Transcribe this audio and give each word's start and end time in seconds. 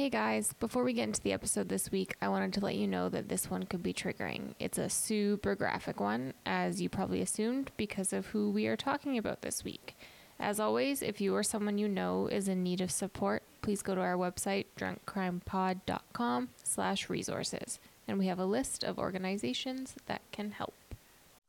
Hey 0.00 0.08
guys, 0.08 0.54
before 0.54 0.82
we 0.82 0.94
get 0.94 1.08
into 1.08 1.20
the 1.20 1.34
episode 1.34 1.68
this 1.68 1.92
week, 1.92 2.16
I 2.22 2.28
wanted 2.28 2.54
to 2.54 2.60
let 2.60 2.74
you 2.74 2.86
know 2.86 3.10
that 3.10 3.28
this 3.28 3.50
one 3.50 3.64
could 3.64 3.82
be 3.82 3.92
triggering. 3.92 4.54
It's 4.58 4.78
a 4.78 4.88
super 4.88 5.54
graphic 5.54 6.00
one, 6.00 6.32
as 6.46 6.80
you 6.80 6.88
probably 6.88 7.20
assumed, 7.20 7.70
because 7.76 8.14
of 8.14 8.28
who 8.28 8.48
we 8.50 8.66
are 8.66 8.78
talking 8.78 9.18
about 9.18 9.42
this 9.42 9.62
week. 9.62 9.98
As 10.38 10.58
always, 10.58 11.02
if 11.02 11.20
you 11.20 11.36
or 11.36 11.42
someone 11.42 11.76
you 11.76 11.86
know 11.86 12.28
is 12.28 12.48
in 12.48 12.62
need 12.62 12.80
of 12.80 12.90
support, 12.90 13.42
please 13.60 13.82
go 13.82 13.94
to 13.94 14.00
our 14.00 14.16
website, 14.16 14.64
drunkcrimepod.com 14.78 16.48
slash 16.64 17.10
resources, 17.10 17.78
and 18.08 18.18
we 18.18 18.26
have 18.28 18.38
a 18.38 18.46
list 18.46 18.82
of 18.82 18.98
organizations 18.98 19.96
that 20.06 20.22
can 20.32 20.52
help. 20.52 20.94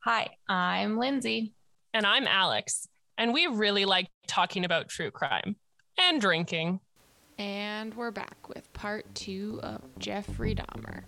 Hi, 0.00 0.28
I'm 0.46 0.98
Lindsay. 0.98 1.54
And 1.94 2.04
I'm 2.04 2.26
Alex. 2.26 2.86
And 3.16 3.32
we 3.32 3.46
really 3.46 3.86
like 3.86 4.08
talking 4.26 4.66
about 4.66 4.90
true 4.90 5.10
crime 5.10 5.56
and 5.98 6.20
drinking. 6.20 6.80
And 7.38 7.94
we're 7.94 8.10
back 8.10 8.48
with 8.48 8.72
part 8.72 9.12
two 9.14 9.60
of 9.62 9.80
Jeffrey 9.98 10.54
Dahmer. 10.54 11.02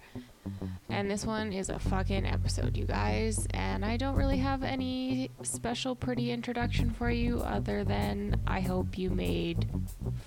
And 0.88 1.10
this 1.10 1.24
one 1.24 1.52
is 1.52 1.70
a 1.70 1.78
fucking 1.78 2.26
episode, 2.26 2.76
you 2.76 2.84
guys. 2.84 3.46
And 3.50 3.84
I 3.84 3.96
don't 3.96 4.16
really 4.16 4.38
have 4.38 4.62
any 4.62 5.30
special 5.42 5.94
pretty 5.96 6.30
introduction 6.30 6.90
for 6.90 7.10
you 7.10 7.40
other 7.40 7.84
than 7.84 8.40
I 8.46 8.60
hope 8.60 8.98
you 8.98 9.10
made 9.10 9.68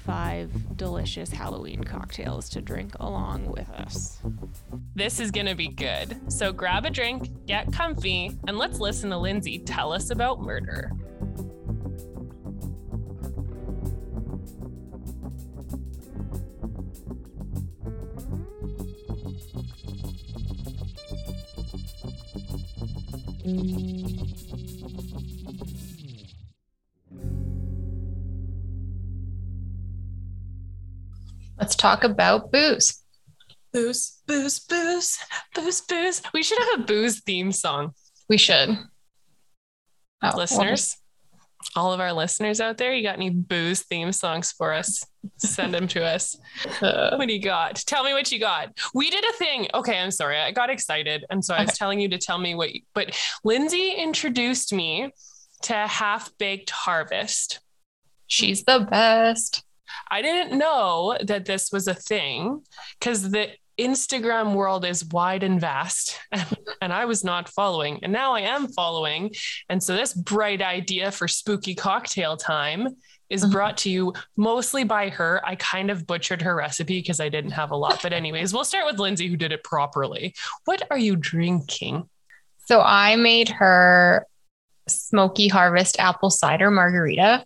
five 0.06 0.78
delicious 0.78 1.32
Halloween 1.32 1.84
cocktails 1.84 2.50
to 2.50 2.62
drink 2.62 2.96
along 3.00 3.46
with 3.52 3.70
us. 3.70 4.20
This 4.96 5.20
is 5.20 5.32
going 5.32 5.46
to 5.48 5.56
be 5.56 5.68
good. 5.68 6.32
So 6.32 6.52
grab 6.52 6.86
a 6.86 6.90
drink, 6.90 7.46
get 7.46 7.72
comfy, 7.72 8.38
and 8.48 8.58
let's 8.58 8.80
listen 8.80 9.10
to 9.12 9.18
Lindsay 9.18 9.60
tell 9.60 9.94
us 9.94 10.10
about 10.10 10.42
murder. 10.42 10.92
Let's 31.58 31.76
talk 31.78 32.04
about 32.04 32.52
booze. 32.52 33.06
Booze, 33.72 34.22
booze, 34.28 34.60
booze, 34.60 35.20
booze, 35.56 35.80
booze. 35.82 36.22
We 36.34 36.44
should 36.44 36.60
have 36.60 36.82
a 36.82 36.84
booze 36.84 37.22
theme 37.22 37.54
song. 37.54 37.94
We 38.28 38.38
should. 38.38 38.78
Oh, 40.22 40.32
listeners, 40.36 40.98
all 41.76 41.94
of 41.94 42.00
our 42.00 42.14
listeners 42.14 42.60
out 42.60 42.78
there, 42.78 42.94
you 42.94 43.04
got 43.04 43.16
any 43.16 43.30
booze 43.30 43.84
theme 43.84 44.12
songs 44.12 44.52
for 44.52 44.74
us? 44.74 45.06
Send 45.38 45.74
them 45.74 45.88
to 45.90 46.04
us. 46.04 46.38
Uh, 46.82 47.16
what 47.16 47.28
do 47.28 47.34
you 47.34 47.42
got? 47.42 47.76
Tell 47.76 48.04
me 48.04 48.14
what 48.14 48.32
you 48.32 48.40
got. 48.40 48.78
We 48.94 49.10
did 49.10 49.24
a 49.26 49.34
thing. 49.34 49.68
Okay, 49.74 50.00
I'm 50.00 50.12
sorry. 50.12 50.40
I 50.40 50.52
got 50.52 50.70
excited. 50.70 51.26
And 51.30 51.44
so 51.44 51.54
I 51.54 51.64
was 51.64 51.78
telling 51.78 52.00
you 52.00 52.10
to 52.10 52.18
tell 52.18 52.38
me 52.38 52.56
what, 52.56 52.74
you, 52.74 52.82
but 52.94 53.18
Lindsay 53.44 53.92
introduced 53.92 54.74
me 54.74 55.12
to 55.64 55.74
Half 55.74 56.32
Baked 56.38 56.70
Harvest. 56.70 57.60
She's 58.28 58.64
the 58.64 58.88
best. 58.90 59.64
I 60.10 60.22
didn't 60.22 60.58
know 60.58 61.18
that 61.24 61.46
this 61.46 61.72
was 61.72 61.88
a 61.88 61.94
thing 61.94 62.62
because 63.00 63.32
the 63.32 63.50
Instagram 63.78 64.54
world 64.54 64.86
is 64.86 65.06
wide 65.06 65.44
and 65.44 65.62
vast, 65.62 66.20
and, 66.82 66.92
I 66.94 67.06
was 67.06 67.24
not 67.24 67.50
following. 67.50 68.00
And 68.04 68.12
now 68.12 68.34
I 68.34 68.42
am 68.42 68.68
following. 68.70 69.34
And 69.70 69.82
so, 69.82 69.96
this 69.96 70.14
bright 70.14 70.62
idea 70.62 71.12
for 71.12 71.28
spooky 71.28 71.76
cocktail 71.76 72.38
time 72.38 72.96
is 73.30 73.44
mm-hmm. 73.44 73.52
brought 73.52 73.78
to 73.78 73.90
you 73.90 74.14
mostly 74.36 74.84
by 74.84 75.10
her. 75.10 75.42
I 75.46 75.56
kind 75.56 75.92
of 75.92 76.08
butchered 76.08 76.42
her 76.42 76.56
recipe 76.56 77.00
because 77.00 77.20
I 77.20 77.30
didn't 77.30 77.52
have 77.52 77.72
a 77.72 77.78
lot. 77.78 78.02
But, 78.02 78.14
anyways, 78.14 78.54
we'll 78.54 78.66
start 78.66 78.86
with 78.86 79.00
Lindsay, 79.00 79.28
who 79.28 79.38
did 79.38 79.52
it 79.52 79.64
properly. 79.64 80.34
What 80.66 80.84
are 80.90 80.98
you 80.98 81.16
drinking? 81.16 82.10
So, 82.66 82.82
I 82.82 83.16
made 83.16 83.50
her 83.50 84.26
smoky 84.88 85.48
harvest 85.48 86.00
apple 86.00 86.30
cider 86.30 86.72
margarita. 86.72 87.46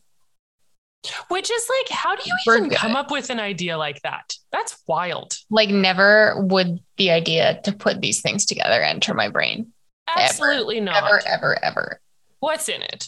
Which 1.30 1.50
is 1.50 1.68
like, 1.80 1.98
how 1.98 2.16
do 2.16 2.22
you 2.26 2.56
even 2.56 2.70
come 2.70 2.96
up 2.96 3.10
with 3.10 3.30
an 3.32 3.40
idea 3.40 3.78
like 3.78 4.02
that? 4.04 4.36
That's 4.52 4.78
wild. 4.88 5.36
Like, 5.50 5.70
never 5.70 6.36
would 6.38 6.80
the 6.98 7.10
idea 7.10 7.60
to 7.64 7.72
put 7.72 8.02
these 8.02 8.22
things 8.22 8.46
together 8.46 8.82
enter 8.84 9.14
my 9.14 9.30
brain. 9.30 9.74
Absolutely 10.16 10.78
ever, 10.78 10.86
not. 10.86 11.04
Ever, 11.04 11.22
ever, 11.26 11.64
ever. 11.64 12.02
What's 12.40 12.70
in 12.70 12.82
it? 12.84 13.08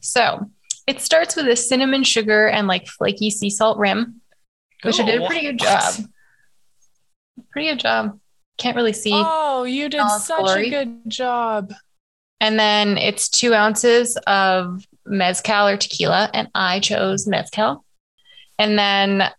So 0.00 0.48
it 0.86 1.00
starts 1.00 1.34
with 1.34 1.48
a 1.48 1.56
cinnamon 1.56 2.04
sugar 2.04 2.48
and 2.48 2.68
like 2.68 2.86
flaky 2.86 3.30
sea 3.30 3.50
salt 3.50 3.78
rim, 3.78 4.20
which 4.82 5.00
Ooh, 5.00 5.02
I 5.02 5.06
did 5.06 5.22
a 5.22 5.26
pretty 5.26 5.46
good 5.46 5.58
job. 5.58 5.94
Pretty 7.50 7.68
good 7.68 7.80
job. 7.80 8.20
Can't 8.58 8.76
really 8.76 8.92
see. 8.92 9.12
Oh, 9.12 9.64
you 9.64 9.88
did 9.88 10.06
such 10.20 10.40
glory. 10.40 10.68
a 10.68 10.70
good 10.70 11.10
job. 11.10 11.72
And 12.40 12.58
then 12.58 12.98
it's 12.98 13.28
two 13.28 13.54
ounces 13.54 14.16
of 14.26 14.86
mezcal 15.06 15.68
or 15.68 15.76
tequila, 15.76 16.30
and 16.32 16.48
I 16.54 16.80
chose 16.80 17.26
mezcal. 17.26 17.84
And 18.58 18.78
then 18.78 19.30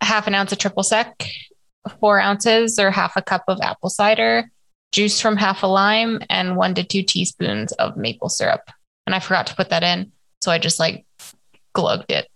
half 0.00 0.26
an 0.26 0.34
ounce 0.34 0.52
of 0.52 0.58
triple 0.58 0.82
sec, 0.82 1.28
four 2.00 2.20
ounces 2.20 2.78
or 2.78 2.90
half 2.90 3.16
a 3.16 3.22
cup 3.22 3.44
of 3.48 3.60
apple 3.60 3.90
cider, 3.90 4.50
juice 4.92 5.20
from 5.20 5.36
half 5.36 5.62
a 5.62 5.66
lime, 5.66 6.20
and 6.30 6.56
one 6.56 6.74
to 6.74 6.84
two 6.84 7.02
teaspoons 7.02 7.72
of 7.72 7.96
maple 7.96 8.28
syrup. 8.28 8.70
And 9.06 9.14
I 9.14 9.20
forgot 9.20 9.46
to 9.48 9.56
put 9.56 9.70
that 9.70 9.82
in. 9.82 10.12
So 10.40 10.50
I 10.50 10.58
just 10.58 10.78
like 10.78 11.04
glugged 11.72 12.12
it, 12.12 12.28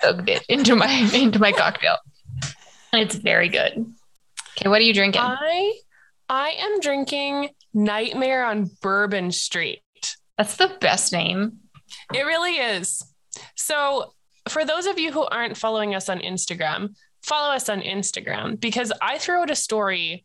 glugged 0.00 0.28
it 0.28 0.44
into 0.48 0.76
my 0.76 0.88
into 1.14 1.38
my 1.38 1.52
cocktail. 1.52 1.96
It's 2.92 3.14
very 3.14 3.48
good. 3.48 3.92
Okay, 4.56 4.68
what 4.68 4.80
are 4.80 4.84
you 4.84 4.94
drinking? 4.94 5.22
I 5.22 5.74
I 6.28 6.50
am 6.50 6.80
drinking 6.80 7.50
Nightmare 7.74 8.44
on 8.44 8.70
Bourbon 8.80 9.32
Street. 9.32 9.81
That's 10.42 10.56
the 10.56 10.76
best 10.80 11.12
name. 11.12 11.58
It 12.12 12.22
really 12.22 12.56
is. 12.56 13.04
So, 13.54 14.12
for 14.48 14.64
those 14.64 14.86
of 14.86 14.98
you 14.98 15.12
who 15.12 15.22
aren't 15.22 15.56
following 15.56 15.94
us 15.94 16.08
on 16.08 16.18
Instagram, 16.18 16.96
follow 17.22 17.54
us 17.54 17.68
on 17.68 17.80
Instagram 17.80 18.58
because 18.58 18.92
I 19.00 19.18
threw 19.18 19.38
out 19.38 19.52
a 19.52 19.54
story 19.54 20.24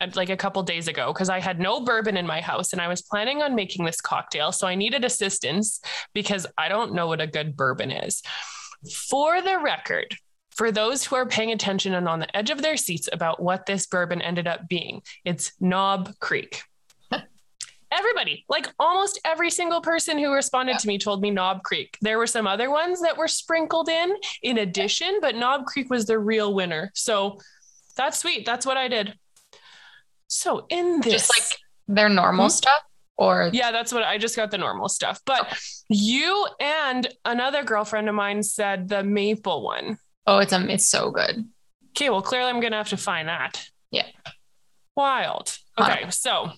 uh, 0.00 0.06
like 0.14 0.28
a 0.30 0.36
couple 0.36 0.62
days 0.62 0.86
ago 0.86 1.12
because 1.12 1.30
I 1.30 1.40
had 1.40 1.58
no 1.58 1.80
bourbon 1.80 2.16
in 2.16 2.28
my 2.28 2.40
house 2.40 2.72
and 2.72 2.80
I 2.80 2.86
was 2.86 3.02
planning 3.02 3.42
on 3.42 3.56
making 3.56 3.84
this 3.84 4.00
cocktail. 4.00 4.52
So 4.52 4.68
I 4.68 4.76
needed 4.76 5.04
assistance 5.04 5.80
because 6.12 6.46
I 6.56 6.68
don't 6.68 6.94
know 6.94 7.08
what 7.08 7.20
a 7.20 7.26
good 7.26 7.56
bourbon 7.56 7.90
is. 7.90 8.22
For 9.08 9.42
the 9.42 9.58
record, 9.58 10.14
for 10.50 10.70
those 10.70 11.04
who 11.04 11.16
are 11.16 11.26
paying 11.26 11.50
attention 11.50 11.94
and 11.94 12.08
on 12.08 12.20
the 12.20 12.36
edge 12.36 12.50
of 12.50 12.62
their 12.62 12.76
seats 12.76 13.08
about 13.12 13.42
what 13.42 13.66
this 13.66 13.86
bourbon 13.86 14.22
ended 14.22 14.46
up 14.46 14.68
being, 14.68 15.02
it's 15.24 15.60
Knob 15.60 16.16
Creek 16.20 16.62
everybody, 17.94 18.44
like 18.48 18.66
almost 18.78 19.20
every 19.24 19.50
single 19.50 19.80
person 19.80 20.18
who 20.18 20.32
responded 20.32 20.72
yeah. 20.72 20.78
to 20.78 20.88
me 20.88 20.98
told 20.98 21.22
me 21.22 21.30
Knob 21.30 21.62
Creek. 21.62 21.96
There 22.00 22.18
were 22.18 22.26
some 22.26 22.46
other 22.46 22.70
ones 22.70 23.00
that 23.02 23.16
were 23.16 23.28
sprinkled 23.28 23.88
in 23.88 24.14
in 24.42 24.58
addition, 24.58 25.18
but 25.20 25.36
Knob 25.36 25.66
Creek 25.66 25.90
was 25.90 26.06
the 26.06 26.18
real 26.18 26.54
winner. 26.54 26.90
So 26.94 27.40
that's 27.96 28.18
sweet. 28.18 28.44
That's 28.44 28.66
what 28.66 28.76
I 28.76 28.88
did. 28.88 29.14
So 30.26 30.66
in 30.68 31.00
this, 31.00 31.12
just 31.12 31.30
like 31.30 31.58
their 31.86 32.08
normal 32.08 32.46
hmm? 32.46 32.50
stuff, 32.50 32.82
or 33.16 33.50
yeah, 33.52 33.70
that's 33.70 33.92
what 33.92 34.02
I 34.02 34.18
just 34.18 34.36
got 34.36 34.50
the 34.50 34.58
normal 34.58 34.88
stuff. 34.88 35.20
But 35.24 35.42
okay. 35.42 35.56
you 35.88 36.46
and 36.60 37.06
another 37.24 37.62
girlfriend 37.62 38.08
of 38.08 38.14
mine 38.14 38.42
said 38.42 38.88
the 38.88 39.04
maple 39.04 39.62
one. 39.62 39.98
Oh, 40.26 40.38
it's 40.38 40.52
um, 40.52 40.68
it's 40.70 40.86
so 40.86 41.10
good. 41.10 41.46
Okay, 41.90 42.10
well, 42.10 42.22
clearly 42.22 42.50
I'm 42.50 42.60
gonna 42.60 42.76
have 42.76 42.88
to 42.88 42.96
find 42.96 43.28
that. 43.28 43.64
Yeah. 43.90 44.06
Wild. 44.96 45.56
Okay, 45.78 46.10
so 46.10 46.50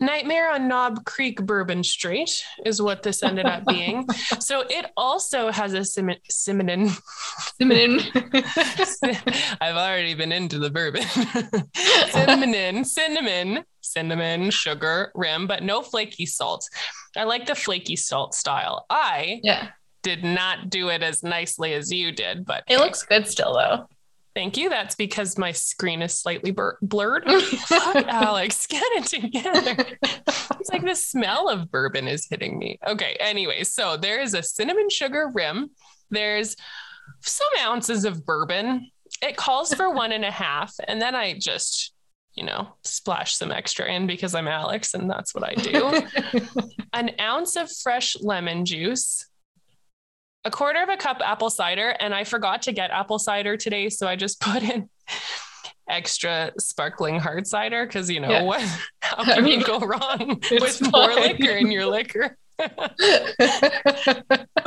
Nightmare 0.00 0.50
on 0.50 0.68
Knob 0.68 1.04
Creek 1.04 1.44
Bourbon 1.44 1.84
Street 1.84 2.44
is 2.64 2.80
what 2.80 3.02
this 3.02 3.22
ended 3.22 3.46
up 3.46 3.66
being. 3.66 4.06
so 4.38 4.64
it 4.68 4.86
also 4.96 5.50
has 5.50 5.74
a 5.74 5.84
sim- 5.84 6.14
cinnamon. 6.28 6.90
Cinnamon. 7.58 8.00
I've 9.60 9.76
already 9.76 10.14
been 10.14 10.32
into 10.32 10.58
the 10.58 10.70
bourbon. 10.70 11.02
cinnamon, 12.10 12.84
cinnamon, 12.84 13.64
cinnamon, 13.80 14.50
sugar, 14.50 15.12
rim, 15.14 15.46
but 15.46 15.62
no 15.62 15.82
flaky 15.82 16.26
salt. 16.26 16.68
I 17.16 17.24
like 17.24 17.46
the 17.46 17.54
flaky 17.54 17.96
salt 17.96 18.34
style. 18.34 18.86
I 18.88 19.40
yeah. 19.42 19.68
did 20.02 20.24
not 20.24 20.70
do 20.70 20.88
it 20.88 21.02
as 21.02 21.22
nicely 21.22 21.74
as 21.74 21.92
you 21.92 22.12
did, 22.12 22.46
but 22.46 22.64
it 22.68 22.78
looks 22.78 23.02
good 23.02 23.26
still 23.26 23.54
though. 23.54 23.86
Thank 24.34 24.56
you. 24.56 24.68
That's 24.68 24.94
because 24.94 25.36
my 25.36 25.52
screen 25.52 26.02
is 26.02 26.16
slightly 26.16 26.52
bur- 26.52 26.78
blurred. 26.82 27.24
Alex, 27.70 28.66
get 28.66 28.82
it 28.92 29.04
together. 29.04 29.98
it's 30.02 30.70
like 30.70 30.84
the 30.84 30.94
smell 30.94 31.48
of 31.48 31.70
bourbon 31.70 32.06
is 32.06 32.26
hitting 32.30 32.58
me. 32.58 32.78
Okay. 32.86 33.16
Anyway, 33.18 33.64
so 33.64 33.96
there 33.96 34.20
is 34.20 34.34
a 34.34 34.42
cinnamon 34.42 34.88
sugar 34.88 35.30
rim. 35.34 35.70
There's 36.10 36.54
some 37.22 37.48
ounces 37.60 38.04
of 38.04 38.24
bourbon. 38.24 38.90
It 39.22 39.36
calls 39.36 39.74
for 39.74 39.90
one 39.90 40.12
and 40.12 40.24
a 40.24 40.30
half. 40.30 40.74
And 40.86 41.02
then 41.02 41.14
I 41.16 41.36
just, 41.36 41.92
you 42.34 42.44
know, 42.44 42.76
splash 42.84 43.34
some 43.34 43.50
extra 43.50 43.92
in 43.92 44.06
because 44.06 44.34
I'm 44.36 44.48
Alex 44.48 44.94
and 44.94 45.10
that's 45.10 45.34
what 45.34 45.44
I 45.44 45.54
do. 45.54 46.02
An 46.92 47.10
ounce 47.20 47.56
of 47.56 47.70
fresh 47.70 48.16
lemon 48.20 48.64
juice, 48.64 49.26
a 50.44 50.50
quarter 50.50 50.82
of 50.82 50.88
a 50.88 50.96
cup 50.96 51.18
apple 51.24 51.50
cider, 51.50 51.90
and 52.00 52.14
I 52.14 52.24
forgot 52.24 52.62
to 52.62 52.72
get 52.72 52.90
apple 52.90 53.18
cider 53.18 53.56
today, 53.56 53.88
so 53.90 54.08
I 54.08 54.16
just 54.16 54.40
put 54.40 54.62
in 54.62 54.88
extra 55.88 56.52
sparkling 56.58 57.18
hard 57.18 57.46
cider 57.46 57.84
because 57.84 58.08
you 58.10 58.20
know 58.20 58.30
Yeah. 58.30 58.42
what? 58.42 58.62
How 59.02 59.22
I 59.22 59.34
can 59.34 59.44
mean, 59.44 59.60
you 59.60 59.66
go 59.66 59.80
wrong 59.80 60.40
with 60.50 60.92
more 60.92 61.14
liquor 61.14 61.50
in 61.50 61.70
your 61.70 61.86
liquor? 61.86 62.36
but 62.58 62.94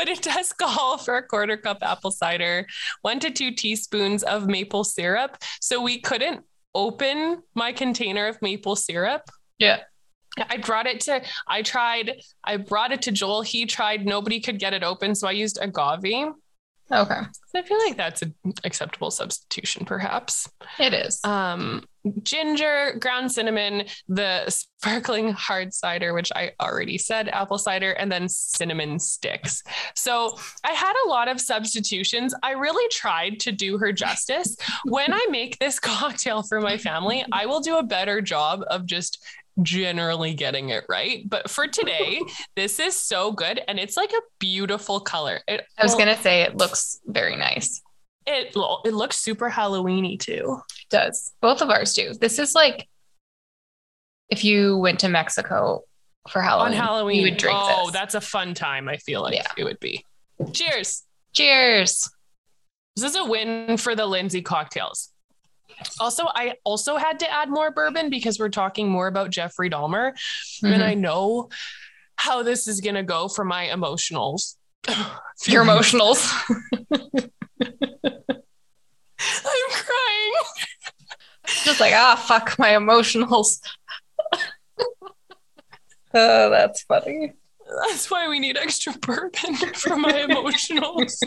it 0.10 0.22
does 0.22 0.52
call 0.54 0.98
for 0.98 1.18
a 1.18 1.24
quarter 1.28 1.58
cup 1.58 1.78
apple 1.81 2.12
cider, 2.12 2.66
one 3.04 3.20
to 3.20 3.31
two 3.31 3.52
teaspoons 3.52 4.24
of 4.24 4.48
maple 4.48 4.84
syrup. 4.84 5.38
So 5.62 5.81
we 5.81 6.02
couldn't 6.02 6.44
open 6.75 7.44
my 7.54 7.72
container 7.72 8.28
of 8.28 8.42
maple 8.42 8.75
syrup. 8.75 9.22
Yeah. 9.60 9.81
I 10.50 10.57
brought 10.57 10.88
it 10.88 11.01
to, 11.01 11.21
I 11.47 11.62
tried, 11.62 12.21
I 12.44 12.57
brought 12.57 12.91
it 12.91 13.01
to 13.03 13.12
Joel. 13.12 13.41
He 13.41 13.65
tried, 13.65 14.06
nobody 14.06 14.39
could 14.39 14.59
get 14.59 14.74
it 14.74 14.83
open. 14.83 15.15
So 15.15 15.27
I 15.27 15.31
used 15.31 15.59
agave. 15.62 16.33
okay. 16.91 17.21
So 17.47 17.59
I 17.59 17.62
feel 17.62 17.77
like 17.85 17.97
that's 17.97 18.21
an 18.24 18.33
acceptable 18.63 19.12
substitution, 19.12 19.85
perhaps. 19.85 20.50
It 20.80 20.94
is. 20.94 21.19
Um, 21.24 21.83
ginger, 22.24 22.97
ground 23.00 23.31
cinnamon, 23.31 23.83
the 24.07 24.50
sparkling 24.50 25.31
hard 25.31 25.74
cider, 25.74 26.13
which 26.13 26.31
I 26.36 26.51
already 26.59 26.97
said, 26.97 27.29
apple 27.29 27.57
cider, 27.57 27.91
and 27.91 28.12
then 28.12 28.27
cinnamon 28.27 29.00
sticks. 29.00 29.63
So 29.95 30.38
I 30.63 30.71
had 30.71 30.94
a 31.06 31.09
lot 31.09 31.27
of 31.27 31.39
substitutions. 31.39 32.33
I 32.44 32.51
really 32.51 32.88
tried 32.89 33.39
to 33.41 33.51
do 33.51 33.77
her 33.77 33.94
justice. 33.94 34.57
When 34.86 35.13
I 35.13 35.25
make 35.29 35.59
this 35.59 35.79
cocktail 35.79 36.44
for 36.44 36.59
my 36.59 36.77
family, 36.77 37.24
I 37.31 37.45
will 37.45 37.62
do 37.62 37.77
a 37.77 37.83
better 37.83 38.21
job 38.21 38.63
of 38.68 38.86
just 38.86 39.24
generally 39.61 40.33
getting 40.33 40.69
it 40.69 40.83
right. 40.89 41.29
But 41.29 41.50
for 41.50 41.67
today, 41.67 42.19
this 42.55 42.79
is 42.79 42.95
so 42.95 43.31
good 43.31 43.61
and 43.67 43.79
it's 43.79 43.97
like 43.97 44.11
a 44.11 44.21
beautiful 44.39 45.00
color. 45.00 45.41
It, 45.47 45.65
I 45.77 45.83
was 45.83 45.91
well, 45.91 46.00
gonna 46.00 46.21
say 46.21 46.41
it 46.41 46.57
looks 46.57 47.00
very 47.05 47.35
nice. 47.35 47.81
it 48.25 48.55
it 48.85 48.94
looks 48.94 49.19
super 49.19 49.50
Halloweeny 49.50 50.19
too. 50.19 50.59
It 50.81 50.89
does. 50.89 51.33
Both 51.41 51.61
of 51.61 51.69
ours 51.69 51.94
do. 51.94 52.13
This 52.13 52.39
is 52.39 52.55
like 52.55 52.88
if 54.29 54.44
you 54.44 54.77
went 54.77 55.00
to 55.01 55.09
Mexico 55.09 55.83
for 56.29 56.41
Halloween. 56.41 56.73
on 56.73 56.85
Halloween. 56.85 57.17
You 57.17 57.23
would 57.31 57.38
drink 57.38 57.57
oh, 57.59 57.85
this. 57.85 57.94
that's 57.94 58.15
a 58.15 58.21
fun 58.21 58.53
time. 58.53 58.88
I 58.88 58.97
feel 58.97 59.21
like 59.21 59.35
Yeah. 59.35 59.47
it 59.57 59.63
would 59.63 59.79
be. 59.79 60.05
Cheers. 60.53 61.03
Cheers. 61.33 62.09
This 62.95 63.05
is 63.05 63.15
a 63.15 63.25
win 63.25 63.77
for 63.77 63.95
the 63.95 64.05
Lindsay 64.05 64.41
cocktails. 64.41 65.09
Also, 66.00 66.24
I 66.28 66.54
also 66.64 66.98
had 66.98 67.20
to 67.20 67.31
add 67.31 67.50
more 67.50 67.72
bourbon 67.72 68.10
because 68.10 68.40
we're 68.40 68.50
talking 68.50 68.90
more 68.90 69.08
about 69.08 69.30
Jeffrey 69.30 69.70
Dahmer, 69.70 70.14
and 70.64 70.81
Mhm. 70.81 70.86
I 70.86 70.94
know 70.94 71.50
how 72.16 72.44
this 72.44 72.68
is 72.68 72.81
gonna 72.81 73.04
go 73.04 73.28
for 73.28 73.44
my 73.46 73.68
emotionals. 73.68 74.56
Your 75.48 75.64
emotionals. 75.64 76.31
I'm 79.20 79.70
crying. 79.72 80.34
Just 81.64 81.80
like, 81.80 81.94
ah, 81.94 82.16
fuck 82.16 82.58
my 82.60 82.70
emotionals. 82.72 83.60
oh, 86.14 86.50
that's 86.50 86.84
funny. 86.84 87.34
That's 87.90 88.12
why 88.12 88.28
we 88.28 88.40
need 88.40 88.58
extra 88.58 88.94
bourbon 88.94 89.56
for 89.56 89.96
my 89.96 90.12
emotionals. 90.12 91.18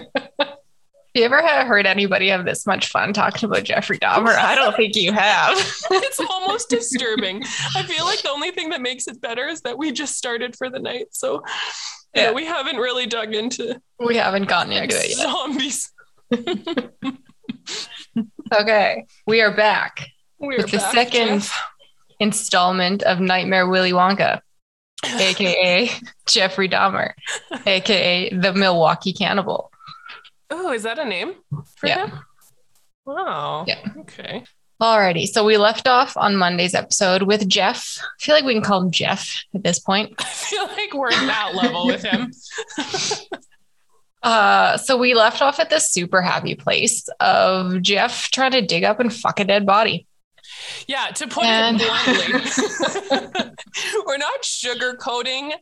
Have 1.17 1.33
you 1.33 1.39
ever 1.39 1.65
heard 1.67 1.87
anybody 1.87 2.29
have 2.29 2.45
this 2.45 2.67
much 2.67 2.89
fun 2.89 3.15
talking 3.15 3.49
about 3.49 3.65
Jeffrey 3.65 3.99
Dahmer? 3.99 4.35
I 4.37 4.55
don't 4.55 4.77
think 4.77 4.95
you 4.97 5.13
have. 5.15 5.57
it's 5.91 6.21
almost 6.21 6.69
disturbing. 6.69 7.43
I 7.75 7.85
feel 7.85 8.05
like 8.05 8.21
the 8.21 8.29
only 8.31 8.51
thing 8.51 8.69
that 8.69 8.83
makes 8.83 9.09
it 9.09 9.19
better 9.23 9.47
is 9.49 9.63
that 9.63 9.79
we 9.79 9.93
just 9.93 10.19
started 10.19 10.55
for 10.57 10.69
the 10.69 10.79
night. 10.79 11.07
So 11.13 11.43
yeah, 12.15 12.25
Yeah. 12.25 12.33
we 12.33 12.45
haven't 12.45 12.77
really 12.77 13.07
dug 13.07 13.35
into 13.35 13.81
we 13.99 14.17
haven't 14.17 14.47
gotten 14.47 14.73
into 14.75 14.95
it 14.95 15.09
yet. 15.17 15.19
zombies. 15.19 15.93
Okay, 18.55 19.07
we 19.27 19.41
are 19.41 19.55
back. 19.57 20.07
We're 20.39 20.59
With 20.59 20.71
the 20.71 20.79
second- 20.79 21.41
Jeff. 21.41 21.63
Installment 22.21 23.03
of 23.03 23.21
Nightmare 23.21 23.67
Willy 23.67 23.93
Wonka, 23.93 24.41
aka 25.05 25.91
Jeffrey 26.27 26.69
Dahmer, 26.69 27.13
aka 27.67 28.31
the 28.31 28.53
Milwaukee 28.53 29.13
Cannibal. 29.13 29.71
Oh, 30.51 30.73
is 30.73 30.83
that 30.85 30.99
a 30.99 31.05
name 31.05 31.35
for 31.77 31.87
Yeah. 31.89 32.07
him? 32.07 32.21
Wow. 33.05 33.65
Yeah. 33.67 33.81
Okay. 34.01 34.45
Alrighty, 34.83 35.27
so 35.27 35.43
we 35.45 35.57
left 35.57 35.89
off 35.89 36.17
on 36.19 36.37
Monday's 36.37 36.75
episode 36.75 37.23
with 37.23 37.49
Jeff. 37.49 37.99
I 38.01 38.23
feel 38.23 38.35
like 38.35 38.45
we 38.45 38.53
can 38.53 38.63
call 38.63 38.83
him 38.83 38.91
Jeff 38.91 39.43
at 39.55 39.63
this 39.65 39.79
point. 39.79 40.13
I 40.19 40.25
feel 40.25 40.67
like 40.67 40.93
we're 40.93 41.09
at 41.09 41.27
that 41.27 41.55
level 41.55 41.87
with 41.87 42.03
him. 42.03 42.31
Uh, 44.23 44.77
so 44.79 44.97
we 44.97 45.15
left 45.15 45.41
off 45.41 45.61
at 45.61 45.71
this 45.71 45.89
super 45.93 46.21
happy 46.21 46.57
place 46.57 47.09
of 47.21 47.81
Jeff 47.81 48.29
trying 48.33 48.51
to 48.51 48.61
dig 48.61 48.83
up 48.83 48.99
and 48.99 49.15
fuck 49.15 49.39
a 49.39 49.45
dead 49.45 49.65
body. 49.65 50.09
Yeah, 50.89 51.07
to 51.15 51.29
put 51.29 51.45
And- 51.45 51.81
it 51.81 51.87
bluntly, 51.87 53.31
we're 54.05 54.17
not 54.19 54.43
sugarcoating. 54.43 55.53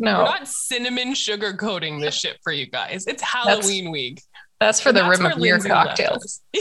No, 0.00 0.18
We're 0.18 0.24
not 0.24 0.48
cinnamon 0.48 1.14
sugar 1.14 1.52
coating 1.52 2.00
this 2.00 2.14
shit 2.14 2.38
for 2.42 2.52
you 2.52 2.66
guys. 2.66 3.06
It's 3.06 3.22
Halloween 3.22 3.90
week. 3.90 4.22
that's 4.58 4.80
for 4.80 4.88
And 4.88 4.96
the 4.98 5.02
that's 5.02 5.18
rim 5.20 5.30
of 5.32 5.38
your 5.38 5.58
cocktails. 5.60 6.40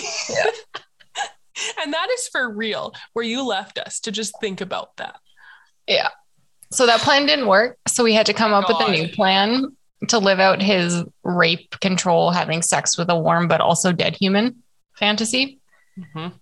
and 1.81 1.93
that 1.93 2.07
is 2.13 2.27
for 2.29 2.49
real, 2.53 2.93
where 3.13 3.25
you 3.25 3.43
left 3.45 3.79
us 3.79 3.99
to 4.01 4.11
just 4.11 4.33
think 4.41 4.61
about 4.61 4.95
that. 4.97 5.15
Yeah. 5.87 6.09
So 6.71 6.85
that 6.85 6.99
plan 7.01 7.25
didn't 7.25 7.47
work. 7.47 7.77
So 7.87 8.03
we 8.03 8.13
had 8.13 8.27
to 8.27 8.33
come 8.33 8.53
up 8.53 8.67
with 8.67 8.77
a 8.87 8.91
new 8.91 9.07
plan 9.09 9.75
to 10.09 10.19
live 10.19 10.39
out 10.39 10.61
his 10.61 11.03
rape, 11.23 11.79
control, 11.79 12.31
having 12.31 12.61
sex 12.61 12.97
with 12.97 13.09
a 13.09 13.17
warm 13.17 13.47
but 13.47 13.59
also 13.61 13.91
dead 13.91 14.15
human 14.15 14.63
fantasy. 14.97 15.59
Mhm. 15.97 16.33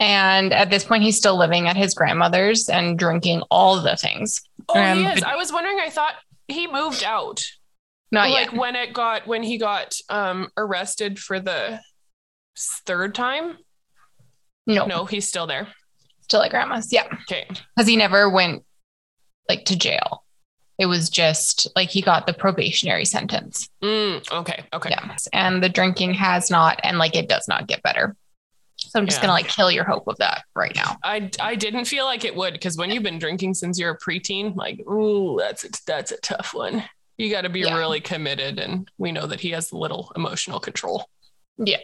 And 0.00 0.52
at 0.52 0.70
this 0.70 0.84
point, 0.84 1.02
he's 1.02 1.16
still 1.16 1.36
living 1.36 1.66
at 1.66 1.76
his 1.76 1.92
grandmother's 1.94 2.68
and 2.68 2.98
drinking 2.98 3.42
all 3.50 3.80
the 3.80 3.96
things. 3.96 4.40
Oh, 4.68 4.74
he 4.74 4.80
Um, 4.80 5.06
is. 5.06 5.20
but- 5.20 5.28
I 5.28 5.36
was 5.36 5.52
wondering. 5.52 5.80
I 5.80 5.90
thought 5.90 6.14
he 6.48 6.66
moved 6.66 7.04
out. 7.04 7.44
Not 8.10 8.30
like 8.30 8.52
yet. 8.52 8.58
when 8.60 8.74
it 8.74 8.92
got 8.94 9.26
when 9.26 9.42
he 9.42 9.58
got 9.58 9.94
um 10.08 10.48
arrested 10.56 11.18
for 11.18 11.38
the 11.40 11.80
third 12.56 13.14
time. 13.14 13.58
No, 14.66 14.86
No, 14.86 15.04
he's 15.04 15.26
still 15.28 15.46
there. 15.46 15.68
still 16.22 16.42
at 16.42 16.50
grandma's. 16.50 16.92
Yeah. 16.92 17.06
Okay. 17.22 17.46
Because 17.48 17.86
he 17.88 17.96
never 17.96 18.28
went 18.28 18.64
like 19.48 19.64
to 19.66 19.76
jail. 19.78 20.24
It 20.78 20.86
was 20.86 21.10
just 21.10 21.66
like 21.74 21.88
he 21.90 22.02
got 22.02 22.26
the 22.26 22.32
probationary 22.34 23.04
sentence. 23.04 23.68
Mm, 23.82 24.30
okay. 24.32 24.64
Okay. 24.72 24.90
Yeah. 24.90 25.16
And 25.32 25.62
the 25.62 25.68
drinking 25.68 26.14
has 26.14 26.50
not, 26.50 26.78
and 26.84 26.98
like 26.98 27.16
it 27.16 27.28
does 27.28 27.48
not 27.48 27.66
get 27.66 27.82
better. 27.82 28.14
So 28.78 28.98
I'm 28.98 29.06
just 29.06 29.18
Yeah. 29.18 29.26
going 29.26 29.28
to 29.28 29.44
like 29.44 29.48
kill 29.54 29.70
your 29.70 29.84
hope 29.84 30.06
of 30.06 30.16
that 30.18 30.44
right 30.54 30.74
now. 30.74 30.96
I 31.02 31.30
I 31.40 31.54
didn't 31.56 31.86
feel 31.86 32.04
like 32.04 32.24
it 32.24 32.34
would 32.34 32.52
because 32.54 32.76
when 32.76 32.90
you've 32.90 33.02
been 33.02 33.18
drinking 33.18 33.54
since 33.54 33.78
you're 33.78 33.90
a 33.90 33.98
preteen, 33.98 34.54
like, 34.56 34.80
ooh, 34.88 35.36
that's 35.38 35.64
a, 35.64 35.68
that's 35.86 36.12
a 36.12 36.16
tough 36.18 36.54
one. 36.54 36.84
You 37.16 37.30
got 37.30 37.40
to 37.42 37.48
be 37.48 37.60
Yeah. 37.60 37.76
really 37.76 38.00
committed, 38.00 38.60
and 38.60 38.88
we 38.96 39.10
know 39.10 39.26
that 39.26 39.40
he 39.40 39.50
has 39.50 39.72
little 39.72 40.12
emotional 40.14 40.60
control. 40.60 41.08
Yeah. 41.58 41.78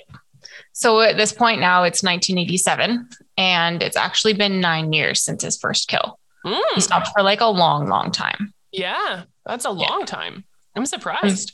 So 0.72 1.00
at 1.00 1.16
this 1.16 1.32
point 1.32 1.60
now, 1.60 1.82
it's 1.82 2.02
1987, 2.04 3.08
and 3.36 3.82
it's 3.82 3.96
actually 3.96 4.34
been 4.34 4.60
nine 4.60 4.92
years 4.92 5.22
since 5.24 5.42
his 5.42 5.58
first 5.58 5.88
kill. 5.88 6.18
He 6.44 6.50
Mm, 6.50 6.82
stopped 6.82 7.08
for 7.16 7.22
like 7.22 7.40
a 7.40 7.46
long, 7.46 7.88
long 7.88 8.10
time. 8.12 8.52
yeah, 8.70 9.24
that's 9.44 9.64
a 9.64 9.70
Yeah. 9.70 9.88
long 9.90 10.04
time. 10.06 10.44
I'm 10.76 10.86
surprised. 10.86 11.52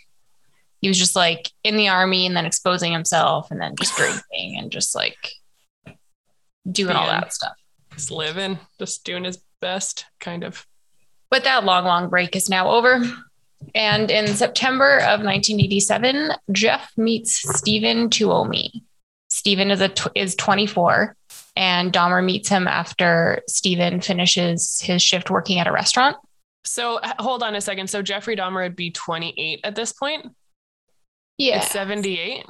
He 0.81 0.89
was 0.89 0.99
just 0.99 1.17
like 1.17 1.51
in 1.63 1.77
the 1.77 1.89
army 1.89 2.27
and 2.27 2.37
then 2.37 2.47
exposing 2.47 2.93
himself 2.93 3.51
and 3.51 3.61
then 3.61 3.75
just 3.79 3.97
drinking 3.97 4.59
and 4.59 4.71
just 4.71 4.95
like 4.95 5.17
doing 6.71 6.97
all 6.97 7.07
that 7.07 7.33
stuff. 7.33 7.53
Just 7.93 8.11
living, 8.11 8.59
just 8.79 9.05
doing 9.05 9.25
his 9.25 9.39
best, 9.61 10.07
kind 10.21 10.45
of. 10.45 10.67
But 11.31 11.45
that 11.45 11.65
long, 11.65 11.85
long 11.85 12.09
break 12.09 12.35
is 12.35 12.49
now 12.49 12.71
over. 12.71 13.03
And 13.75 14.11
in 14.11 14.27
September 14.29 14.99
of 14.99 15.21
1987, 15.23 16.33
Jeff 16.51 16.91
meets 16.97 17.59
Steven 17.59 18.09
Tuomi. 18.09 18.83
Steven 19.29 19.71
is 19.71 19.81
a 19.81 19.89
tw- 19.89 20.11
is 20.15 20.35
24, 20.35 21.15
and 21.57 21.93
Dahmer 21.93 22.25
meets 22.25 22.49
him 22.49 22.67
after 22.67 23.43
Steven 23.47 24.01
finishes 24.01 24.81
his 24.81 25.03
shift 25.03 25.31
working 25.31 25.61
at 25.61 25.69
a 25.69 25.73
restaurant. 25.73 26.17
So 26.65 27.01
hold 27.19 27.43
on 27.43 27.55
a 27.55 27.61
second. 27.61 27.89
So 27.89 28.03
Jeffrey 28.03 28.37
Dahmer 28.37 28.63
would 28.63 28.77
be 28.77 28.91
28 28.91 29.61
at 29.63 29.77
this 29.77 29.93
point. 29.93 30.35
Yeah, 31.41 31.63
It's 31.63 31.71
78. 31.73 32.45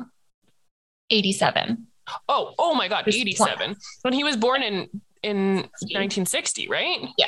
87. 1.10 1.86
Oh, 2.28 2.54
oh 2.58 2.74
my 2.74 2.88
God, 2.88 3.04
He's 3.04 3.16
87. 3.16 3.76
When 4.02 4.12
he 4.12 4.24
was 4.24 4.36
born 4.36 4.62
in 4.62 4.88
in 5.22 5.56
1960, 5.82 6.68
right? 6.68 6.98
Yeah. 7.18 7.26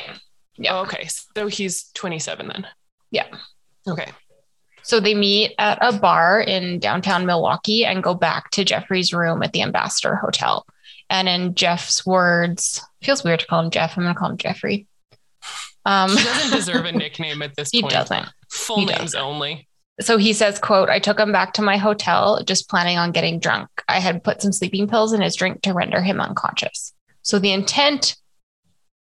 Yeah. 0.57 0.75
Oh, 0.79 0.83
okay, 0.83 1.07
so 1.37 1.47
he's 1.47 1.85
27 1.95 2.49
then. 2.49 2.67
Yeah. 3.11 3.27
Okay. 3.87 4.09
So 4.83 4.99
they 4.99 5.15
meet 5.15 5.55
at 5.59 5.79
a 5.81 5.93
bar 5.99 6.41
in 6.41 6.79
downtown 6.81 7.27
Milwaukee 7.27 7.85
and 7.85 8.03
go 8.03 8.15
back 8.15 8.51
to 8.53 8.65
Jeffrey's 8.65 9.13
room 9.13 9.43
at 9.43 9.53
the 9.53 9.63
Ambassador 9.63 10.17
Hotel. 10.17 10.67
And 11.11 11.29
in 11.29 11.55
Jeff's 11.55 12.05
words, 12.05 12.85
feels 13.03 13.23
weird 13.23 13.41
to 13.41 13.47
call 13.47 13.61
him 13.63 13.71
Jeff. 13.71 13.97
I'm 13.97 14.03
going 14.05 14.15
to 14.15 14.19
call 14.19 14.31
him 14.31 14.39
Jeffrey. 14.39 14.87
Um, 15.85 16.11
He 16.11 16.25
doesn't 16.25 16.57
deserve 16.57 16.87
a 16.87 16.93
nickname 17.05 17.43
at 17.43 17.55
this 17.55 17.71
point. 17.71 17.75
he 17.75 17.83
point. 17.83 17.93
doesn't. 17.95 18.29
Full 18.51 18.79
He 18.81 18.87
names 18.87 19.15
only. 19.15 19.69
So 20.01 20.17
he 20.17 20.33
says, 20.33 20.59
quote, 20.59 20.89
I 20.89 20.99
took 20.99 21.21
him 21.21 21.33
back 21.33 21.53
to 21.55 21.63
my 21.63 21.77
hotel, 21.77 22.43
just 22.45 22.69
planning 22.69 22.99
on 22.99 23.13
getting 23.13 23.39
drunk. 23.39 23.69
I 23.89 24.01
had 24.01 24.25
put 24.25 24.41
some 24.41 24.53
sleeping 24.53 24.89
pills 24.89 25.13
in 25.13 25.21
his 25.21 25.37
drink 25.37 25.63
to 25.63 25.75
render 25.75 26.01
him 26.01 26.21
unconscious. 26.21 26.95
So 27.21 27.39
the 27.39 27.53
intent 27.53 28.17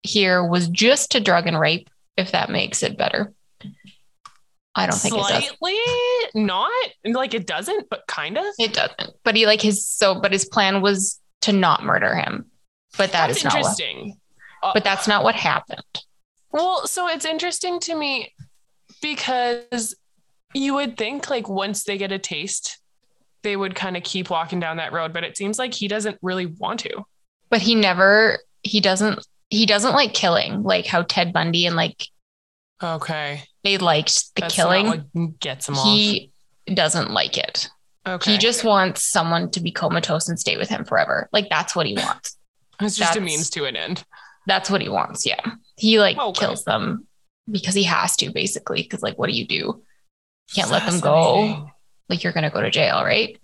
here 0.03 0.46
was 0.46 0.67
just 0.67 1.12
to 1.12 1.20
drug 1.20 1.48
and 1.48 1.60
rape, 1.60 1.89
if 2.17 2.32
that 2.32 2.50
makes 2.50 2.84
it 2.84 2.98
better. 2.98 3.34
I 4.75 4.88
don't 4.88 4.98
think 4.98 5.15
it 5.15 5.20
does. 5.20 5.46
Slightly 5.46 5.77
not 6.36 6.72
like 7.05 7.34
it 7.34 7.48
doesn't, 7.48 7.89
but 7.89 8.05
kind 8.08 8.38
of. 8.38 8.44
It 8.60 8.74
doesn't. 8.74 9.15
But 9.24 9.36
he 9.36 9.46
like 9.46 9.62
his 9.62 9.88
so 9.88 10.20
but 10.20 10.34
his 10.34 10.46
plan 10.46 10.82
was 10.82 11.20
to 11.41 11.53
not 11.53 11.84
murder 11.84 12.13
him. 12.13 12.48
But 12.98 13.13
that 13.13 13.27
That's 13.27 13.38
is 13.39 13.44
not 13.46 13.53
what, 13.53 13.60
interesting. 13.60 14.17
Uh, 14.62 14.72
but 14.74 14.84
that's 14.84 15.08
not 15.08 15.24
what 15.24 15.36
happened. 15.36 15.82
Well, 16.51 16.88
so 16.88 17.08
it's 17.08 17.25
interesting 17.25 17.79
to 17.82 17.96
me 17.96 18.34
because 19.01 19.96
you 20.55 20.74
would 20.75 20.97
think 20.97 21.29
like 21.29 21.47
once 21.50 21.83
they 21.83 21.97
get 21.97 22.12
a 22.12 22.19
taste, 22.19 22.79
they 23.43 23.55
would 23.55 23.75
kind 23.75 23.95
of 23.97 24.03
keep 24.03 24.29
walking 24.29 24.59
down 24.59 24.77
that 24.77 24.93
road, 24.93 25.13
but 25.13 25.24
it 25.24 25.38
seems 25.38 25.59
like 25.59 25.74
he 25.74 25.88
doesn't 25.88 26.17
really 26.21 26.45
want 26.47 26.79
to. 26.81 27.05
But 27.50 27.62
he 27.62 27.75
never 27.75 28.39
he 28.63 28.79
doesn't 28.81 29.25
he 29.50 29.65
doesn't 29.65 29.93
like 29.93 30.13
killing, 30.13 30.63
like 30.63 30.85
how 30.88 31.03
Ted 31.03 31.31
Bundy 31.33 31.65
and 31.67 31.75
like 31.75 32.07
Okay. 32.83 33.43
they 33.63 33.77
liked 33.77 34.33
the 34.35 34.41
That's 34.41 34.55
killing. 34.55 35.35
gets 35.39 35.69
him 35.69 35.75
he 35.75 36.31
doesn't 36.74 37.12
like 37.12 37.38
it. 37.38 37.69
Okay. 38.07 38.31
He 38.33 38.38
just 38.38 38.63
wants 38.63 39.03
someone 39.03 39.50
to 39.51 39.59
be 39.62 39.71
comatose 39.71 40.29
and 40.29 40.39
stay 40.39 40.57
with 40.57 40.69
him 40.69 40.85
forever. 40.85 41.29
Like 41.31 41.50
that's 41.50 41.75
what 41.75 41.85
he 41.85 41.93
wants. 41.95 42.38
it's 42.81 42.95
just 42.97 43.15
a 43.15 43.21
means 43.21 43.50
to 43.51 43.65
an 43.65 43.75
end. 43.75 44.03
That's 44.47 44.69
what 44.69 44.81
he 44.81 44.89
wants. 44.89 45.25
Yeah. 45.25 45.39
He 45.77 46.00
like 46.00 46.17
Okay. 46.17 46.39
kills 46.45 46.63
them 46.65 47.07
because 47.50 47.74
he 47.75 47.83
has 47.83 48.15
to 48.17 48.31
basically. 48.31 48.83
Cause 48.83 49.01
like, 49.03 49.17
what 49.17 49.27
do 49.29 49.35
you 49.35 49.47
do? 49.47 49.83
Can't 50.53 50.69
let 50.69 50.85
them 50.85 50.99
go. 50.99 51.69
Like 52.09 52.23
you're 52.23 52.33
gonna 52.33 52.51
go 52.51 52.61
to 52.61 52.69
jail, 52.69 53.03
right? 53.03 53.37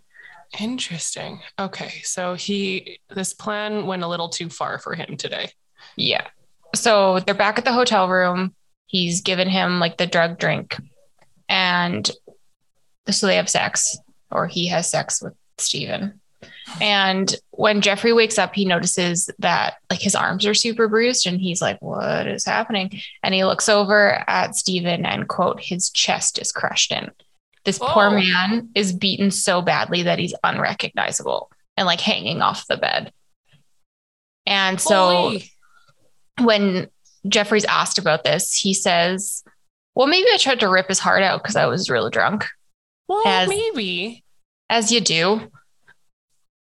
Interesting. 0.60 1.39
Okay. 1.58 2.01
So 2.03 2.36
he 2.36 3.00
this 3.10 3.34
plan 3.34 3.86
went 3.88 4.03
a 4.03 4.08
little 4.08 4.29
too 4.29 4.50
far 4.50 4.79
for 4.79 4.93
him 4.93 5.17
today. 5.17 5.50
Yeah. 5.96 6.27
So 6.75 7.20
they're 7.20 7.34
back 7.34 7.58
at 7.58 7.65
the 7.65 7.74
hotel 7.74 8.08
room. 8.08 8.53
He's 8.86 9.22
given 9.22 9.50
him 9.50 9.79
like 9.79 9.98
the 9.98 10.08
drug 10.08 10.38
drink. 10.38 10.77
And 11.50 12.10
so 13.10 13.27
they 13.27 13.36
have 13.36 13.50
sex, 13.50 13.98
or 14.31 14.48
he 14.48 14.67
has 14.67 14.89
sex 14.89 15.22
with 15.22 15.34
Steven. 15.58 16.21
And 16.81 17.36
when 17.51 17.81
Jeffrey 17.81 18.13
wakes 18.13 18.38
up, 18.39 18.55
he 18.55 18.65
notices 18.65 19.29
that 19.39 19.75
like 19.89 20.00
his 20.01 20.15
arms 20.15 20.45
are 20.45 20.53
super 20.53 20.88
bruised 20.88 21.27
and 21.27 21.39
he's 21.39 21.62
like, 21.62 21.79
What 21.81 22.27
is 22.27 22.45
happening? 22.45 23.01
And 23.24 23.33
he 23.33 23.43
looks 23.45 23.67
over 23.69 24.24
at 24.27 24.55
Steven 24.55 25.05
and 25.05 25.27
quote, 25.27 25.60
his 25.62 25.89
chest 25.89 26.39
is 26.39 26.51
crushed 26.51 26.91
in. 26.91 27.12
This 27.65 27.77
poor 27.77 28.05
Oh. 28.07 28.12
man 28.12 28.69
is 28.74 28.93
beaten 28.93 29.29
so 29.31 29.62
badly 29.62 30.03
that 30.03 30.17
he's 30.19 30.33
unrecognizable 30.43 31.51
and 31.77 31.86
like 31.86 32.01
hanging 32.01 32.41
off 32.41 32.65
the 32.67 32.77
bed. 32.77 33.12
And 34.48 34.81
so 34.81 34.95
Holy. 34.95 35.51
when 36.41 36.88
Jeffrey's 37.27 37.65
asked 37.65 38.00
about 38.00 38.24
this, 38.24 38.53
he 38.55 38.74
says, 38.74 39.43
Well, 39.93 40.07
maybe 40.07 40.27
I 40.33 40.38
tried 40.38 40.62
to 40.62 40.69
rip 40.69 40.88
his 40.88 41.00
heart 41.00 41.21
out 41.21 41.43
because 41.43 41.55
I 41.55 41.67
was 41.67 41.89
really 41.89 42.10
drunk, 42.10 42.45
well, 43.07 43.21
as- 43.27 43.50
maybe. 43.50 44.24
as 44.69 44.91
you 44.91 45.01
do. 45.01 45.51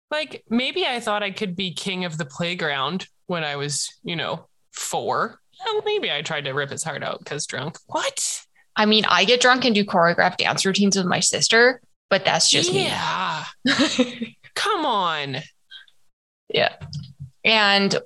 Like 0.09 0.43
maybe 0.49 0.85
I 0.85 0.99
thought 0.99 1.23
I 1.23 1.31
could 1.31 1.55
be 1.55 1.73
king 1.73 2.05
of 2.05 2.17
the 2.17 2.25
playground 2.25 3.07
when 3.27 3.43
I 3.43 3.55
was, 3.55 3.93
you 4.03 4.15
know, 4.15 4.47
four. 4.71 5.39
Well, 5.65 5.81
maybe 5.85 6.11
I 6.11 6.21
tried 6.21 6.45
to 6.45 6.51
rip 6.51 6.69
his 6.69 6.83
heart 6.83 7.03
out 7.03 7.19
because 7.19 7.45
drunk. 7.45 7.77
What? 7.87 8.45
I 8.75 8.85
mean, 8.85 9.05
I 9.05 9.25
get 9.25 9.41
drunk 9.41 9.65
and 9.65 9.73
do 9.73 9.83
choreographed 9.83 10.37
dance 10.37 10.65
routines 10.65 10.95
with 10.95 11.07
my 11.07 11.19
sister, 11.19 11.81
but 12.09 12.23
that's 12.25 12.49
just 12.49 12.71
me. 12.71 12.85
yeah. 12.85 13.43
me. 13.65 14.37
Come 14.55 14.85
on. 14.85 15.37
Yeah. 16.53 16.75
And 17.43 17.97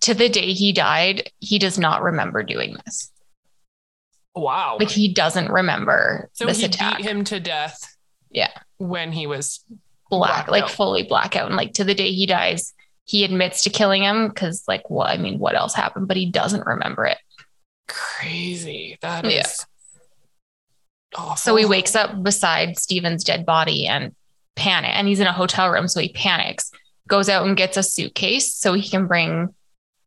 to 0.00 0.14
the 0.14 0.28
day 0.28 0.52
he 0.52 0.72
died, 0.72 1.30
he 1.40 1.58
does 1.58 1.78
not 1.78 2.02
remember 2.02 2.42
doing 2.42 2.76
this. 2.84 3.10
Wow. 4.34 4.76
Like 4.78 4.90
he 4.90 5.12
doesn't 5.12 5.50
remember 5.50 6.28
so 6.34 6.46
this 6.46 6.60
he 6.60 6.66
attack. 6.66 6.98
beat 6.98 7.06
him 7.06 7.24
to 7.24 7.40
death. 7.40 7.96
Yeah. 8.30 8.50
When 8.78 9.12
he 9.12 9.26
was 9.26 9.64
black, 10.10 10.48
like 10.48 10.68
fully 10.68 11.02
blackout. 11.04 11.46
And 11.46 11.56
like 11.56 11.72
to 11.74 11.84
the 11.84 11.94
day 11.94 12.12
he 12.12 12.26
dies, 12.26 12.72
he 13.04 13.24
admits 13.24 13.62
to 13.64 13.70
killing 13.70 14.02
him 14.02 14.28
because, 14.28 14.64
like, 14.66 14.88
what? 14.90 15.10
I 15.10 15.16
mean, 15.16 15.38
what 15.38 15.54
else 15.54 15.74
happened? 15.74 16.08
But 16.08 16.16
he 16.16 16.30
doesn't 16.30 16.66
remember 16.66 17.06
it. 17.06 17.18
crazy. 17.88 18.98
That 19.00 19.24
is 19.26 19.32
Yeah. 19.32 19.44
awful. 21.14 21.36
So 21.36 21.54
he 21.56 21.64
wakes 21.64 21.94
up 21.94 22.20
beside 22.22 22.78
Steven's 22.78 23.22
dead 23.22 23.46
body 23.46 23.86
and 23.86 24.12
panic. 24.56 24.90
And 24.94 25.06
he's 25.06 25.20
in 25.20 25.26
a 25.28 25.32
hotel 25.32 25.70
room, 25.70 25.86
so 25.86 26.00
he 26.00 26.08
panics, 26.08 26.70
goes 27.06 27.28
out 27.28 27.46
and 27.46 27.56
gets 27.56 27.76
a 27.76 27.82
suitcase 27.84 28.54
so 28.56 28.72
he 28.72 28.88
can 28.88 29.06
bring 29.06 29.54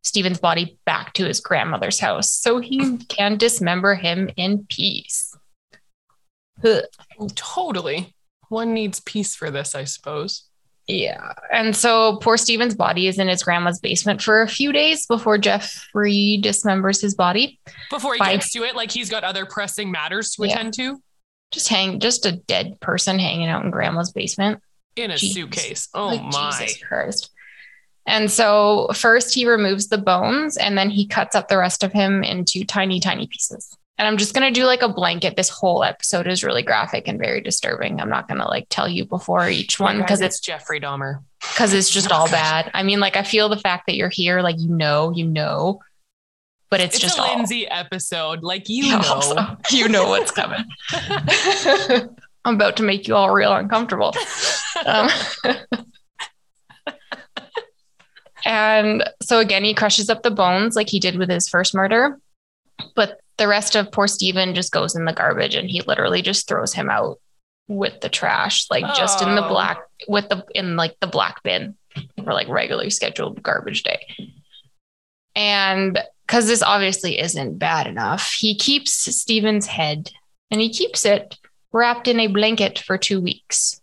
Steven's 0.02 0.38
body 0.38 0.78
back 0.84 1.14
to 1.14 1.24
his 1.24 1.40
grandmother's 1.40 2.00
house 2.00 2.30
so 2.32 2.58
he 2.58 2.98
can 3.08 3.38
dismember 3.38 3.94
him 3.94 4.28
in 4.36 4.66
peace. 4.68 5.34
Ugh. 6.62 6.82
Totally. 7.34 8.14
One 8.50 8.74
needs 8.74 9.00
peace 9.00 9.34
for 9.34 9.50
this, 9.50 9.74
I 9.74 9.84
suppose. 9.84 10.44
Yeah. 10.86 11.32
And 11.52 11.74
so 11.76 12.16
poor 12.16 12.36
Steven's 12.36 12.74
body 12.74 13.06
is 13.06 13.18
in 13.18 13.28
his 13.28 13.42
grandma's 13.44 13.78
basement 13.78 14.20
for 14.20 14.42
a 14.42 14.48
few 14.48 14.72
days 14.72 15.06
before 15.06 15.38
Jeffrey 15.38 16.40
dismembers 16.42 17.00
his 17.00 17.14
body. 17.14 17.60
Before 17.90 18.14
he 18.14 18.18
Bye. 18.18 18.32
gets 18.32 18.50
to 18.52 18.64
it, 18.64 18.74
like 18.74 18.90
he's 18.90 19.08
got 19.08 19.22
other 19.22 19.46
pressing 19.46 19.90
matters 19.92 20.34
to 20.34 20.46
Yeah. 20.46 20.52
attend 20.54 20.74
to 20.74 21.00
Just 21.52 21.68
hang, 21.68 22.00
just 22.00 22.26
a 22.26 22.32
dead 22.32 22.80
person 22.80 23.18
hanging 23.18 23.46
out 23.48 23.64
in 23.64 23.70
grandma's 23.70 24.12
basement. 24.12 24.60
in 24.96 25.12
a 25.12 25.14
Jeez. 25.14 25.32
suitcase. 25.34 25.88
Oh 25.94 26.08
Like, 26.08 26.22
my. 26.32 26.50
Jesus 26.58 26.82
Christ. 26.82 27.30
And 28.06 28.28
so 28.28 28.88
first 28.92 29.32
he 29.32 29.46
removes 29.46 29.86
the 29.86 29.98
bones 29.98 30.56
and 30.56 30.76
then 30.76 30.90
he 30.90 31.06
cuts 31.06 31.36
up 31.36 31.46
the 31.46 31.56
rest 31.58 31.84
of 31.84 31.92
him 31.92 32.24
into 32.24 32.64
tiny, 32.64 32.98
tiny 32.98 33.28
pieces. 33.28 33.76
And 34.00 34.08
I'm 34.08 34.16
just 34.16 34.32
gonna 34.32 34.50
do 34.50 34.64
like 34.64 34.80
a 34.80 34.88
blanket. 34.88 35.36
This 35.36 35.50
whole 35.50 35.84
episode 35.84 36.26
is 36.26 36.42
really 36.42 36.62
graphic 36.62 37.06
and 37.06 37.18
very 37.18 37.42
disturbing. 37.42 38.00
I'm 38.00 38.08
not 38.08 38.28
gonna 38.28 38.48
like 38.48 38.64
tell 38.70 38.88
you 38.88 39.04
before 39.04 39.46
each 39.50 39.78
one 39.78 39.98
because 39.98 40.22
it's 40.22 40.36
it's 40.36 40.46
Jeffrey 40.46 40.80
Dahmer. 40.80 41.22
because 41.52 41.74
it's 41.74 41.90
just 41.90 42.10
Oh, 42.10 42.14
all 42.14 42.24
gosh. 42.24 42.32
bad. 42.32 42.70
I 42.72 42.82
mean, 42.82 42.98
like 42.98 43.16
I 43.16 43.24
feel 43.24 43.50
the 43.50 43.58
fact 43.58 43.84
that 43.88 43.96
you're 43.96 44.08
here, 44.08 44.40
like 44.40 44.58
you 44.58 44.70
know, 44.70 45.12
you 45.14 45.26
know, 45.26 45.80
but 46.70 46.80
it's, 46.80 46.94
It's, 46.94 47.02
just 47.02 47.18
a 47.18 47.22
all 47.22 47.36
Lindsay 47.36 47.68
episode. 47.68 48.42
Like 48.42 48.70
you 48.70 48.88
know. 48.90 49.02
also, 49.06 49.58
you 49.70 49.86
know 49.86 50.08
what's 50.08 50.30
coming. 50.30 50.64
I'm 52.46 52.54
about 52.54 52.78
to 52.78 52.82
make 52.82 53.06
you 53.06 53.14
all 53.14 53.34
real 53.34 53.52
uncomfortable. 53.52 54.14
Um, 54.86 55.10
and 58.46 59.04
so 59.20 59.40
again, 59.40 59.62
he 59.62 59.74
crushes 59.74 60.08
up 60.08 60.22
the 60.22 60.30
bones 60.30 60.74
like 60.74 60.88
he 60.88 61.00
did 61.00 61.16
with 61.16 61.28
his 61.28 61.50
first 61.50 61.74
murder, 61.74 62.18
but 62.96 63.20
the 63.40 63.48
rest 63.48 63.74
of 63.74 63.90
poor 63.90 64.06
Steven 64.06 64.54
just 64.54 64.70
goes 64.70 64.94
in 64.94 65.04
the 65.04 65.12
garbage 65.12 65.56
and 65.56 65.68
he 65.68 65.80
literally 65.82 66.22
just 66.22 66.46
throws 66.46 66.72
him 66.72 66.88
out 66.88 67.18
with 67.66 68.00
the 68.00 68.08
trash, 68.08 68.66
like 68.70 68.84
just 68.94 69.20
in 69.22 69.34
the 69.34 69.44
Oh. 69.44 69.48
black 69.48 69.78
with 70.06 70.28
the 70.28 70.44
in 70.54 70.76
like 70.76 70.94
the 71.00 71.06
black 71.08 71.42
bin 71.42 71.76
for 72.22 72.32
like 72.32 72.48
regularly 72.48 72.90
scheduled 72.90 73.42
garbage 73.42 73.82
day. 73.82 74.06
And 75.34 75.98
because 76.26 76.46
this 76.46 76.62
obviously 76.62 77.18
isn't 77.18 77.58
bad 77.58 77.86
enough, 77.86 78.32
he 78.32 78.54
keeps 78.56 78.92
Steven's 78.92 79.66
head 79.66 80.10
and 80.50 80.60
he 80.60 80.70
keeps 80.70 81.04
it 81.04 81.36
wrapped 81.72 82.08
in 82.08 82.20
a 82.20 82.26
blanket 82.28 82.78
for 82.78 82.98
two 82.98 83.20
weeks. 83.20 83.80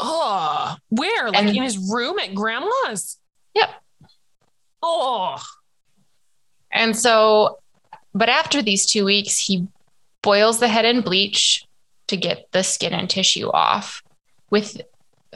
oh, 0.00 0.76
where? 0.88 1.30
Like 1.30 1.38
And- 1.46 1.56
in 1.56 1.62
his 1.62 1.78
room 1.78 2.18
at 2.18 2.34
grandma's? 2.34 3.18
Yep. 3.54 3.70
Oh, 4.82 5.40
And 6.70 6.96
so, 6.96 7.58
but 8.14 8.28
after 8.28 8.62
these 8.62 8.86
two 8.86 9.04
weeks, 9.04 9.38
he 9.38 9.66
boils 10.22 10.60
the 10.60 10.68
head 10.68 10.84
in 10.84 11.00
bleach 11.00 11.66
to 12.06 12.16
get 12.16 12.46
the 12.52 12.62
skin 12.62 12.92
and 12.92 13.10
tissue 13.10 13.48
off. 13.50 14.02
With 14.50 14.80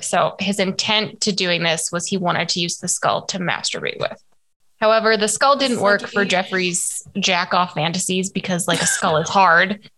so 0.01 0.37
his 0.39 0.61
intent 0.61 1.21
to 1.23 1.33
doing 1.33 1.63
this 1.65 1.91
was 1.91 2.07
he 2.07 2.17
wanted 2.17 2.49
to 2.51 2.61
use 2.61 2.79
the 2.79 2.89
skull 2.89 3.27
to 3.27 3.39
masturbate 3.39 3.99
with. 3.99 4.23
However, 4.81 5.17
the 5.17 5.27
skull 5.27 5.57
didn't 5.57 5.81
work 5.81 6.07
for 6.07 6.25
Jeffrey's 6.25 7.03
jack 7.19 7.53
off 7.53 7.75
fantasies 7.75 8.31
because 8.31 8.69
like 8.69 8.81
a 8.81 8.87
skull 8.87 9.17
is 9.17 9.29
hard. 9.29 9.91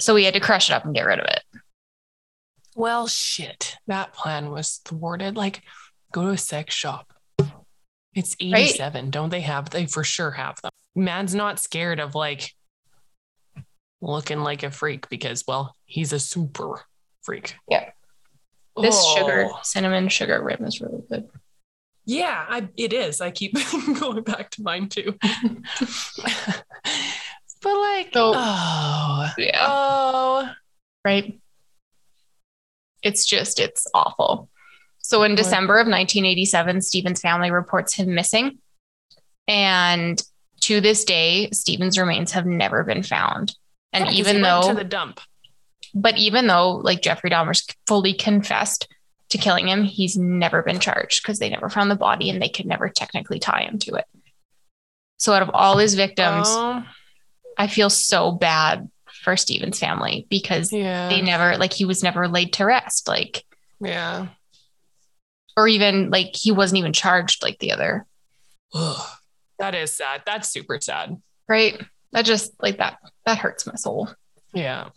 So 0.00 0.12
we 0.12 0.24
had 0.24 0.34
to 0.34 0.40
crush 0.40 0.70
it 0.70 0.72
up 0.74 0.84
and 0.84 0.94
get 0.94 1.06
rid 1.06 1.20
of 1.20 1.26
it. 1.26 1.42
well, 2.74 3.06
shit. 3.06 3.76
That 3.86 4.12
plan 4.12 4.50
was 4.50 4.80
thwarted. 4.84 5.36
Like, 5.36 5.62
go 6.12 6.22
to 6.24 6.30
a 6.30 6.36
sex 6.36 6.74
shop. 6.74 7.12
It's 8.16 8.34
87. 8.40 9.10
Don't 9.10 9.28
they 9.28 9.42
have, 9.42 9.70
they 9.70 9.86
for 9.86 10.02
sure 10.02 10.30
have 10.32 10.60
them. 10.62 10.70
Man's 10.96 11.34
not 11.34 11.60
scared 11.60 12.00
of 12.00 12.14
like 12.14 12.52
looking 14.00 14.40
like 14.40 14.62
a 14.62 14.70
freak 14.70 15.08
because, 15.10 15.44
well, 15.46 15.74
he's 15.84 16.12
a 16.14 16.18
super 16.18 16.80
freak. 17.22 17.56
Yeah. 17.68 17.90
This 18.80 18.94
Oh. 18.98 19.16
sugar, 19.16 19.48
cinnamon 19.62 20.08
sugar 20.08 20.42
rim 20.42 20.64
is 20.64 20.80
really 20.80 21.02
good. 21.10 21.28
Yeah, 22.06 22.44
I, 22.48 22.68
it 22.76 22.92
is. 22.92 23.20
I 23.20 23.30
keep 23.30 23.54
going 24.00 24.22
back 24.22 24.50
to 24.52 24.62
mine 24.62 24.88
too. 24.88 25.14
but 25.22 26.64
like, 27.64 28.10
So- 28.14 28.32
oh, 28.34 29.28
Yeah. 29.38 29.66
oh, 29.68 30.48
right? 31.04 31.38
It's 33.02 33.26
just, 33.26 33.60
it's 33.60 33.86
awful. 33.92 34.48
So 35.06 35.22
in 35.22 35.36
December 35.36 35.74
of 35.74 35.86
1987, 35.86 36.82
Steven's 36.82 37.20
family 37.20 37.52
reports 37.52 37.94
him 37.94 38.12
missing. 38.12 38.58
And 39.46 40.20
to 40.62 40.80
this 40.80 41.04
day, 41.04 41.48
Steven's 41.52 41.96
remains 41.96 42.32
have 42.32 42.44
never 42.44 42.82
been 42.82 43.04
found. 43.04 43.54
And 43.92 44.06
Yeah, 44.06 44.10
even 44.12 44.42
though 44.42 44.68
to 44.70 44.74
the 44.74 44.82
dump, 44.82 45.20
but 45.94 46.18
even 46.18 46.48
though 46.48 46.72
like 46.72 47.02
Jeffrey 47.02 47.30
Dahmer's 47.30 47.64
fully 47.86 48.14
confessed 48.14 48.88
to 49.28 49.38
killing 49.38 49.68
him, 49.68 49.84
he's 49.84 50.16
never 50.16 50.64
been 50.64 50.80
charged 50.80 51.22
because 51.22 51.38
they 51.38 51.50
never 51.50 51.68
found 51.68 51.88
the 51.88 51.94
body 51.94 52.28
and 52.28 52.42
they 52.42 52.48
could 52.48 52.66
never 52.66 52.88
technically 52.88 53.38
tie 53.38 53.62
him 53.62 53.78
to 53.78 53.94
it. 53.94 54.06
So 55.18 55.32
out 55.34 55.42
of 55.42 55.50
all 55.54 55.78
his 55.78 55.94
victims, 55.94 56.48
Oh, 56.48 56.84
I 57.56 57.68
feel 57.68 57.90
so 57.90 58.32
bad 58.32 58.90
for 59.22 59.36
Steven's 59.36 59.78
family 59.78 60.26
because 60.30 60.72
yeah, 60.72 61.08
they 61.08 61.22
never 61.22 61.56
like 61.58 61.72
he 61.72 61.84
was 61.84 62.02
never 62.02 62.26
laid 62.26 62.54
to 62.54 62.64
rest, 62.64 63.06
like 63.06 63.44
yeah. 63.80 64.26
Or 65.56 65.66
even 65.68 66.10
like 66.10 66.34
he 66.34 66.52
wasn't 66.52 66.78
even 66.78 66.92
charged 66.92 67.42
like 67.42 67.58
the 67.58 67.72
other. 67.72 68.06
That 69.58 69.74
is 69.74 69.90
sad. 69.90 70.20
That's 70.26 70.50
super 70.50 70.78
sad. 70.82 71.16
right? 71.48 71.82
That 72.12 72.26
just 72.26 72.52
like 72.62 72.76
that 72.76 72.98
that 73.24 73.38
hurts 73.38 73.66
my 73.66 73.74
soul. 73.74 74.10
Yeah. 74.52 74.90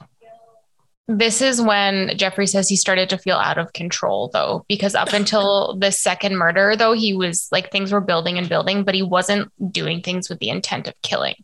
This 1.07 1.41
is 1.41 1.61
when 1.61 2.17
Jeffrey 2.17 2.45
says 2.45 2.67
he 2.67 2.75
started 2.75 3.09
to 3.09 3.17
feel 3.17 3.37
out 3.37 3.57
of 3.57 3.71
control, 3.73 4.29
though, 4.33 4.65
because 4.67 4.95
up 4.95 5.13
until 5.13 5.75
the 5.79 5.91
second 5.91 6.35
murder, 6.37 6.75
though, 6.75 6.91
he 6.91 7.15
was 7.15 7.47
like 7.53 7.71
things 7.71 7.91
were 7.93 8.01
building 8.01 8.37
and 8.37 8.49
building, 8.49 8.83
but 8.83 8.93
he 8.95 9.01
wasn't 9.01 9.49
doing 9.71 10.01
things 10.01 10.29
with 10.29 10.39
the 10.39 10.49
intent 10.49 10.87
of 10.89 10.93
killing. 11.03 11.35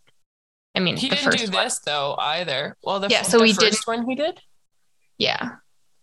I 0.76 0.82
mean, 0.82 0.98
He 0.98 1.08
didn't 1.08 1.24
first 1.24 1.38
do 1.46 1.52
one. 1.52 1.64
this 1.64 1.80
though 1.80 2.16
either. 2.20 2.76
Well, 2.84 3.00
the 3.00 3.08
Yeah, 3.08 3.20
f- 3.20 3.28
so 3.28 3.40
the 3.40 3.46
he 3.46 3.54
1st 3.54 3.60
didn't- 3.60 3.88
one 3.88 4.10
he 4.10 4.16
did 4.16 4.40
Yeah. 5.18 5.52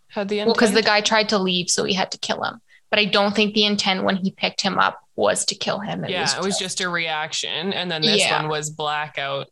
had 0.08 0.28
the 0.30 0.38
Well, 0.46 0.54
because 0.54 0.72
the 0.72 0.80
guy 0.82 1.02
tried 1.02 1.28
to 1.28 1.38
leave, 1.38 1.68
so 1.68 1.84
he 1.84 1.92
had 1.92 2.10
to 2.12 2.18
kill 2.18 2.42
him. 2.42 2.60
But 2.92 2.98
I 2.98 3.06
don't 3.06 3.34
think 3.34 3.54
the 3.54 3.64
intent 3.64 4.04
when 4.04 4.16
he 4.16 4.30
picked 4.32 4.60
him 4.60 4.78
up 4.78 5.00
was 5.16 5.46
to 5.46 5.54
kill 5.54 5.78
him. 5.80 6.04
yeah, 6.06 6.28
it 6.36 6.44
was 6.44 6.58
just 6.58 6.82
a 6.82 6.88
reaction, 6.90 7.72
and 7.72 7.90
then 7.90 8.02
this 8.02 8.20
Yeah. 8.20 8.42
one 8.42 8.50
was 8.50 8.68
blackout 8.68 9.46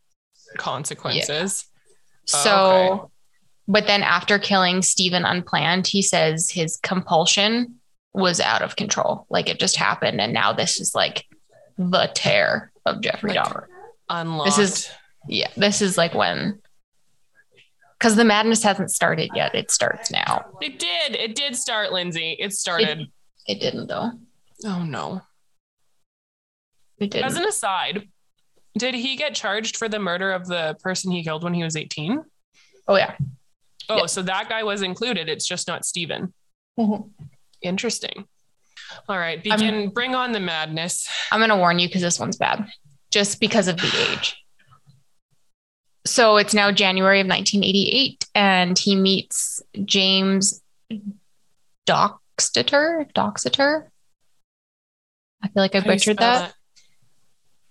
consequences. 0.59 1.65
Oh, 1.73 2.25
so. 2.25 2.51
Oh, 2.53 2.93
okay. 2.93 3.05
But 3.67 3.87
then 3.87 4.03
after 4.03 4.39
killing 4.39 4.83
Steven 4.83 5.25
unplanned, 5.25 5.87
he 5.87 6.03
says 6.03 6.51
his 6.51 6.77
compulsion 6.83 7.77
was 8.13 8.41
out 8.41 8.61
of 8.63 8.77
control. 8.77 9.27
Like 9.31 9.49
it 9.49 9.59
just 9.59 9.77
happened. 9.77 10.21
And 10.21 10.33
now 10.35 10.53
this 10.53 10.81
is 10.81 10.95
like 10.95 11.25
the 11.79 12.11
tear 12.13 12.73
of 12.85 13.01
Jeffrey 13.01 13.33
Like- 13.33 13.47
Dahmer. 13.47 13.67
Unlocked. 14.11 14.57
This 14.57 14.59
is- 14.59 14.91
Yeah, 15.29 15.49
this 15.57 15.81
is 15.83 15.97
like 15.97 16.15
when, 16.15 16.61
because 17.99 18.17
the 18.17 18.25
madness 18.25 18.63
hasn't 18.65 18.91
started 18.91 19.31
yet. 19.35 19.55
It 19.55 19.71
starts 19.71 20.11
now. 20.11 20.47
it 20.61 20.79
did. 20.79 21.15
It 21.15 21.35
did 21.37 21.55
start, 21.57 21.93
Lindsay. 21.93 22.37
It 22.41 22.53
started. 22.53 23.01
It 23.03 23.09
didn't 23.49 23.87
though. 23.89 24.11
oh 24.67 24.83
no. 24.85 25.23
It 26.99 27.11
didn't. 27.11 27.25
As 27.27 27.37
an 27.37 27.45
aside, 27.45 28.09
did 28.77 28.95
he 28.95 29.17
get 29.17 29.35
charged 29.35 29.77
for 29.77 29.89
the 29.89 29.99
murder 29.99 30.33
of 30.33 30.47
the 30.47 30.77
person 30.83 31.11
he 31.11 31.25
killed 31.25 31.43
when 31.45 31.55
he 31.55 31.65
was 31.65 31.77
18? 31.77 32.23
oh 32.89 32.97
yeah. 32.97 33.17
Oh, 33.89 33.97
Yeah. 33.99 34.07
so 34.07 34.23
that 34.23 34.49
guy 34.49 34.63
was 34.63 34.83
included. 34.83 35.29
It's 35.29 35.47
just 35.47 35.67
not 35.67 35.85
Steven. 35.85 36.33
Mm-hmm. 36.79 37.09
Interesting. 37.63 38.27
All 39.09 39.19
right, 39.19 39.41
I'm- 39.51 39.91
bring 39.91 40.15
on 40.15 40.33
the 40.33 40.41
madness. 40.41 41.09
I'm 41.33 41.41
gonna 41.41 41.57
warn 41.57 41.79
you 41.79 41.89
because 41.89 42.03
this 42.03 42.19
one's 42.21 42.37
bad, 42.37 42.67
just 43.11 43.41
because 43.41 43.67
of 43.69 43.77
the 43.77 44.07
age. 44.13 44.37
So 46.07 46.37
it's 46.39 46.55
now 46.55 46.71
January 46.73 47.21
of 47.21 47.27
1988, 47.27 48.27
and 48.35 48.79
he 48.79 48.97
meets 48.97 49.61
James 49.85 50.63
Doxeter. 52.49 53.13
Doxeter. 53.13 53.89
I 55.43 55.47
feel 55.49 55.63
like 55.63 55.75
I 55.75 55.81
How 55.81 55.87
butchered 55.87 56.19
that. 56.19 56.55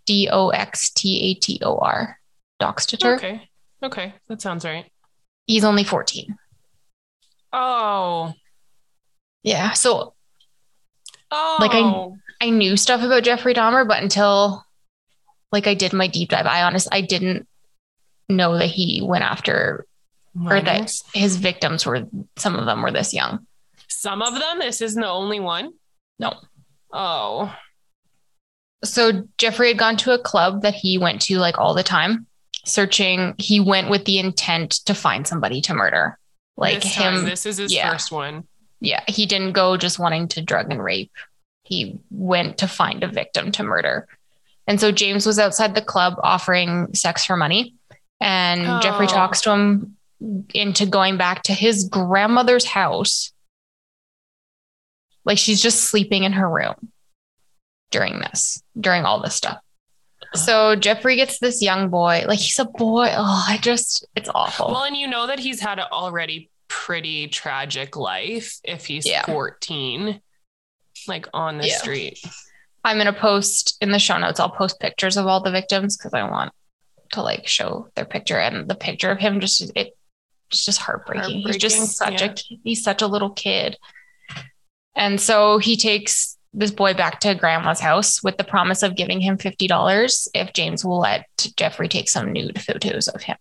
D 0.06 0.30
O 0.32 0.50
X 0.50 0.92
T 0.92 1.32
A 1.32 1.34
T 1.40 1.60
O 1.64 1.78
R. 1.78 2.20
Doxeter. 2.62 3.16
Okay. 3.16 3.50
Okay, 3.82 4.14
that 4.28 4.42
sounds 4.42 4.66
right. 4.66 4.86
He's 5.48 5.64
only 5.64 5.84
14. 5.84 6.36
Oh. 7.54 8.34
Yeah. 9.44 9.74
So 9.74 10.14
Oh. 11.32 11.58
Like 11.60 11.72
I- 11.74 12.48
I 12.48 12.50
knew 12.50 12.76
stuff 12.78 13.02
about 13.04 13.24
Jeffrey 13.24 13.54
Dahmer, 13.54 13.88
but 13.88 14.02
until 14.02 14.66
like 15.52 15.68
I 15.68 15.74
did 15.74 15.94
my 15.94 16.08
deep 16.08 16.30
dive, 16.30 16.46
I 16.46 16.64
honest 16.64 16.88
I 16.92 17.02
didn't 17.02 17.48
know 18.30 18.58
that 18.58 18.68
he 18.68 19.02
went 19.04 19.24
after 19.24 19.86
or 20.40 20.62
that 20.62 20.92
his 21.14 21.36
victims 21.38 21.86
were 21.86 22.08
some 22.38 22.56
of 22.56 22.66
them 22.66 22.82
were 22.82 22.92
this 22.92 23.14
young. 23.14 23.46
Some 24.00 24.22
of 24.22 24.34
them. 24.34 24.60
This 24.60 24.80
isn't 24.80 25.02
the 25.02 25.10
only 25.10 25.42
one. 25.42 25.74
No. 26.20 26.34
Oh. 26.94 27.54
So 28.86 29.28
Jeffrey 29.38 29.68
had 29.68 29.78
gone 29.78 29.98
to 29.98 30.14
a 30.14 30.18
club 30.20 30.62
that 30.62 30.74
he 30.74 30.98
went 30.98 31.22
to 31.24 31.38
like 31.38 31.58
all 31.58 31.74
the 31.74 31.84
time, 31.84 32.26
searching. 32.64 33.36
He 33.38 33.60
went 33.60 33.90
with 33.90 34.06
the 34.06 34.18
intent 34.18 34.72
to 34.86 34.94
find 34.94 35.28
somebody 35.28 35.60
to 35.64 35.74
murder. 35.74 36.18
Like 36.56 36.82
this 36.82 36.96
him. 36.96 37.16
time, 37.16 37.26
this 37.26 37.46
is 37.46 37.58
his 37.58 37.74
yeah. 37.74 37.92
first 37.92 38.10
one. 38.10 38.48
yeah, 38.80 39.04
he 39.10 39.26
didn't 39.26 39.52
go 39.52 39.76
just 39.76 40.00
wanting 40.00 40.30
to 40.30 40.42
drug 40.42 40.72
and 40.72 40.82
rape. 40.82 41.12
He 41.64 42.00
went 42.10 42.60
to 42.60 42.68
find 42.70 43.04
a 43.04 43.08
victim 43.10 43.52
to 43.52 43.64
murder. 43.64 44.08
And 44.66 44.80
so 44.80 44.94
James 44.94 45.26
was 45.26 45.40
outside 45.40 45.76
the 45.76 45.82
club 45.82 46.14
offering 46.24 46.94
sex 46.94 47.26
for 47.26 47.36
money. 47.36 47.76
And 48.22 48.82
Jeffrey 48.82 49.08
Oh. 49.08 49.14
talks 49.14 49.42
to 49.42 49.52
him 49.52 49.98
into 50.54 50.86
going 50.86 51.18
back 51.18 51.44
to 51.44 51.54
his 51.54 51.84
grandmother's 51.90 52.66
house. 52.66 53.34
Like 55.26 55.38
she's 55.38 55.62
just 55.62 55.82
sleeping 55.82 56.24
in 56.24 56.34
her 56.34 56.50
room 56.50 56.92
during 57.92 58.20
this, 58.20 58.62
during 58.80 59.04
all 59.04 59.22
this 59.22 59.36
stuff. 59.36 59.60
So 60.34 60.76
Jeffrey 60.76 61.16
gets 61.16 61.40
this 61.40 61.62
young 61.62 61.90
boy, 61.90 62.26
like 62.28 62.40
he's 62.40 62.60
a 62.60 62.66
boy. 62.66 63.08
Oh, 63.16 63.46
I 63.48 63.58
just, 63.58 64.06
it's 64.16 64.30
awful. 64.34 64.68
Well, 64.68 64.84
and 64.84 64.96
you 64.96 65.08
know 65.08 65.28
that 65.28 65.40
he's 65.40 65.60
had 65.60 65.80
an 65.80 65.86
already 65.92 66.50
pretty 66.68 67.28
tragic 67.28 67.96
life 67.98 68.60
if 68.64 68.86
he's 68.86 69.08
Yeah. 69.08 69.26
14, 69.26 70.22
like 71.08 71.28
on 71.34 71.58
the 71.58 71.68
Yeah. 71.68 71.78
street. 71.78 72.20
I'm 72.84 72.98
gonna 72.98 73.14
post 73.14 73.78
in 73.82 73.92
the 73.92 74.00
show 74.00 74.18
notes. 74.18 74.40
I'll 74.40 74.50
post 74.50 74.80
pictures 74.80 75.18
of 75.18 75.26
all 75.28 75.42
the 75.42 75.52
victims 75.52 75.98
because 75.98 76.14
I 76.14 76.24
want 76.30 76.52
to 77.14 77.22
like 77.22 77.48
show 77.48 77.90
their 77.96 78.06
picture 78.06 78.40
and 78.40 78.70
the 78.70 78.76
picture 78.76 79.10
of 79.10 79.20
him. 79.20 79.40
Just 79.40 79.62
it, 79.76 79.98
it's 80.52 80.66
just 80.66 80.80
heartbreaking. 80.80 81.42
He's 81.42 81.58
just 81.58 81.98
such 81.98 82.22
yeah. 82.22 82.32
a, 82.32 82.58
he's 82.64 82.84
such 82.84 83.02
a 83.02 83.08
little 83.08 83.32
kid, 83.32 83.78
and 84.96 85.20
so 85.20 85.58
he 85.58 85.76
takes 85.76 86.38
this 86.54 86.72
boy 86.72 86.94
back 86.94 87.20
to 87.20 87.36
grandma's 87.36 87.80
house 87.80 88.24
with 88.24 88.38
the 88.38 88.44
promise 88.44 88.82
of 88.84 88.96
giving 88.96 89.22
him 89.22 89.38
fifty 89.38 89.68
dollars 89.68 90.28
if 90.34 90.54
James 90.54 90.84
will 90.84 91.00
let 91.00 91.26
Jeffrey 91.56 91.88
take 91.88 92.10
some 92.10 92.32
nude 92.34 92.62
photos 92.62 93.08
of 93.08 93.22
him. 93.22 93.38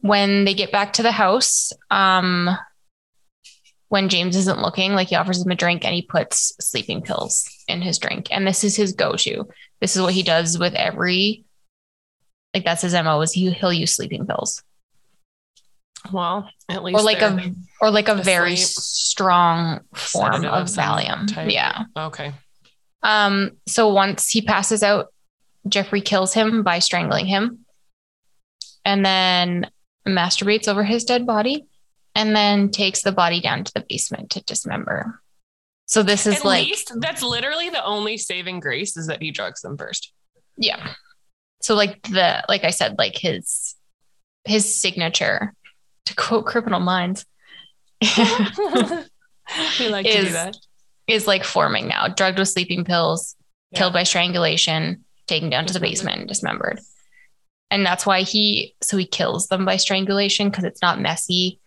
When 0.00 0.44
they 0.44 0.54
get 0.54 0.72
back 0.72 0.94
to 0.94 1.02
the 1.02 1.12
house, 1.12 1.72
um, 1.90 2.50
when 3.88 4.08
James 4.08 4.36
isn't 4.36 4.60
looking, 4.60 4.94
like 4.94 5.08
he 5.08 5.16
offers 5.16 5.44
him 5.44 5.50
a 5.50 5.56
drink 5.56 5.84
and 5.84 5.94
he 5.94 6.02
puts 6.02 6.52
sleeping 6.60 7.02
pills 7.02 7.48
in 7.68 7.82
his 7.82 7.98
drink. 7.98 8.28
And 8.30 8.46
this 8.46 8.64
is 8.64 8.76
his 8.76 8.92
go-to. 8.92 9.48
This 9.80 9.96
is 9.96 10.02
what 10.02 10.14
he 10.14 10.22
does 10.22 10.58
with 10.58 10.74
every 10.74 11.44
like 12.54 12.64
that's 12.64 12.82
his 12.82 12.94
MO 12.94 13.20
is 13.20 13.32
he 13.32 13.50
he'll 13.50 13.72
use 13.72 13.94
sleeping 13.94 14.26
pills. 14.26 14.62
Well, 16.12 16.48
at 16.68 16.82
least 16.84 16.98
Or 16.98 17.02
like 17.02 17.22
a 17.22 17.52
or 17.80 17.90
like 17.90 18.08
a 18.08 18.14
very 18.14 18.56
strong 18.56 19.80
form 19.94 20.32
Sedative 20.42 20.52
of 20.52 20.62
of 20.62 20.68
Valium. 20.68 21.32
type. 21.32 21.50
Yeah. 21.50 21.84
okay. 21.96 22.32
Um 23.02 23.52
so 23.66 23.92
once 23.92 24.28
he 24.30 24.42
passes 24.42 24.82
out, 24.82 25.12
Jeffrey 25.68 26.00
kills 26.00 26.32
him 26.34 26.62
by 26.62 26.78
strangling 26.78 27.26
him 27.26 27.64
and 28.84 29.04
then 29.04 29.70
masturbates 30.06 30.68
over 30.68 30.84
his 30.84 31.04
dead 31.04 31.26
body 31.26 31.66
and 32.14 32.34
then 32.34 32.70
takes 32.70 33.02
the 33.02 33.12
body 33.12 33.40
down 33.40 33.64
to 33.64 33.72
the 33.74 33.84
basement 33.88 34.30
to 34.30 34.42
dismember. 34.44 35.20
So 35.86 36.02
this 36.02 36.26
is 36.26 36.36
At 36.36 36.44
like 36.44 36.66
least 36.66 36.92
that's 37.00 37.22
literally 37.22 37.68
the 37.70 37.84
only 37.84 38.16
saving 38.16 38.60
grace 38.60 38.96
is 38.96 39.06
that 39.08 39.22
he 39.22 39.30
drugs 39.30 39.60
them 39.62 39.76
first. 39.76 40.12
Yeah. 40.56 40.94
So 41.62 41.74
like 41.74 42.02
the 42.02 42.44
like 42.48 42.64
I 42.64 42.70
said, 42.70 42.96
like 42.98 43.16
his 43.18 43.74
his 44.44 44.80
signature, 44.80 45.54
to 46.06 46.14
quote 46.14 46.46
Criminal 46.46 46.80
Minds, 46.80 47.24
we 48.02 49.88
like 49.88 50.06
to 50.06 50.12
do 50.12 50.18
Is- 50.26 50.32
that. 50.32 50.56
is 51.06 51.26
like 51.26 51.44
forming 51.44 51.88
now. 51.88 52.08
Drugged 52.08 52.38
with 52.38 52.48
sleeping 52.48 52.84
pills, 52.84 53.36
Yeah. 53.70 53.78
killed 53.80 53.92
by 53.92 54.02
strangulation, 54.04 55.04
taken 55.26 55.50
down 55.50 55.66
to 55.66 55.72
the 55.72 55.80
basement 55.80 56.18
and 56.20 56.28
dismembered. 56.28 56.80
And 57.70 57.84
that's 57.84 58.06
why 58.06 58.22
he 58.22 58.74
so 58.82 58.96
he 58.96 59.06
kills 59.06 59.48
them 59.48 59.64
by 59.64 59.76
strangulation 59.76 60.48
because 60.50 60.64
it's 60.64 60.82
not 60.82 61.00
messy. 61.00 61.60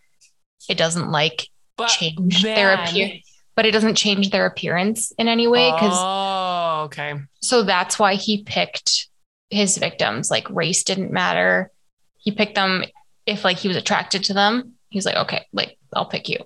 It 0.68 0.78
doesn't 0.78 1.10
like 1.10 1.48
But 1.76 1.88
change 1.88 2.42
their 2.42 2.76
then- 2.76 2.88
appear, 2.88 3.12
but 3.56 3.66
it 3.66 3.72
doesn't 3.72 3.96
change 3.96 4.30
their 4.30 4.46
appearance 4.46 5.12
in 5.18 5.28
any 5.28 5.46
way 5.46 5.70
because 5.72 5.92
Oh, 5.94 6.82
okay. 6.86 7.14
so 7.42 7.62
that's 7.62 7.98
why 7.98 8.14
he 8.14 8.42
picked 8.44 9.08
his 9.50 9.76
victims 9.78 10.30
like 10.30 10.48
race 10.48 10.84
didn't 10.84 11.10
matter 11.12 11.72
he 12.18 12.30
picked 12.30 12.54
them 12.54 12.84
if 13.30 13.44
like 13.44 13.56
he 13.58 13.68
was 13.68 13.76
attracted 13.76 14.24
to 14.24 14.34
them, 14.34 14.74
he's 14.90 15.06
like, 15.06 15.16
okay, 15.16 15.46
like 15.52 15.78
I'll 15.94 16.06
pick 16.06 16.28
you. 16.28 16.38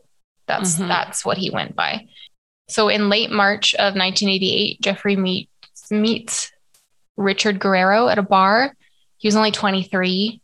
That's 0.46 0.76
Mhm. 0.76 0.88
that's 0.88 1.24
what 1.24 1.38
he 1.38 1.50
went 1.50 1.74
by. 1.74 2.06
So 2.68 2.88
in 2.88 3.08
late 3.08 3.30
March 3.30 3.74
of 3.74 3.94
1988, 3.94 4.80
Jeffrey 4.80 5.16
meets 5.16 5.50
meets 5.90 6.52
Richard 7.16 7.58
Guerrero 7.58 8.08
at 8.08 8.18
a 8.18 8.22
bar. 8.22 8.74
He 9.18 9.28
was 9.28 9.36
only 9.36 9.50
23. 9.50 10.40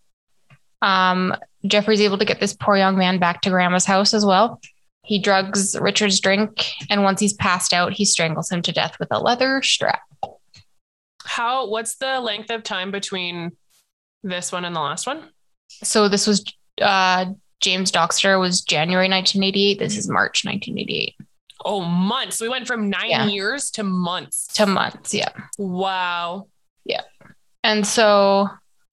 Um, 0.82 1.34
Jeffrey's 1.66 2.00
able 2.00 2.18
to 2.18 2.24
get 2.24 2.40
this 2.40 2.54
poor 2.54 2.76
young 2.76 2.96
man 2.96 3.18
back 3.18 3.42
to 3.42 3.50
grandma's 3.50 3.84
house 3.84 4.14
as 4.14 4.24
well. 4.24 4.60
He 5.02 5.18
drugs 5.18 5.76
Richard's 5.78 6.20
drink, 6.20 6.72
and 6.88 7.02
once 7.02 7.20
he's 7.20 7.32
passed 7.34 7.72
out, 7.74 7.92
he 7.92 8.04
strangles 8.04 8.50
him 8.50 8.62
to 8.62 8.72
death 8.72 8.96
with 8.98 9.08
a 9.10 9.18
leather 9.18 9.60
strap. 9.62 10.00
How? 11.24 11.66
What's 11.68 11.96
the 11.96 12.20
length 12.20 12.50
of 12.50 12.62
time 12.62 12.90
between 12.90 13.52
this 14.22 14.52
one 14.52 14.64
and 14.64 14.74
the 14.74 14.80
last 14.80 15.06
one? 15.06 15.30
So 15.82 16.08
this 16.08 16.26
was 16.26 16.44
uh, 16.80 17.26
James 17.60 17.90
Doxter 17.92 18.38
was 18.40 18.60
January 18.62 19.08
1988. 19.08 19.78
This 19.78 19.96
is 19.96 20.08
March 20.08 20.44
1988 20.44 21.16
Oh, 21.64 21.82
months. 21.82 22.40
We 22.40 22.48
went 22.48 22.66
from 22.66 22.88
nine 22.88 23.10
Yeah. 23.10 23.26
years 23.26 23.70
to 23.72 23.82
months. 23.82 24.46
to 24.54 24.64
months. 24.66 25.12
Yeah. 25.12 25.28
Wow. 25.58 26.48
Yeah. 26.84 27.02
And 27.62 27.86
so 27.86 28.48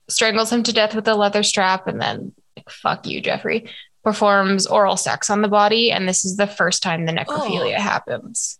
strangles 0.09 0.51
him 0.51 0.63
to 0.63 0.73
death 0.73 0.93
with 0.93 1.07
a 1.07 1.15
leather 1.15 1.43
strap 1.43 1.87
and 1.87 2.01
then 2.01 2.33
like, 2.57 2.69
fuck 2.69 3.07
you, 3.07 3.21
Jeffrey. 3.21 3.69
Performs 4.03 4.67
oral 4.67 4.97
sex 4.97 5.29
on 5.29 5.41
the 5.41 5.47
body. 5.47 5.91
And 5.91 6.07
this 6.09 6.25
is 6.25 6.35
the 6.35 6.47
first 6.47 6.83
time 6.83 7.05
the 7.05 7.13
necrophilia 7.13 7.77
Oh. 7.77 7.81
happens. 7.81 8.59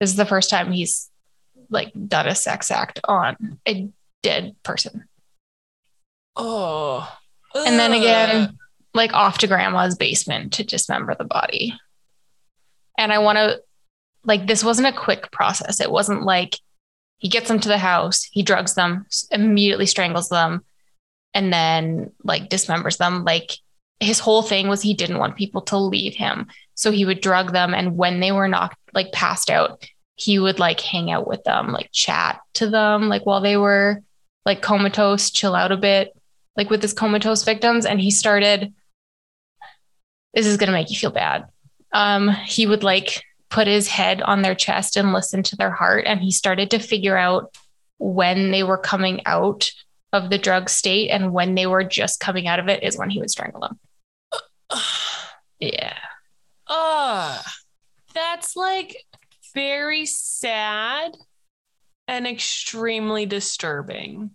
This 0.00 0.10
is 0.10 0.16
the 0.16 0.24
first 0.26 0.48
time 0.48 0.72
he's 0.72 1.10
like 1.70 1.92
done 2.08 2.26
a 2.26 2.34
sex 2.34 2.70
act 2.70 3.00
on 3.04 3.58
a 3.68 3.88
dead 4.22 4.56
person. 4.62 5.04
Oh. 6.36 7.10
And 7.54 7.78
then 7.78 7.92
again, 7.92 8.58
like 8.94 9.12
off 9.12 9.38
to 9.38 9.46
grandma's 9.46 9.96
basement 9.96 10.54
to 10.54 10.64
dismember 10.64 11.14
the 11.14 11.24
body. 11.24 11.74
And 12.98 13.12
I 13.12 13.18
want 13.18 13.38
to, 13.38 13.60
like, 14.24 14.46
this 14.46 14.64
wasn't 14.64 14.88
a 14.88 14.98
quick 14.98 15.30
process. 15.30 15.80
It 15.80 15.90
wasn't 15.90 16.22
like 16.22 16.58
he 17.18 17.28
gets 17.28 17.48
them 17.48 17.60
to 17.60 17.68
the 17.68 17.78
house, 17.78 18.24
he 18.24 18.42
drugs 18.42 18.74
them, 18.74 19.06
immediately 19.30 19.86
strangles 19.86 20.28
them, 20.28 20.64
and 21.32 21.52
then 21.52 22.12
like 22.22 22.48
dismembers 22.48 22.98
them. 22.98 23.24
Like, 23.24 23.52
his 24.00 24.18
whole 24.18 24.42
thing 24.42 24.68
was 24.68 24.82
he 24.82 24.94
didn't 24.94 25.18
want 25.18 25.36
people 25.36 25.62
to 25.62 25.76
leave 25.76 26.14
him. 26.14 26.48
So 26.74 26.90
he 26.90 27.04
would 27.04 27.20
drug 27.20 27.52
them. 27.52 27.74
And 27.74 27.96
when 27.96 28.20
they 28.20 28.32
were 28.32 28.48
knocked, 28.48 28.78
like, 28.92 29.12
passed 29.12 29.50
out, 29.50 29.84
he 30.16 30.38
would 30.38 30.58
like 30.58 30.80
hang 30.80 31.10
out 31.10 31.26
with 31.26 31.44
them, 31.44 31.72
like, 31.72 31.90
chat 31.92 32.40
to 32.54 32.68
them, 32.68 33.08
like, 33.08 33.26
while 33.26 33.40
they 33.40 33.56
were 33.56 34.02
like 34.44 34.62
comatose, 34.62 35.30
chill 35.30 35.54
out 35.54 35.72
a 35.72 35.76
bit 35.76 36.16
like 36.56 36.70
with 36.70 36.82
his 36.82 36.92
comatose 36.92 37.44
victims 37.44 37.86
and 37.86 38.00
he 38.00 38.10
started 38.10 38.72
this 40.34 40.46
is 40.46 40.56
going 40.56 40.68
to 40.68 40.72
make 40.72 40.90
you 40.90 40.96
feel 40.96 41.10
bad 41.10 41.46
um 41.92 42.28
he 42.28 42.66
would 42.66 42.82
like 42.82 43.22
put 43.50 43.66
his 43.66 43.88
head 43.88 44.20
on 44.22 44.42
their 44.42 44.54
chest 44.54 44.96
and 44.96 45.12
listen 45.12 45.42
to 45.42 45.56
their 45.56 45.70
heart 45.70 46.04
and 46.06 46.20
he 46.20 46.30
started 46.30 46.70
to 46.70 46.78
figure 46.78 47.16
out 47.16 47.56
when 47.98 48.50
they 48.50 48.62
were 48.62 48.78
coming 48.78 49.22
out 49.26 49.70
of 50.12 50.30
the 50.30 50.38
drug 50.38 50.68
state 50.68 51.08
and 51.08 51.32
when 51.32 51.54
they 51.54 51.66
were 51.66 51.84
just 51.84 52.20
coming 52.20 52.46
out 52.46 52.58
of 52.58 52.68
it 52.68 52.82
is 52.82 52.96
when 52.98 53.10
he 53.10 53.20
would 53.20 53.30
strangle 53.30 53.60
them 53.60 53.78
yeah 55.60 55.96
Ugh. 56.68 57.44
That's 58.14 58.56
like 58.56 58.96
very 59.54 60.06
sad 60.06 61.16
and 62.06 62.26
extremely 62.26 63.26
disturbing. 63.26 64.30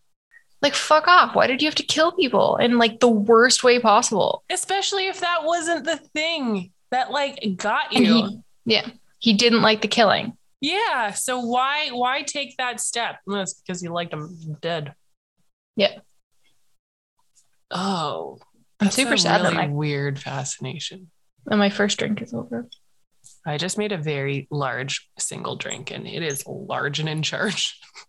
Like 0.62 0.76
fuck 0.76 1.08
off 1.08 1.36
why 1.36 1.48
did 1.48 1.62
you 1.62 1.68
have 1.68 1.76
to 1.76 1.84
kill 1.84 2.12
people 2.12 2.58
in 2.58 2.78
like 2.78 3.00
the 3.00 3.08
worst 3.08 3.64
way 3.64 3.80
possible 3.80 4.44
Especially 4.50 5.08
if 5.08 5.20
that 5.22 5.44
wasn't 5.44 5.86
the 5.86 5.98
thing 5.98 6.72
that 6.92 7.12
like 7.12 7.40
got 7.58 7.94
you. 7.94 8.04
he 8.06 8.40
yeah 8.66 8.88
he 9.20 9.34
didn't 9.34 9.62
like 9.62 9.82
the 9.82 9.88
killing 9.88 10.34
yeah. 10.62 11.12
So 11.12 11.40
why 11.40 11.88
why 11.90 12.22
take 12.24 12.58
that 12.58 12.82
step? 12.82 13.20
Well, 13.26 13.42
it's 13.42 13.54
because 13.54 13.82
he 13.82 13.88
liked 13.88 14.12
them 14.12 14.58
dead. 14.62 14.94
Yeah. 15.78 16.00
Oh. 17.72 18.40
I'm 18.82 18.92
super 18.92 19.18
sad 19.18 19.42
that 19.42 19.52
really 19.54 19.68
my- 19.68 19.74
weird 19.74 20.20
fascination. 20.20 21.10
and 21.50 21.60
my 21.60 21.70
first 21.70 21.98
drink 22.00 22.22
is 22.22 22.34
over 22.34 22.68
I 23.46 23.58
just 23.58 23.78
made 23.78 23.92
a 23.92 23.98
very 23.98 24.48
large 24.52 25.10
single 25.18 25.56
drink 25.56 25.92
and 25.92 26.06
it 26.08 26.24
is 26.24 26.46
large 26.46 27.00
and 27.00 27.10
in 27.10 27.24
charge. 27.24 27.80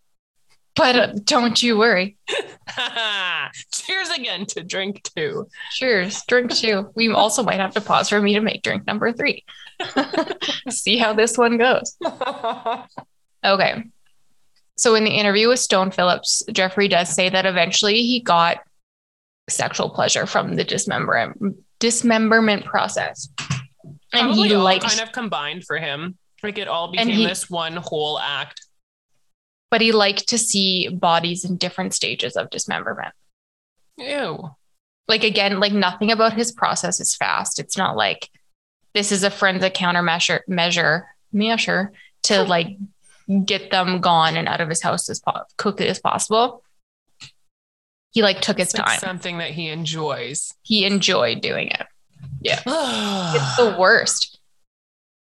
but 0.81 0.95
uh, 0.95 1.13
don't 1.23 1.61
you 1.61 1.77
worry 1.77 2.17
Cheers 3.71 4.09
again 4.11 4.45
to 4.47 4.63
drink 4.63 5.03
two. 5.15 5.47
Cheers. 5.73 6.23
Drink 6.27 6.51
two. 6.51 6.89
We 6.95 7.11
also 7.11 7.43
might 7.43 7.59
have 7.59 7.73
to 7.73 7.81
pause 7.81 8.09
for 8.09 8.21
me 8.21 8.33
to 8.35 8.39
make 8.39 8.63
drink 8.63 8.87
number 8.87 9.11
three. 9.11 9.43
See 10.69 10.97
how 10.97 11.13
this 11.13 11.37
one 11.37 11.57
goes. 11.57 11.97
Okay. 13.43 13.83
So 14.77 14.93
in 14.93 15.03
the 15.03 15.09
interview 15.09 15.47
with 15.49 15.59
Stone 15.59 15.89
Phillips, 15.89 16.43
Jeffrey 16.51 16.87
does 16.87 17.09
say 17.09 17.27
that 17.27 17.47
eventually 17.47 18.03
he 18.03 18.21
got 18.21 18.59
sexual 19.49 19.89
pleasure 19.89 20.27
from 20.27 20.55
the 20.55 20.63
dismemberment 20.63 21.55
dismemberment 21.79 22.65
process. 22.65 23.29
And 24.13 24.27
Probably 24.27 24.49
he 24.49 24.53
all 24.53 24.63
liked 24.63 24.85
kind 24.85 25.01
of 25.01 25.11
combined 25.11 25.65
for 25.65 25.77
him. 25.77 26.19
Like 26.43 26.59
it 26.59 26.67
all 26.67 26.91
became 26.91 27.09
he- 27.09 27.25
this 27.25 27.49
one 27.49 27.77
whole 27.77 28.19
act. 28.19 28.61
But 29.71 29.81
he 29.81 29.93
liked 29.93 30.27
to 30.27 30.37
see 30.37 30.89
bodies 30.89 31.45
in 31.45 31.55
different 31.55 31.93
stages 31.93 32.35
of 32.35 32.49
dismemberment. 32.51 33.15
Ew. 33.97 34.49
like 35.07 35.23
again 35.23 35.59
like 35.59 35.73
nothing 35.73 36.11
about 36.11 36.33
his 36.33 36.51
process 36.51 36.99
is 36.99 37.15
fast. 37.15 37.59
It's 37.59 37.77
not 37.77 37.95
like 37.95 38.29
this 38.93 39.11
is 39.11 39.23
a 39.23 39.31
forensic 39.31 39.73
countermeasure 39.73 40.41
measure 40.47 41.07
measure 41.31 41.93
to 42.23 42.43
like 42.43 42.77
get 43.45 43.71
them 43.71 44.01
gone 44.01 44.35
and 44.35 44.47
out 44.47 44.61
of 44.61 44.69
his 44.69 44.81
house 44.81 45.09
as 45.09 45.19
po- 45.19 45.43
quickly 45.57 45.87
as 45.87 45.99
possible. 45.99 46.63
He 48.11 48.21
like 48.21 48.41
took 48.41 48.57
his 48.57 48.73
like 48.73 48.85
time. 48.85 48.99
something 48.99 49.37
that 49.37 49.51
he 49.51 49.69
enjoys. 49.69 50.53
he 50.63 50.85
enjoyed 50.85 51.41
doing 51.41 51.69
it. 51.69 51.85
Yeah. 52.41 52.61
it's 52.65 53.55
the 53.55 53.75
worst. 53.79 54.39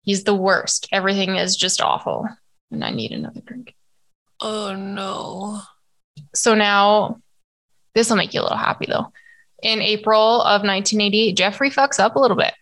He's 0.02 0.24
the 0.26 0.36
worst. 0.36 0.88
Everything 0.91 1.38
is 1.38 1.56
just 1.56 1.82
awful. 1.82 2.28
And 2.71 2.84
i 2.84 2.89
need 2.89 3.12
another 3.12 3.41
drink 3.45 3.76
Oh 4.41 4.76
no. 4.76 5.62
so 6.34 6.54
now 6.56 7.19
this 7.93 8.10
will 8.10 8.17
make 8.17 8.34
you 8.34 8.41
a 8.41 8.43
little 8.43 8.58
happy 8.58 8.86
though. 8.88 9.12
In 9.63 9.82
April 9.82 10.41
of 10.41 10.62
1988, 10.62 11.36
Jeffrey 11.38 11.69
fucks 11.69 12.00
up 12.00 12.15
a 12.15 12.19
little 12.19 12.38
bit. 12.38 12.54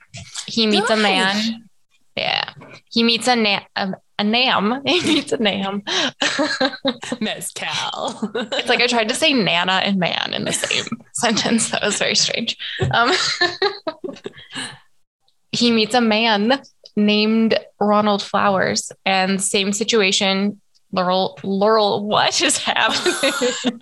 He 0.46 0.68
meets 0.68 0.90
a 0.90 0.96
man. 0.96 1.68
Yeah. 2.16 2.54
He 2.92 3.02
meets 3.04 3.28
a, 3.28 3.36
na- 3.36 3.64
a, 3.76 3.94
a 4.20 4.24
nam. 4.24 4.84
He 4.86 5.02
meets 5.02 5.32
a 5.32 5.38
nam. 5.38 5.82
Mezcal. 7.20 8.32
it's 8.54 8.70
like 8.70 8.80
I 8.82 8.88
tried 8.88 9.10
to 9.10 9.16
say 9.16 9.34
nana 9.34 9.82
and 9.84 9.98
man 9.98 10.34
in 10.34 10.46
the 10.46 10.54
same 10.54 10.86
sentence. 11.14 11.72
That 11.72 11.82
was 11.82 11.98
very 11.98 12.16
strange. 12.16 12.56
Um, 12.92 13.12
he 15.52 15.72
meets 15.72 15.96
a 15.96 16.02
man 16.02 16.62
named 16.96 17.58
Ronald 17.80 18.22
Flowers, 18.22 18.92
and 19.06 19.42
same 19.42 19.74
situation. 19.74 20.62
Laurel, 20.94 21.38
Laurel, 21.44 22.06
what 22.06 22.40
is 22.40 22.58
happening? 22.60 23.82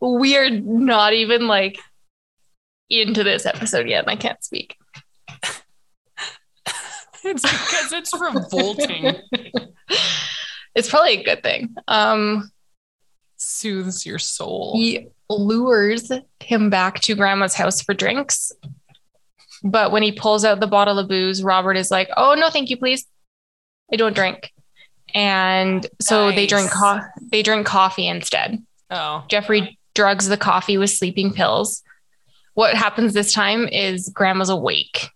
we 0.00 0.36
are 0.36 0.48
not 0.48 1.12
even 1.12 1.46
like 1.46 1.78
into 2.88 3.22
this 3.22 3.44
episode 3.44 3.86
yet, 3.86 4.04
and 4.04 4.10
I 4.10 4.16
can't 4.16 4.42
speak. 4.42 4.78
it's 7.22 7.42
because 7.42 7.92
it's 7.92 8.18
revolting. 8.18 9.14
It's 10.76 10.90
probably 10.90 11.20
a 11.20 11.22
good 11.22 11.40
thing. 11.44 11.72
Um, 11.86 12.50
Soothes 13.36 14.04
your 14.04 14.18
soul. 14.18 14.72
he 14.74 15.06
lures 15.28 16.10
him 16.40 16.68
back 16.68 16.98
to 17.02 17.14
grandma's 17.14 17.54
house 17.54 17.80
for 17.80 17.94
drinks. 17.94 18.50
But 19.62 19.92
when 19.92 20.02
he 20.02 20.10
pulls 20.10 20.44
out 20.44 20.58
the 20.58 20.66
bottle 20.66 20.98
of 20.98 21.06
booze, 21.06 21.44
Robert 21.44 21.76
is 21.76 21.92
like, 21.92 22.08
"Oh 22.16 22.34
no, 22.34 22.50
thank 22.50 22.70
you, 22.70 22.76
please. 22.76 23.06
I 23.92 23.96
don't 23.96 24.14
drink." 24.14 24.52
And 25.14 25.86
so 26.00 26.32
they 26.32 26.46
drink 26.46 26.70
Nice. 26.74 26.74
co- 26.74 27.20
they 27.30 27.42
drink 27.42 27.66
coffee 27.66 28.08
instead. 28.08 28.62
Oh. 28.90 29.24
Jeffrey 29.28 29.78
drugs 29.94 30.26
the 30.28 30.36
coffee 30.36 30.76
with 30.76 30.90
sleeping 30.90 31.32
pills. 31.32 31.82
What 32.54 32.74
happens 32.74 33.12
this 33.14 33.32
time 33.32 33.68
is 33.68 34.08
grandma's 34.08 34.48
awake. 34.48 35.08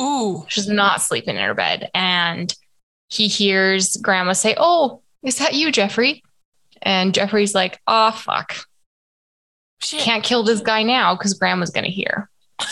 Ooh. 0.00 0.44
She's 0.48 0.68
not 0.68 1.00
sleeping 1.00 1.36
in 1.36 1.42
her 1.42 1.54
bed. 1.54 1.90
And 1.94 2.52
he 3.08 3.28
hears 3.28 3.96
grandma 3.96 4.32
say, 4.32 4.54
Oh, 4.58 5.02
is 5.22 5.38
that 5.38 5.54
you, 5.54 5.70
Jeffrey? 5.70 6.22
And 6.82 7.14
Jeffrey's 7.14 7.54
like, 7.54 7.80
Oh, 7.86 8.10
fuck. 8.10 8.56
Shit. 9.80 10.00
Can't 10.00 10.24
kill 10.24 10.42
this 10.42 10.60
guy 10.60 10.82
now 10.82 11.14
because 11.14 11.34
grandma's 11.34 11.70
going 11.70 11.84
to 11.84 11.90
hear. 11.90 12.28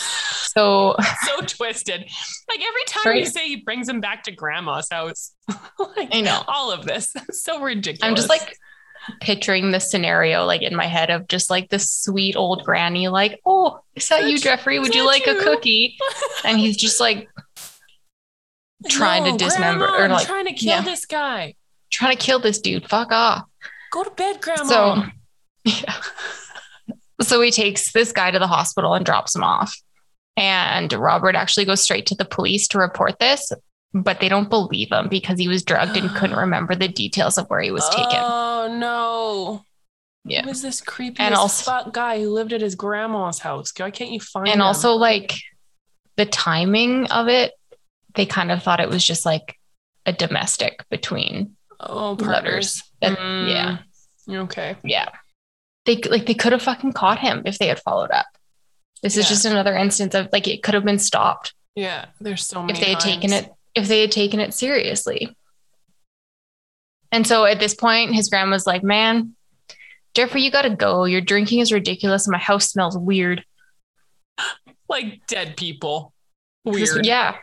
So, 0.57 0.95
so 1.25 1.41
twisted. 1.41 2.01
Like 2.49 2.59
every 2.59 2.83
time 2.87 3.15
you 3.17 3.25
say 3.25 3.47
he 3.47 3.57
brings 3.57 3.89
him 3.89 3.99
back 3.99 4.23
to 4.23 4.31
grandma's 4.31 4.87
house. 4.89 5.33
like 5.97 6.15
I 6.15 6.21
know. 6.21 6.43
all 6.47 6.71
of 6.71 6.85
this. 6.85 7.13
so 7.31 7.61
ridiculous. 7.61 8.07
I'm 8.07 8.15
just 8.15 8.29
like, 8.29 8.57
picturing 9.21 9.71
the 9.71 9.79
scenario 9.79 10.45
like 10.45 10.61
in 10.61 10.75
my 10.75 10.85
head 10.85 11.09
of 11.09 11.27
just 11.27 11.49
like 11.49 11.69
this 11.69 11.91
sweet 11.91 12.35
old 12.35 12.63
granny, 12.63 13.07
like, 13.07 13.39
oh, 13.45 13.79
is 13.95 14.07
that 14.09 14.29
you, 14.29 14.37
Jeffrey? 14.37 14.79
Would 14.79 14.95
you 14.95 15.05
like 15.05 15.27
a 15.27 15.35
cookie? 15.35 15.97
And 16.43 16.59
he's 16.59 16.77
just 16.77 16.99
like 16.99 17.27
trying 18.87 19.23
to 19.25 19.43
dismember- 19.43 19.87
Grandma, 19.87 19.97
or, 19.97 20.03
I'm 20.03 20.11
like- 20.11 20.27
trying 20.27 20.45
to 20.45 20.53
kill 20.53 20.69
yeah. 20.69 20.81
this 20.81 21.05
guy. 21.05 21.55
trying 21.91 22.15
to 22.15 22.23
kill 22.23 22.39
this 22.39 22.59
dude. 22.59 22.87
Fuck 22.87 23.11
off. 23.11 23.43
Go 23.91 24.03
to 24.03 24.11
bed, 24.11 24.41
Grandma. 24.41 24.63
So, 24.63 25.03
yeah. 25.63 25.95
So 27.21 27.41
he 27.41 27.49
takes 27.49 27.91
this 27.93 28.11
guy 28.11 28.29
to 28.29 28.39
the 28.39 28.47
hospital 28.47 28.93
and 28.93 29.05
drops 29.05 29.35
him 29.35 29.43
off. 29.43 29.75
And 30.37 30.91
Robert 30.93 31.35
actually 31.35 31.65
goes 31.65 31.81
straight 31.81 32.05
to 32.07 32.15
the 32.15 32.25
police 32.25 32.67
to 32.69 32.77
report 32.79 33.19
this, 33.19 33.51
but 33.93 34.19
they 34.19 34.27
don't 34.29 34.49
believe 34.49 34.91
him 34.91 35.07
because 35.07 35.39
he 35.39 35.47
was 35.47 35.63
drugged 35.63 35.95
and 35.97 36.09
couldn't 36.11 36.35
remember 36.45 36.75
the 36.75 36.87
details 36.89 37.37
of 37.37 37.47
where 37.47 37.61
he 37.61 37.71
was 37.71 37.87
taken. 37.89 38.17
Oh 38.19 38.67
no. 38.79 39.63
Yeah. 40.27 40.43
Who 40.43 40.49
is 40.49 40.61
this 40.61 40.81
creepy 40.81 41.19
And 41.21 41.35
also- 41.35 41.71
fuck 41.71 41.93
guy 41.93 42.19
who 42.19 42.29
lived 42.31 42.51
at 42.51 42.61
his 42.61 42.75
grandma's 42.75 43.39
house? 43.39 43.71
Why 43.77 43.91
can't 43.91 44.11
you 44.11 44.19
find 44.19 44.47
And 44.47 44.55
him? 44.55 44.61
also, 44.61 44.93
like, 44.93 45.33
the 46.17 46.25
timing 46.25 47.05
of 47.11 47.27
it, 47.27 47.53
they 48.15 48.25
kind 48.25 48.51
of 48.51 48.63
thought 48.63 48.79
it 48.79 48.89
was 48.89 49.05
just 49.05 49.25
like 49.25 49.57
a 50.05 50.13
domestic 50.13 50.83
between 50.89 51.55
oh 51.79 52.15
partners. 52.15 52.81
That- 53.01 53.11
Yeah. 53.19 53.77
Mm, 54.27 54.43
Okay. 54.45 54.75
Yeah. 54.83 55.09
They 55.85 55.97
like 55.97 56.25
they 56.25 56.33
could 56.33 56.51
have 56.53 56.63
fucking 56.63 56.93
caught 56.93 57.19
him 57.19 57.43
if 57.45 57.59
they 57.59 57.67
had 57.67 57.79
followed 57.79 58.09
up. 58.11 58.25
This 59.05 59.17
is 59.17 59.29
just 59.29 59.45
another 59.45 59.75
instance 59.75 60.15
of 60.15 60.29
like 60.33 60.47
it 60.47 60.63
could 60.63 60.73
have 60.73 60.83
been 60.83 60.97
stopped. 60.97 61.53
Yeah. 61.75 62.05
There's 62.19 62.43
so 62.43 62.63
many. 62.63 62.73
if 62.73 62.83
they 62.83 62.89
had 62.91 62.99
taken 62.99 63.31
it 63.31 63.51
if 63.75 63.87
they 63.87 64.01
had 64.01 64.11
taken 64.11 64.39
it 64.39 64.51
seriously. 64.51 65.35
And 67.11 67.27
so 67.27 67.45
at 67.45 67.59
this 67.59 67.75
point, 67.75 68.15
his 68.15 68.29
grandma's 68.29 68.65
like, 68.65 68.83
"Man, 68.83 69.35
Jeffrey, 70.15 70.41
you 70.41 70.49
got 70.49 70.63
to 70.63 70.71
go. 70.71 71.05
Your 71.05 71.21
drinking 71.21 71.59
is 71.59 71.71
ridiculous. 71.71 72.25
and 72.25 72.31
My 72.31 72.39
house 72.39 72.67
smells 72.71 72.97
weird." 72.97 73.45
like 74.89 75.27
dead 75.27 75.55
people. 75.55 76.11
Weird. 76.63 77.05
yeah. 77.05 77.35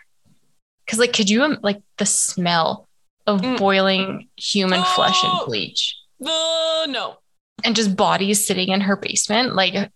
Because 0.84 0.98
like, 0.98 1.12
could 1.12 1.30
you 1.30 1.46
like 1.62 1.80
the 1.98 2.06
smell 2.06 2.88
of 3.28 3.40
Mm. 3.40 3.56
boiling 3.56 4.28
human 4.36 4.82
flesh 4.82 5.22
and 5.22 5.32
Oh. 5.32 5.46
bleach 5.46 5.94
Uh, 6.20 6.86
no. 6.88 7.18
and 7.62 7.76
just 7.76 7.94
bodies 7.94 8.44
sitting 8.44 8.70
in 8.70 8.80
her 8.80 8.96
basement? 8.96 9.54
Like, 9.54 9.92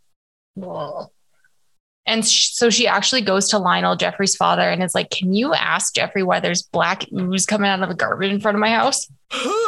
and 2.06 2.26
sh- 2.26 2.50
so 2.52 2.70
she 2.70 2.86
actually 2.86 3.22
goes 3.22 3.48
to 3.48 3.58
Lionel, 3.58 3.96
Jeffrey's 3.96 4.36
father, 4.36 4.68
and 4.68 4.82
is 4.82 4.94
like, 4.94 5.10
"Can 5.10 5.34
you 5.34 5.54
ask 5.54 5.94
Jeffrey 5.94 6.22
why 6.22 6.40
there's 6.40 6.62
black 6.62 7.04
ooze 7.12 7.46
coming 7.46 7.70
out 7.70 7.82
of 7.82 7.88
the 7.88 7.94
garbage 7.94 8.32
in 8.32 8.40
front 8.40 8.56
of 8.56 8.60
my 8.60 8.70
house?" 8.70 9.08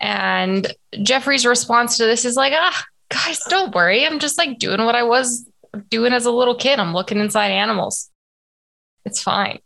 And 0.00 0.70
Jeffrey's 1.02 1.46
response 1.46 1.96
to 1.96 2.04
this 2.04 2.26
is 2.26 2.36
like, 2.36 2.52
ah, 2.54 2.84
guys, 3.08 3.40
don't 3.48 3.74
worry. 3.74 4.04
I'm 4.04 4.18
just 4.18 4.36
like 4.36 4.58
doing 4.58 4.84
what 4.84 4.94
I 4.94 5.02
was 5.02 5.48
doing 5.88 6.12
as 6.12 6.26
a 6.26 6.30
little 6.30 6.54
kid. 6.54 6.78
I'm 6.78 6.92
looking 6.92 7.18
inside 7.18 7.50
animals. 7.52 8.10
It's 9.06 9.22
fine. 9.22 9.60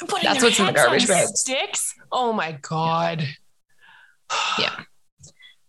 That's 0.00 0.42
what's 0.42 0.58
in 0.58 0.66
the 0.66 0.72
garbage 0.72 1.06
bags. 1.06 1.38
Sticks. 1.40 1.94
Oh 2.10 2.32
my 2.32 2.58
god. 2.60 3.24
Yeah. 4.58 4.80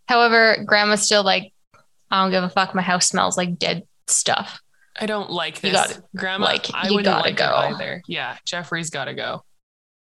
However, 0.06 0.56
grandma's 0.66 1.02
still 1.02 1.22
like, 1.22 1.52
I 2.10 2.22
don't 2.22 2.32
give 2.32 2.42
a 2.42 2.48
fuck. 2.48 2.74
My 2.74 2.82
house 2.82 3.06
smells 3.06 3.36
like 3.36 3.58
dead 3.58 3.86
stuff. 4.08 4.60
I 5.00 5.06
don't 5.06 5.30
like 5.30 5.56
You 5.62 5.70
this. 5.70 5.72
gotta- 5.72 6.02
Grandma, 6.16 6.44
like, 6.46 6.66
I 6.74 6.88
you 6.88 6.94
wouldn't 6.96 7.04
gotta 7.04 7.28
like 7.28 7.36
go. 7.36 7.44
it 7.44 7.74
either. 7.74 8.02
Yeah, 8.06 8.36
Jeffrey's 8.44 8.90
got 8.90 9.04
to 9.06 9.14
go. 9.14 9.44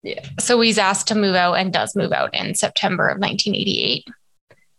Yeah. 0.03 0.25
So 0.39 0.59
he's 0.61 0.77
asked 0.77 1.07
to 1.07 1.15
move 1.15 1.35
out 1.35 1.53
and 1.55 1.71
does 1.71 1.95
move 1.95 2.11
out 2.11 2.33
in 2.35 2.55
September 2.55 3.07
of 3.07 3.19
1988. 3.19 4.05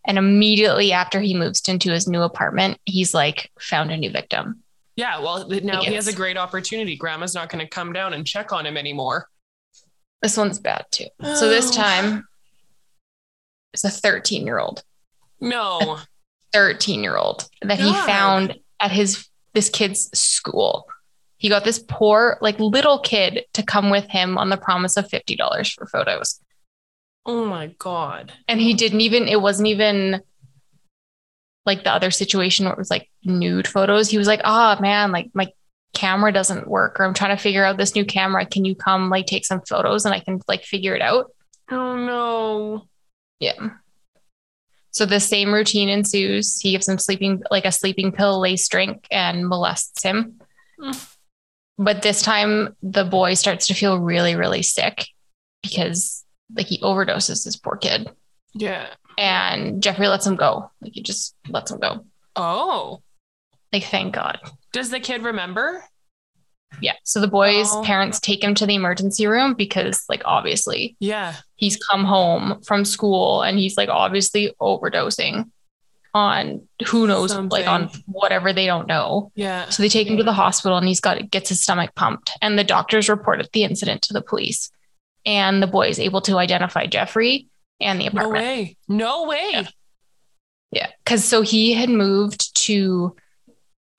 And 0.07 0.19
immediately 0.19 0.93
after 0.93 1.19
he 1.21 1.35
moves 1.35 1.67
into 1.69 1.91
his 1.91 2.07
new 2.07 2.21
apartment, 2.23 2.79
he's 2.85 3.15
like 3.15 3.51
found 3.59 3.91
a 3.91 3.97
new 3.97 4.11
victim. 4.11 4.63
Yeah, 4.97 5.19
well, 5.21 5.49
now 5.49 5.83
he 5.83 5.95
has 5.95 6.07
a 6.09 6.13
great 6.13 6.37
opportunity. 6.37 6.95
Grandma's 6.97 7.35
not 7.35 7.49
going 7.49 7.65
to 7.65 7.69
come 7.69 7.93
down 7.93 8.13
and 8.13 8.27
check 8.27 8.53
on 8.53 8.67
him 8.67 8.77
anymore. 8.77 9.29
This 10.23 10.37
one's 10.37 10.59
bad 10.59 10.85
too. 10.91 11.07
So 11.23 11.49
this 11.49 11.71
Oh. 11.71 11.75
time 11.75 12.29
it's 13.73 13.83
a 13.85 13.91
13 13.91 14.47
year 14.47 14.59
old. 14.59 14.85
No. 15.41 15.99
13 16.53 17.03
year 17.03 17.17
old 17.17 17.49
that 17.63 17.81
he 17.81 17.93
found 17.93 18.57
at 18.79 18.93
his 18.93 19.27
this 19.55 19.71
kid's 19.71 20.11
school. 20.19 20.87
He 21.37 21.49
got 21.49 21.65
this 21.65 21.79
poor 21.79 22.39
like 22.41 22.59
little 22.59 22.99
kid 23.01 23.45
to 23.55 23.63
come 23.63 23.91
with 23.91 24.07
him 24.09 24.39
on 24.39 24.51
the 24.51 24.57
promise 24.57 24.97
of 24.97 25.09
$50 25.09 25.75
for 25.75 25.87
photos. 25.87 26.41
Oh 27.27 27.47
my 27.47 27.69
god. 27.79 28.33
And 28.49 28.61
he 28.61 28.75
didn't 28.75 29.01
even 29.01 29.29
it 29.29 29.41
wasn't 29.41 29.69
even 29.69 30.23
like 31.67 31.85
the 31.85 31.93
other 31.93 32.11
situation 32.11 32.65
where 32.67 32.75
it 32.75 32.79
was 32.79 32.91
like 32.91 33.11
nude 33.25 33.67
photos. 33.67 34.11
He 34.11 34.19
was 34.19 34.27
like, 34.27 34.43
oh 34.45 34.79
man, 34.81 35.13
like 35.13 35.31
my 35.35 35.49
camera 35.95 36.33
doesn't 36.33 36.69
work 36.69 36.99
or 36.99 37.05
I'm 37.05 37.15
trying 37.15 37.37
to 37.37 37.43
figure 37.43 37.65
out 37.65 37.79
this 37.79 37.95
new 37.95 38.05
camera. 38.05 38.45
Can 38.45 38.65
you 38.65 38.75
come 38.75 39.09
like 39.09 39.27
take 39.27 39.47
some 39.47 39.63
photos 39.63 40.05
and 40.05 40.15
I 40.15 40.21
can 40.21 40.41
like 40.49 40.65
figure 40.65 40.95
it 40.95 41.03
out?" 41.03 41.31
Oh 41.71 41.97
no. 41.97 42.89
Yeah. 43.39 43.71
So 44.95 45.05
the 45.05 45.19
same 45.19 45.53
routine 45.53 45.89
ensues. 45.89 46.61
He 46.61 46.71
gives 46.71 46.89
him 46.89 46.99
sleeping 46.99 47.43
like 47.51 47.65
a 47.65 47.73
sleeping 47.73 48.13
pill 48.13 48.41
laced 48.41 48.71
drink 48.71 49.09
and 49.11 49.49
molests 49.49 50.05
him. 50.05 50.41
Mm. 50.81 51.15
But 51.77 52.03
this 52.03 52.23
time 52.23 52.77
the 52.81 53.03
boy 53.03 53.35
starts 53.35 53.67
to 53.67 53.75
feel 53.75 53.99
really, 53.99 54.37
really 54.37 54.63
sick 54.63 55.09
because 55.65 56.25
like 56.55 56.67
he 56.67 56.79
overdoses 56.79 57.45
this 57.45 57.57
poor 57.57 57.77
kid. 57.77 58.09
Yeah. 58.55 58.87
And 59.19 59.83
Jeffrey 59.83 60.07
lets 60.07 60.29
him 60.29 60.37
go. 60.37 60.71
Like 60.81 60.93
he 60.95 61.03
just 61.03 61.35
lets 61.49 61.73
him 61.73 61.81
go. 61.81 62.07
Oh. 62.37 63.03
Like 63.73 63.85
thank 63.85 64.15
God. 64.15 64.39
Does 64.73 64.91
the 64.91 65.01
kid 65.01 65.25
remember? 65.25 65.83
Yeah. 66.81 66.95
So 67.05 67.21
the 67.21 67.29
boy's 67.29 67.69
Oh. 67.73 67.83
parents 67.83 68.21
take 68.21 68.43
him 68.43 68.55
to 68.57 68.67
the 68.67 68.75
emergency 68.75 69.27
room 69.27 69.55
because 69.55 70.05
like 70.09 70.23
obviously 70.25 70.97
Yeah. 71.01 71.35
he's 71.57 71.77
come 71.77 72.05
home 72.05 72.61
from 72.63 72.85
school 72.85 73.43
and 73.43 73.59
he's 73.59 73.77
like 73.77 73.89
obviously 73.89 74.53
overdosing 74.61 75.51
on 76.13 76.67
who 76.87 77.07
knows 77.09 77.35
like 77.35 77.67
on 77.67 77.91
whatever 78.07 78.53
they 78.53 78.67
don't 78.67 78.87
know. 78.87 79.33
Yeah. 79.35 79.69
So 79.71 79.83
they 79.83 79.89
take 79.89 80.07
him 80.09 80.17
to 80.19 80.23
the 80.23 80.33
hospital 80.33 80.79
and 80.79 80.87
he's 80.87 81.01
got 81.01 81.29
gets 81.31 81.49
his 81.49 81.61
stomach 81.63 81.95
pumped 81.97 82.31
and 82.41 82.59
the 82.59 82.63
doctors 82.65 83.09
reported 83.09 83.49
the 83.53 83.65
incident 83.65 84.03
to 84.03 84.13
the 84.13 84.23
police. 84.23 84.71
And 85.27 85.63
the 85.63 85.67
boy 85.67 85.89
is 85.89 85.99
able 85.99 86.21
to 86.23 86.39
identify 86.39 86.87
Jeffrey 86.87 87.49
and 87.81 88.01
the 88.01 88.07
apartment. 88.07 88.35
No 88.37 88.41
way. 88.41 88.77
No 88.89 89.25
way. 89.25 89.49
Yeah. 89.53 89.67
Yeah. 90.71 90.89
Cause 91.07 91.25
so 91.25 91.43
he 91.43 91.73
had 91.73 91.89
moved 91.89 92.55
to 92.67 93.17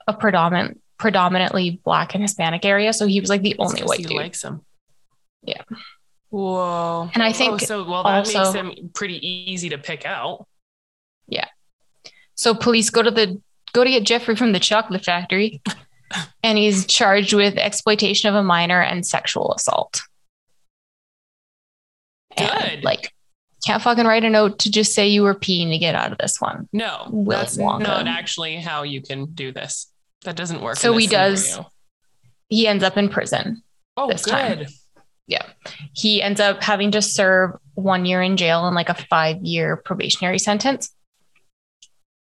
a 0.08 0.14
predominant 0.14 0.80
predominantly 0.98 1.82
black 1.84 2.14
and 2.16 2.24
Hispanic 2.24 2.66
area. 2.66 2.94
So 2.94 3.06
he 3.08 3.20
was 3.20 3.30
like 3.30 3.42
the 3.42 3.56
only 3.60 3.82
white 3.84 4.00
he 4.00 4.06
dude. 4.06 4.18
likes 4.18 4.44
him. 4.44 4.62
Yeah. 5.44 5.62
Whoa. 6.30 7.10
And 7.14 7.22
I 7.24 7.30
Oh, 7.30 7.34
think 7.34 7.62
so. 7.62 7.84
Well, 7.84 8.04
that 8.04 8.28
also- 8.28 8.40
makes 8.64 8.78
him 8.80 8.90
pretty 8.94 9.26
easy 9.28 9.70
to 9.70 9.78
pick 9.78 10.06
out. 10.06 10.48
Yeah. 11.28 11.48
So 12.36 12.54
police 12.54 12.90
go 12.90 13.02
to 13.02 13.12
the 13.12 13.42
go 13.74 13.84
to 13.84 13.90
get 13.90 14.04
Jeffrey 14.04 14.36
from 14.36 14.52
the 14.54 14.60
chocolate 14.60 15.04
factory, 15.06 15.62
and 16.44 16.58
he's 16.58 16.86
charged 16.86 17.34
with 17.34 17.58
exploitation 17.58 18.30
of 18.30 18.36
a 18.36 18.44
minor 18.44 18.82
and 18.82 19.06
sexual 19.06 19.54
assault. 19.54 20.02
And, 22.38 22.70
Good. 22.70 22.84
like, 22.84 23.14
can't 23.66 23.82
fucking 23.82 24.06
write 24.06 24.24
a 24.24 24.30
note 24.30 24.60
to 24.60 24.72
just 24.72 24.94
say 24.94 25.08
you 25.08 25.24
were 25.24 25.36
peeing 25.36 25.70
to 25.72 25.78
get 25.78 25.96
out 25.96 26.12
of 26.12 26.18
this 26.18 26.40
one. 26.42 26.68
No, 26.74 27.08
Willy 27.10 27.42
that's 27.44 27.58
Wonka. 27.58 27.80
not 27.80 28.08
actually 28.08 28.58
how 28.58 28.84
you 28.84 29.02
can 29.02 29.26
do 29.28 29.52
this. 29.52 29.88
That 30.26 30.36
doesn't 30.36 30.62
work. 30.62 30.76
So 30.78 30.96
he 30.98 31.08
does- 31.08 31.60
He 32.50 32.68
ends 32.68 32.84
up 32.84 32.98
in 32.98 33.10
prison. 33.10 33.64
Oh, 33.98 34.08
this 34.08 34.22
time. 34.24 34.58
good. 34.60 34.68
He 35.94 36.22
ends 36.22 36.40
up 36.40 36.62
having 36.62 36.92
to 36.92 37.02
serve 37.02 37.52
one 37.74 38.06
year 38.06 38.22
in 38.22 38.38
jail 38.38 38.68
and 38.68 38.76
like 38.76 38.90
a 38.90 38.94
five 38.94 39.38
year 39.42 39.76
probationary 39.78 40.38
sentence. 40.38 40.94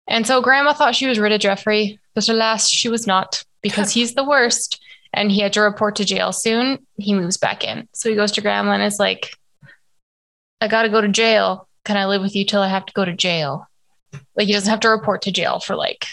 And 0.07 0.27
so 0.27 0.43
grandma 0.43 0.73
thought 0.75 0.95
she 0.95 1.07
was 1.07 1.19
rid 1.19 1.33
of 1.33 1.41
Jeffrey, 1.41 1.99
but 2.15 2.29
alas, 2.29 2.69
she 2.69 2.89
was 2.89 3.07
not 3.07 3.43
because 3.63 3.91
he's 3.95 4.15
the 4.15 4.25
worst. 4.25 4.81
And 5.15 5.31
he 5.31 5.41
had 5.41 5.53
to 5.55 5.61
report 5.61 5.97
to 5.97 6.05
jail 6.05 6.33
soon. 6.33 6.87
He 6.97 7.15
moves 7.15 7.37
back 7.37 7.65
in. 7.65 7.89
So 7.95 8.09
he 8.11 8.17
goes 8.17 8.33
to 8.33 8.41
grandma 8.41 8.73
and 8.73 8.83
is 8.83 8.99
like, 8.99 9.31
I 10.61 10.69
got 10.69 10.83
to 10.83 10.89
go 10.89 11.01
to 11.01 11.09
jail. 11.09 11.69
Can 11.85 11.97
I 11.97 12.07
live 12.07 12.23
with 12.23 12.35
you 12.35 12.45
till 12.45 12.63
I 12.63 12.69
have 12.69 12.87
to 12.87 12.93
go 12.93 13.05
to 13.05 13.13
jail? 13.13 13.67
Like 14.37 14.47
he 14.47 14.53
doesn't 14.53 14.71
have 14.71 14.81
to 14.81 14.89
report 14.89 15.23
to 15.23 15.33
jail 15.33 15.61
for 15.61 15.77
like 15.77 16.07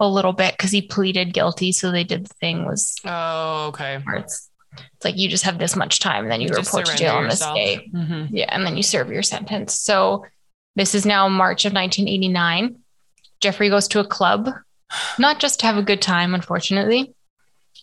a 0.00 0.08
little 0.08 0.32
bit 0.32 0.52
because 0.56 0.70
he 0.70 0.82
pleaded 0.82 1.32
guilty. 1.32 1.72
So 1.72 1.90
they 1.90 2.04
did 2.04 2.26
the 2.26 2.34
thing 2.34 2.64
was 2.64 2.96
Oh, 3.04 3.66
okay. 3.68 4.02
it's, 4.14 4.50
it's 4.74 5.04
like 5.04 5.16
you 5.16 5.28
just 5.28 5.44
have 5.44 5.58
this 5.58 5.76
much 5.76 6.00
time 6.00 6.24
and 6.24 6.30
then 6.32 6.40
you, 6.40 6.48
just 6.48 6.70
report 6.72 6.86
to 6.86 6.96
jail 6.96 7.14
on 7.16 7.28
this 7.28 7.40
day. 7.40 7.88
Mhm. 7.94 8.28
Yeah, 8.30 8.46
and 8.48 8.66
then 8.66 8.76
you 8.76 8.82
serve 8.82 9.10
your 9.10 9.22
sentence. 9.22 9.78
So 9.78 10.26
this 10.74 10.94
is 10.94 11.06
now 11.06 11.28
March 11.28 11.64
of 11.64 11.72
1989. 11.72 12.76
Jeffrey 13.40 13.68
goes 13.70 13.88
to 13.88 14.00
a 14.00 14.04
club, 14.06 14.50
not 15.18 15.38
just 15.40 15.60
to 15.60 15.66
have 15.66 15.76
a 15.76 15.82
good 15.82 16.02
time, 16.02 16.34
unfortunately. 16.34 17.14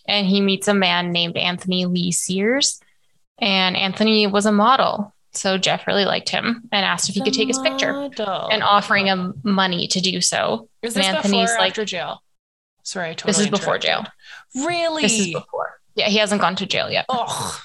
And 0.06 0.26
he 0.26 0.40
meets 0.40 0.68
a 0.68 0.74
man 0.74 1.12
named 1.12 1.36
Anthony 1.36 1.86
Lee 1.86 2.12
Sears. 2.12 2.80
And 3.38 3.76
Anthony 3.76 4.26
was 4.26 4.44
a 4.46 4.52
model. 4.52 5.13
So 5.36 5.58
Jeff 5.58 5.86
really 5.86 6.04
liked 6.04 6.28
him 6.28 6.62
and 6.72 6.84
asked 6.84 7.08
if 7.08 7.14
he 7.14 7.20
could 7.22 7.34
take 7.34 7.48
his 7.48 7.58
picture 7.58 7.92
Model. 7.92 8.48
and 8.50 8.62
offering 8.62 9.06
him 9.06 9.40
money 9.42 9.86
to 9.88 10.00
do 10.00 10.20
so. 10.20 10.68
is 10.82 10.94
and 10.96 11.04
this 11.04 11.14
Anthony's 11.14 11.50
before 11.50 11.56
or 11.56 11.58
like- 11.60 11.70
after 11.70 11.84
jail? 11.84 12.22
Sorry, 12.82 13.10
I 13.10 13.14
totally 13.14 13.30
This 13.32 13.40
is 13.40 13.48
before 13.48 13.78
jail. 13.78 14.04
Really? 14.54 15.02
This 15.02 15.18
is 15.18 15.32
before. 15.32 15.80
Yeah, 15.94 16.08
he 16.08 16.18
hasn't 16.18 16.40
gone 16.42 16.54
to 16.56 16.66
jail 16.66 16.90
yet. 16.90 17.06
Oh, 17.08 17.60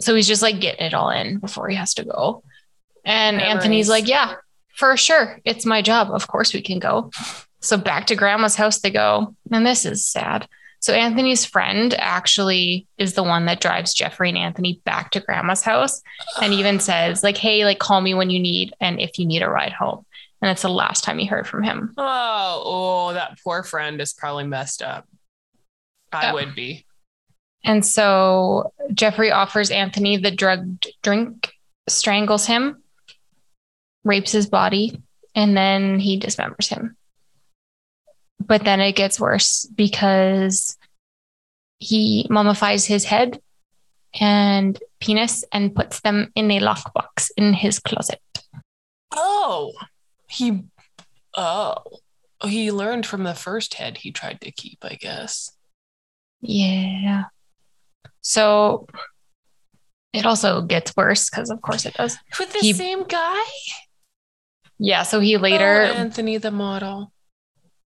So 0.00 0.14
he's 0.14 0.26
just 0.26 0.42
like 0.42 0.60
getting 0.60 0.86
it 0.86 0.94
all 0.94 1.10
in 1.10 1.38
before 1.38 1.68
he 1.68 1.76
has 1.76 1.94
to 1.94 2.04
go. 2.04 2.42
And 3.04 3.36
Memories. 3.36 3.54
Anthony's 3.54 3.88
like, 3.88 4.08
yeah, 4.08 4.34
for 4.74 4.96
sure. 4.96 5.40
It's 5.44 5.64
my 5.66 5.82
job. 5.82 6.10
Of 6.10 6.28
course 6.28 6.52
we 6.54 6.62
can 6.62 6.78
go. 6.78 7.10
So 7.60 7.76
back 7.76 8.06
to 8.06 8.16
grandma's 8.16 8.56
house 8.56 8.78
they 8.80 8.90
go. 8.90 9.34
And 9.52 9.66
this 9.66 9.84
is 9.84 10.06
sad. 10.06 10.48
So 10.86 10.92
Anthony's 10.92 11.44
friend 11.44 11.92
actually 11.98 12.86
is 12.96 13.14
the 13.14 13.24
one 13.24 13.46
that 13.46 13.60
drives 13.60 13.92
Jeffrey 13.92 14.28
and 14.28 14.38
Anthony 14.38 14.80
back 14.84 15.10
to 15.10 15.20
grandma's 15.20 15.62
house 15.62 16.00
and 16.40 16.52
even 16.52 16.78
says, 16.78 17.24
like, 17.24 17.36
hey, 17.36 17.64
like 17.64 17.80
call 17.80 18.00
me 18.00 18.14
when 18.14 18.30
you 18.30 18.38
need 18.38 18.72
and 18.78 19.00
if 19.00 19.18
you 19.18 19.26
need 19.26 19.42
a 19.42 19.48
ride 19.50 19.72
home. 19.72 20.06
And 20.40 20.48
it's 20.48 20.62
the 20.62 20.68
last 20.68 21.02
time 21.02 21.18
he 21.18 21.26
heard 21.26 21.48
from 21.48 21.64
him. 21.64 21.92
oh, 21.96 22.62
oh, 22.64 23.12
that 23.14 23.36
poor 23.42 23.64
friend 23.64 24.00
is 24.00 24.12
probably 24.12 24.44
messed 24.44 24.80
up. 24.80 25.08
I 26.12 26.26
Yeah. 26.26 26.34
would 26.34 26.54
be. 26.54 26.86
And 27.64 27.84
so 27.84 28.72
Jeffrey 28.94 29.32
offers 29.32 29.72
Anthony 29.72 30.18
the 30.18 30.30
drugged 30.30 30.86
drink, 31.02 31.52
strangles 31.88 32.46
him, 32.46 32.80
rapes 34.04 34.30
his 34.30 34.46
body, 34.46 35.02
and 35.34 35.56
then 35.56 35.98
he 35.98 36.20
dismembers 36.20 36.68
him. 36.68 36.96
But 38.38 38.62
then 38.62 38.78
it 38.78 38.92
gets 38.92 39.18
worse 39.18 39.66
because 39.74 40.75
he 41.78 42.26
mummifies 42.30 42.86
his 42.86 43.04
head 43.04 43.40
and 44.18 44.78
penis 45.00 45.44
and 45.52 45.74
puts 45.74 46.00
them 46.00 46.32
in 46.34 46.50
a 46.50 46.60
lockbox 46.60 47.30
in 47.36 47.52
his 47.52 47.78
closet. 47.78 48.20
Oh, 49.12 49.72
he. 50.28 50.64
Oh, 51.34 51.74
he 52.44 52.70
learned 52.72 53.06
from 53.06 53.24
the 53.24 53.34
first 53.34 53.74
head 53.74 53.98
he 53.98 54.10
tried 54.10 54.40
to 54.40 54.50
keep. 54.50 54.78
I 54.82 54.94
guess. 54.94 55.50
Yeah. 56.40 57.24
So 58.20 58.86
it 60.12 60.26
also 60.26 60.62
gets 60.62 60.96
worse 60.96 61.28
because, 61.28 61.50
of 61.50 61.60
course, 61.60 61.84
it 61.86 61.94
does. 61.94 62.16
With 62.38 62.52
the 62.52 62.60
He- 62.60 62.72
same 62.72 63.04
guy. 63.04 63.42
Yeah. 64.78 65.02
So 65.02 65.20
he 65.20 65.36
oh, 65.36 65.40
later 65.40 65.82
oh, 65.82 65.92
Anthony 65.94 66.38
the 66.38 66.50
model. 66.50 67.12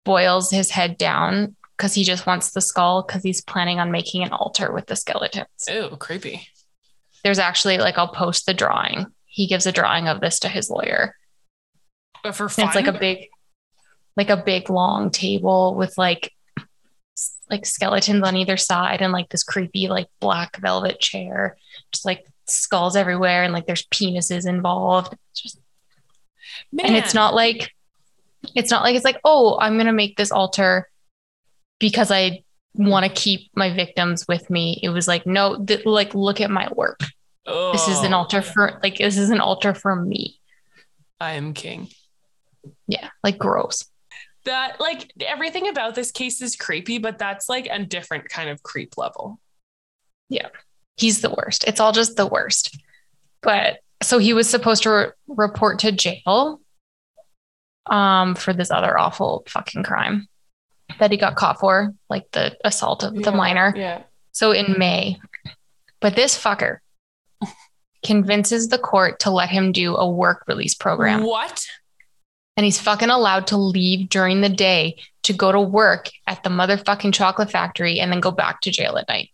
boils 0.04 0.50
his 0.50 0.70
head 0.70 0.98
down 0.98 1.56
because 1.76 1.94
he 1.94 2.04
just 2.04 2.26
wants 2.26 2.50
the 2.50 2.60
skull 2.60 3.02
because 3.02 3.22
he's 3.22 3.42
planning 3.42 3.78
on 3.78 3.90
making 3.90 4.22
an 4.22 4.32
altar 4.32 4.72
with 4.72 4.86
the 4.86 4.96
skeletons. 4.96 5.46
Ew, 5.68 5.96
creepy. 5.98 6.48
There's 7.22 7.38
actually 7.38 7.78
like 7.78 7.98
I'll 7.98 8.08
post 8.08 8.46
the 8.46 8.54
drawing. 8.54 9.06
He 9.26 9.46
gives 9.46 9.66
a 9.66 9.72
drawing 9.72 10.08
of 10.08 10.20
this 10.20 10.38
to 10.40 10.48
his 10.48 10.70
lawyer. 10.70 11.14
But 12.22 12.34
for 12.34 12.48
fun, 12.48 12.66
it's 12.66 12.74
like 12.74 12.86
a 12.86 12.98
big 12.98 13.28
like 14.16 14.30
a 14.30 14.36
big 14.36 14.70
long 14.70 15.10
table 15.10 15.74
with 15.74 15.98
like 15.98 16.32
like 17.50 17.66
skeletons 17.66 18.22
on 18.26 18.36
either 18.36 18.56
side 18.56 19.02
and 19.02 19.12
like 19.12 19.28
this 19.28 19.44
creepy 19.44 19.88
like 19.88 20.06
black 20.20 20.56
velvet 20.58 20.98
chair. 21.00 21.56
Just 21.92 22.06
like 22.06 22.26
skulls 22.46 22.96
everywhere 22.96 23.42
and 23.42 23.52
like 23.52 23.66
there's 23.66 23.86
penises 23.86 24.48
involved. 24.48 25.14
It's 25.32 25.42
just 25.42 25.60
and 26.78 26.96
it's 26.96 27.14
not 27.14 27.34
like 27.34 27.72
it's 28.54 28.70
not 28.70 28.82
like 28.82 28.94
it's 28.94 29.04
like 29.04 29.20
oh 29.24 29.58
i'm 29.60 29.74
going 29.74 29.86
to 29.86 29.92
make 29.92 30.16
this 30.16 30.30
altar 30.30 30.88
because 31.78 32.10
i 32.10 32.42
want 32.78 33.06
to 33.06 33.10
keep 33.22 33.50
my 33.56 33.72
victims 33.72 34.26
with 34.28 34.50
me. 34.50 34.78
It 34.82 34.90
was 34.90 35.08
like 35.08 35.26
no 35.26 35.64
th- 35.64 35.86
like 35.86 36.14
look 36.14 36.42
at 36.42 36.50
my 36.50 36.68
work. 36.74 37.00
This 37.46 37.88
is 37.88 38.00
an 38.02 38.12
Oh, 38.12 38.18
altar 38.18 38.42
for 38.42 38.78
like 38.82 38.98
this 38.98 39.16
is 39.16 39.30
an 39.30 39.40
altar 39.40 39.72
for 39.72 39.96
me. 39.96 40.38
I 41.18 41.32
am 41.32 41.54
king. 41.54 41.88
yeah 42.86 43.08
like 43.24 43.38
gross. 43.38 43.86
That 44.44 44.78
like 44.78 45.10
everything 45.20 45.68
about 45.68 45.94
this 45.94 46.10
case 46.10 46.42
is 46.42 46.54
creepy, 46.54 46.98
but 46.98 47.16
that's 47.16 47.48
like 47.48 47.66
a 47.70 47.82
different 47.82 48.28
kind 48.28 48.50
of 48.50 48.62
creep 48.62 48.98
level. 48.98 49.40
Yeah. 50.28 50.48
He's 50.98 51.22
the 51.22 51.30
worst. 51.30 51.64
It's 51.64 51.80
all 51.80 51.92
just 51.92 52.16
the 52.16 52.26
worst. 52.26 52.78
But 53.40 53.78
so 54.02 54.18
he 54.18 54.34
was 54.34 54.50
supposed 54.50 54.82
to 54.82 54.90
re- 54.90 55.06
report 55.28 55.78
to 55.78 55.92
jail 55.92 56.60
um 57.86 58.34
for 58.34 58.52
this 58.52 58.70
other 58.70 58.98
awful 58.98 59.44
fucking 59.48 59.82
crime 59.82 60.28
that 60.98 61.10
he 61.10 61.16
got 61.16 61.36
caught 61.36 61.60
for 61.60 61.94
like 62.08 62.30
the 62.32 62.56
assault 62.64 63.02
of 63.02 63.14
the 63.14 63.30
Yeah, 63.30 63.36
minor 63.36 63.74
Yeah. 63.76 64.02
So 64.32 64.52
in 64.52 64.74
May, 64.78 65.18
but 66.00 66.14
this 66.14 66.38
fucker 66.38 66.78
convinces 68.04 68.68
the 68.68 68.78
court 68.78 69.20
to 69.20 69.30
let 69.30 69.48
him 69.48 69.72
do 69.72 69.96
a 69.96 70.08
work 70.08 70.44
release 70.46 70.74
program. 70.74 71.22
What? 71.22 71.66
And 72.56 72.64
he's 72.64 72.80
fucking 72.80 73.10
allowed 73.10 73.48
to 73.48 73.56
leave 73.56 74.08
during 74.08 74.40
the 74.40 74.48
day 74.48 74.96
to 75.24 75.32
go 75.32 75.52
to 75.52 75.60
work 75.60 76.08
at 76.26 76.42
the 76.42 76.50
motherfucking 76.50 77.12
chocolate 77.12 77.50
factory 77.50 77.98
and 78.00 78.10
then 78.10 78.20
go 78.20 78.30
back 78.30 78.60
to 78.62 78.70
jail 78.70 78.96
at 78.96 79.08
night. 79.08 79.30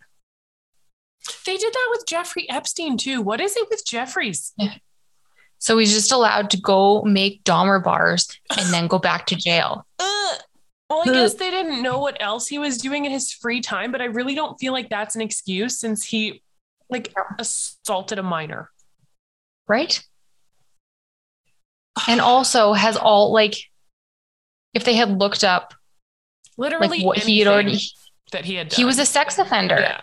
They 1.47 1.57
did 1.57 1.73
that 1.73 1.89
with 1.93 2.05
Jeffrey 2.09 2.49
Epstein 2.51 2.97
too. 2.97 3.23
What 3.23 3.41
is 3.41 3.57
it 3.57 3.69
with 3.71 3.85
Jeffrey's? 3.87 4.53
So 5.59 5.79
he's 5.79 5.93
just 5.93 6.11
allowed 6.11 6.51
to 6.51 6.61
go 6.61 7.03
make 7.03 7.45
Dahmer 7.45 7.83
bars 7.83 8.37
and 8.59 8.73
then 8.73 8.89
go 8.89 8.99
back 8.99 9.27
to 9.27 9.37
jail. 9.37 9.87
Ugh. 10.01 10.39
Well, 10.91 11.03
I 11.07 11.13
guess 11.13 11.35
they 11.35 11.51
didn't 11.51 11.83
know 11.83 11.99
what 11.99 12.21
else 12.21 12.49
he 12.49 12.59
was 12.59 12.77
doing 12.77 13.07
in 13.07 13.13
his 13.13 13.33
free 13.33 13.63
time, 13.63 13.93
but 13.93 14.03
I 14.03 14.07
really 14.07 14.35
don't 14.35 14.59
feel 14.61 14.73
like 14.73 14.91
that's 14.91 15.15
an 15.17 15.23
excuse 15.23 15.79
since 15.79 16.05
he 16.05 16.43
like 16.91 17.15
assaulted 17.39 18.19
a 18.19 18.23
minor. 18.23 18.71
Right? 19.67 20.03
And 22.09 22.21
also 22.21 22.75
has 22.75 22.97
all 22.97 23.33
like, 23.33 23.55
if 24.75 24.85
they 24.85 24.95
had 24.95 25.19
looked 25.19 25.45
up 25.45 25.73
Literally, 26.59 26.99
like 26.99 27.07
what 27.07 27.19
he 27.19 27.39
had 27.39 27.49
already, 27.49 27.81
that 28.33 28.45
he 28.45 28.57
had 28.57 28.69
done. 28.69 28.77
he 28.77 28.85
was 28.85 28.99
a 28.99 29.07
sex 29.07 29.39
offender. 29.39 29.79
yeah. 29.81 30.01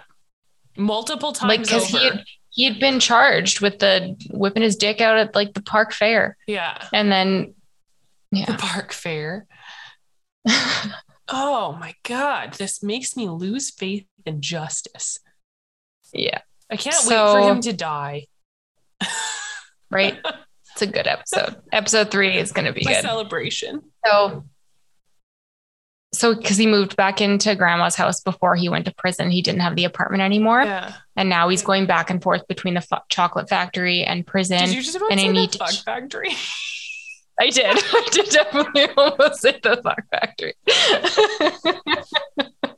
multiple 0.77 1.33
times 1.33 1.49
like 1.49 1.61
because 1.61 1.85
he 1.85 2.03
had 2.03 2.23
he 2.51 2.65
had 2.65 2.79
been 2.79 2.99
charged 2.99 3.61
with 3.61 3.77
the 3.79 4.15
whipping 4.31 4.63
his 4.63 4.75
dick 4.75 5.01
out 5.01 5.17
at 5.17 5.35
like 5.35 5.53
the 5.53 5.61
park 5.61 5.93
fair 5.93 6.35
yeah, 6.47 6.87
and 6.93 7.11
then 7.11 7.53
yeah. 8.31 8.45
the 8.45 8.53
park 8.53 8.91
fair. 8.91 9.45
Oh 11.31 11.77
my 11.79 11.93
god, 12.03 12.53
this 12.55 12.81
makes 12.81 13.15
me 13.15 13.29
lose 13.29 13.69
faith 13.69 14.05
in 14.25 14.41
justice. 14.41 15.19
yeah 16.13 16.41
I 16.71 16.75
can't 16.77 16.95
wait 17.07 17.15
for 17.15 17.41
him 17.51 17.61
to 17.61 17.73
die. 17.73 18.27
right 19.91 20.19
it's 20.73 20.81
a 20.83 20.87
good 20.87 21.07
episode 21.07 21.55
episode 21.71 22.11
three 22.11 22.37
is 22.37 22.51
going 22.51 22.65
to 22.65 22.73
be 22.73 22.81
My 22.85 22.93
good 22.93 23.01
celebration. 23.01 23.81
so 24.05 24.43
so 26.13 26.35
because 26.35 26.57
he 26.57 26.67
moved 26.67 26.95
back 26.95 27.21
into 27.21 27.55
grandma's 27.55 27.95
house 27.95 28.19
before 28.21 28.55
he 28.55 28.67
went 28.69 28.85
to 28.85 28.93
prison 28.95 29.31
he 29.31 29.41
didn't 29.41 29.61
have 29.61 29.75
the 29.75 29.85
apartment 29.85 30.21
anymore 30.21 30.61
Yeah. 30.63 30.93
and 31.15 31.29
now 31.29 31.49
he's 31.49 31.61
going 31.63 31.85
back 31.87 32.09
and 32.09 32.21
forth 32.21 32.47
between 32.47 32.73
the 32.75 32.81
fu- 32.81 32.97
chocolate 33.09 33.49
factory 33.49 34.03
and 34.03 34.27
prison 34.27 34.59
Did 34.59 34.73
you 34.73 34.81
just 34.81 34.95
about 34.95 35.11
and 35.11 35.19
I 35.19 35.23
say 35.23 35.31
need 35.31 35.51
the 35.53 35.57
to- 35.59 35.83
factory? 35.83 36.29
i 37.39 37.49
did 37.49 37.65
i 37.67 38.07
did 38.11 38.29
definitely 38.29 38.87
almost 38.97 39.41
say 39.41 39.59
the 39.63 39.79
fuck 39.83 40.03
factory 40.11 40.53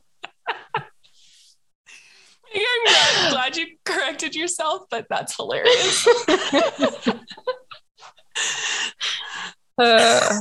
I'm 2.54 2.84
glad, 2.84 3.32
glad 3.32 3.56
you 3.56 3.66
corrected 3.86 4.34
yourself, 4.34 4.82
but 4.90 5.06
that's 5.08 5.34
hilarious. 5.36 6.06
Uh, 9.78 10.40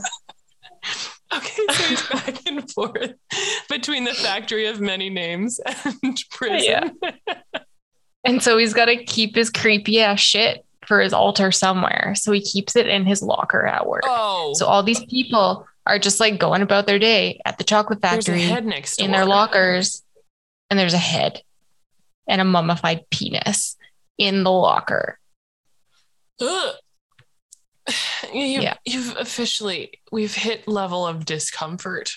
Okay, 1.33 1.61
so 1.69 1.83
he's 1.83 2.09
back 2.09 2.45
and 2.45 2.71
forth 2.71 3.13
between 3.69 4.03
the 4.03 4.13
factory 4.13 4.67
of 4.67 4.81
many 4.81 5.09
names 5.09 5.59
and 5.65 6.21
prison. 6.29 6.97
Yeah. 7.03 7.13
And 8.25 8.43
so 8.43 8.57
he's 8.57 8.73
got 8.73 8.85
to 8.85 9.03
keep 9.03 9.35
his 9.35 9.49
creepy 9.49 10.01
ass 10.01 10.19
shit 10.19 10.65
for 10.85 10.99
his 11.01 11.13
altar 11.13 11.51
somewhere. 11.51 12.13
So 12.15 12.31
he 12.31 12.41
keeps 12.41 12.75
it 12.75 12.87
in 12.87 13.05
his 13.05 13.21
locker 13.21 13.65
at 13.65 13.87
work. 13.87 14.03
Oh, 14.05 14.53
So 14.55 14.65
all 14.65 14.83
these 14.83 15.03
people 15.05 15.67
are 15.85 15.99
just 15.99 16.19
like 16.19 16.39
going 16.39 16.61
about 16.61 16.87
their 16.87 16.99
day 16.99 17.39
at 17.45 17.57
the 17.57 17.63
chocolate 17.63 18.01
factory 18.01 18.43
in 18.99 19.11
their 19.11 19.25
lockers, 19.25 20.03
and 20.69 20.79
there's 20.79 20.93
a 20.93 20.97
head 20.99 21.41
and 22.27 22.39
a 22.39 22.45
mummified 22.45 23.01
penis 23.09 23.77
in 24.17 24.43
the 24.43 24.51
locker. 24.51 25.17
Ugh. 26.39 26.75
You, 28.33 28.61
Yeah. 28.61 28.75
You've 28.85 29.17
officially, 29.17 29.99
we've 30.11 30.33
hit 30.35 30.67
level 30.67 31.05
of 31.05 31.25
discomfort. 31.25 32.11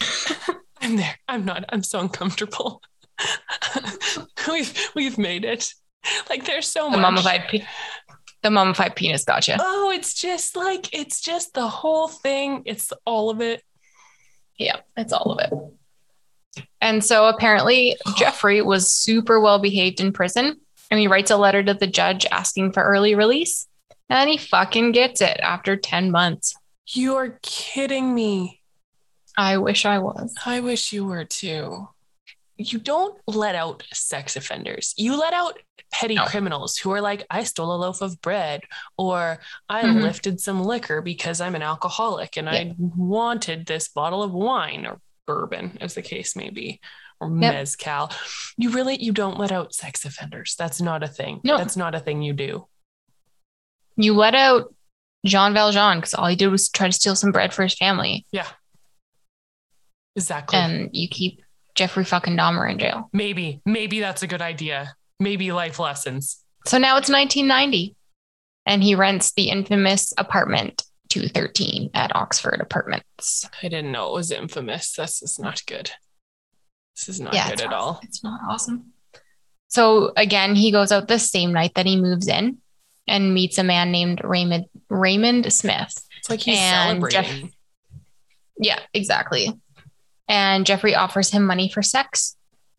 I'm 0.80 0.96
there. 0.96 1.14
I'm 1.28 1.44
not, 1.44 1.64
I'm 1.68 1.82
so 1.82 2.00
uncomfortable. 2.00 2.82
we've, 4.50 4.90
we've 4.94 5.18
made 5.18 5.44
it. 5.44 5.72
Like 6.30 6.46
there's 6.46 6.66
so 6.66 6.84
The 6.86 6.96
much. 6.96 7.00
mummified, 7.02 7.44
pe- 7.48 7.64
the 8.42 8.50
mummified 8.50 8.96
penis 8.96 9.24
gotcha. 9.24 9.56
Oh, 9.60 9.90
it's 9.94 10.14
just 10.14 10.56
like, 10.56 10.92
it's 10.94 11.20
just 11.20 11.54
the 11.54 11.68
whole 11.68 12.08
thing. 12.08 12.62
It's 12.64 12.92
all 13.04 13.30
of 13.30 13.40
it. 13.40 13.62
Yeah, 14.56 14.76
it's 14.96 15.12
all 15.12 15.32
of 15.32 15.38
it. 15.40 16.64
And 16.80 17.04
so 17.04 17.26
apparently 17.26 17.96
Jeffrey 18.16 18.62
was 18.62 18.90
super 18.90 19.40
well 19.40 19.58
behaved 19.58 20.00
in 20.00 20.12
prison 20.12 20.60
and 20.90 21.00
he 21.00 21.06
writes 21.06 21.30
a 21.30 21.36
letter 21.36 21.62
to 21.62 21.74
the 21.74 21.86
judge 21.86 22.26
asking 22.30 22.72
for 22.72 22.82
early 22.82 23.14
release. 23.14 23.66
And 24.08 24.28
he 24.28 24.38
fucking 24.38 24.90
gets 24.92 25.20
it 25.20 25.38
after 25.40 25.76
10 25.76 26.10
months. 26.10 26.56
You're 26.88 27.38
kidding 27.42 28.12
me. 28.12 28.60
I 29.38 29.58
wish 29.58 29.84
I 29.84 30.00
was. 30.00 30.34
I 30.44 30.58
wish 30.60 30.92
you 30.92 31.04
were 31.04 31.24
too. 31.24 31.88
You 32.62 32.78
don't 32.78 33.18
let 33.26 33.54
out 33.54 33.82
sex 33.92 34.36
offenders. 34.36 34.92
You 34.98 35.18
let 35.18 35.32
out 35.32 35.58
petty 35.90 36.16
No. 36.16 36.26
criminals 36.26 36.76
who 36.76 36.90
are 36.92 37.00
like, 37.00 37.24
I 37.30 37.44
stole 37.44 37.74
a 37.74 37.78
loaf 37.78 38.02
of 38.02 38.20
bread, 38.20 38.60
or 38.98 39.40
I 39.68 39.82
Mhm. 39.84 40.02
lifted 40.02 40.40
some 40.40 40.62
liquor 40.62 41.00
because 41.00 41.40
I'm 41.40 41.54
an 41.54 41.62
alcoholic 41.62 42.36
and 42.36 42.50
I 42.50 42.74
wanted 42.78 43.64
this 43.64 43.88
bottle 43.88 44.22
of 44.22 44.32
wine 44.32 44.84
or 44.86 45.00
bourbon, 45.26 45.78
as 45.80 45.94
the 45.94 46.02
case 46.02 46.36
may 46.36 46.50
be, 46.50 46.80
or 47.18 47.28
Yep. 47.28 47.38
mezcal. 47.54 48.10
You 48.58 48.70
really 48.70 49.02
you 49.02 49.12
don't 49.12 49.38
let 49.38 49.52
out 49.52 49.74
sex 49.74 50.04
offenders. 50.04 50.54
That's 50.58 50.82
not 50.82 51.02
a 51.02 51.08
thing. 51.08 51.40
No. 51.42 51.56
That's 51.56 51.78
not 51.78 51.94
a 51.94 52.00
thing 52.00 52.20
you 52.20 52.34
do. 52.34 52.68
You 53.96 54.14
let 54.14 54.34
out 54.34 54.74
Jean 55.24 55.54
Valjean 55.54 55.96
because 55.98 56.12
all 56.14 56.26
he 56.26 56.36
did 56.36 56.48
was 56.48 56.68
try 56.68 56.88
to 56.88 56.92
steal 56.92 57.16
some 57.16 57.32
bread 57.32 57.54
for 57.54 57.62
his 57.62 57.74
family. 57.74 58.26
Yeah. 58.32 58.48
Exactly. 60.14 60.58
And 60.58 60.90
you 60.92 61.08
keep 61.08 61.40
Jeffrey 61.74 62.04
fucking 62.04 62.36
Dahmer 62.36 62.70
in 62.70 62.78
jail. 62.78 63.08
maybe, 63.12 63.60
maybe 63.64 64.00
that's 64.00 64.22
a 64.22 64.26
good 64.26 64.42
idea. 64.42 64.94
Maybe 65.18 65.52
life 65.52 65.78
lessons. 65.78 66.42
So 66.66 66.78
now 66.78 66.96
it's 66.98 67.08
1990 67.10 67.94
and 68.66 68.82
he 68.82 68.94
rents 68.94 69.32
the 69.32 69.50
infamous 69.50 70.12
apartment 70.18 70.84
213 71.08 71.90
at 71.94 72.14
Oxford 72.14 72.60
Apartments. 72.60 73.48
I 73.62 73.68
didn't 73.68 73.92
know 73.92 74.08
it 74.10 74.14
was 74.14 74.30
infamous. 74.30 74.92
This 74.94 75.22
is 75.22 75.38
not 75.38 75.62
good. 75.66 75.90
This 76.96 77.08
is 77.08 77.20
not 77.20 77.34
Yeah, 77.34 77.48
good 77.50 77.60
at 77.62 77.70
not- 77.70 77.78
all. 77.78 78.00
It's 78.02 78.22
not 78.22 78.40
awesome. 78.48 78.92
So 79.68 80.12
again, 80.16 80.54
he 80.54 80.70
goes 80.72 80.92
out 80.92 81.08
the 81.08 81.18
same 81.18 81.52
night 81.52 81.74
that 81.74 81.86
he 81.86 82.00
moves 82.00 82.28
in 82.28 82.58
and 83.06 83.34
meets 83.34 83.58
a 83.58 83.64
man 83.64 83.90
named 83.92 84.20
Raymond 84.24 84.66
Raymond 84.88 85.52
Smith. 85.52 85.92
It's 86.18 86.28
like 86.30 86.40
he's 86.40 86.58
And 86.58 87.00
Jeff- 87.10 87.26
celebrating. 87.26 87.54
Yeah, 88.58 88.78
exactly. 88.92 89.58
And 90.30 90.64
Jeffrey 90.64 90.94
offers 90.94 91.30
him 91.32 91.44
money 91.44 91.68
for 91.68 91.82
sex. 91.82 92.36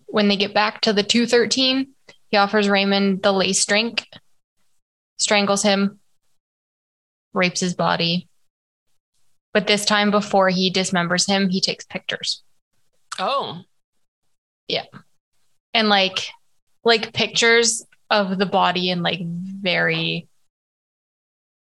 When 0.07 0.29
they 0.29 0.37
get 0.37 0.53
back 0.53 0.79
to 0.81 0.93
the 0.93 1.03
213, 1.03 1.89
he 2.29 2.37
offers 2.37 2.69
Raymond 2.69 3.21
the 3.23 3.33
lace 3.33 3.65
drink, 3.65 4.07
strangles 5.19 5.61
him, 5.61 5.99
rapes 7.33 7.59
his 7.59 7.73
body. 7.73 8.29
But 9.53 9.67
this 9.67 9.83
time, 9.83 10.11
before 10.11 10.47
he 10.47 10.71
dismembers 10.71 11.27
him, 11.27 11.49
he 11.49 11.59
takes 11.59 11.83
pictures. 11.83 12.41
Oh, 13.19 13.63
Yeah. 14.69 14.85
and 15.73 15.89
like 15.89 16.29
like 16.85 17.11
pictures 17.13 17.83
of 18.09 18.37
the 18.37 18.45
body 18.45 18.89
in 18.89 19.03
like 19.03 19.19
very 19.25 20.29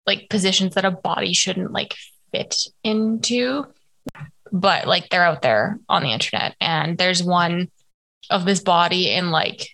like 0.05 0.29
positions 0.29 0.75
that 0.75 0.83
a 0.83 0.91
body 0.91 1.31
shouldn't 1.33 1.71
like 1.71 1.95
fit 2.33 2.55
into 2.83 3.65
but 4.51 4.87
like 4.87 5.09
they're 5.09 5.23
out 5.25 5.41
there 5.41 5.79
on 5.87 6.03
the 6.03 6.11
internet. 6.11 6.55
And 6.61 6.97
there's 6.97 7.23
one 7.23 7.69
of 8.29 8.45
this 8.45 8.59
body 8.59 9.11
in 9.11 9.31
like 9.31 9.69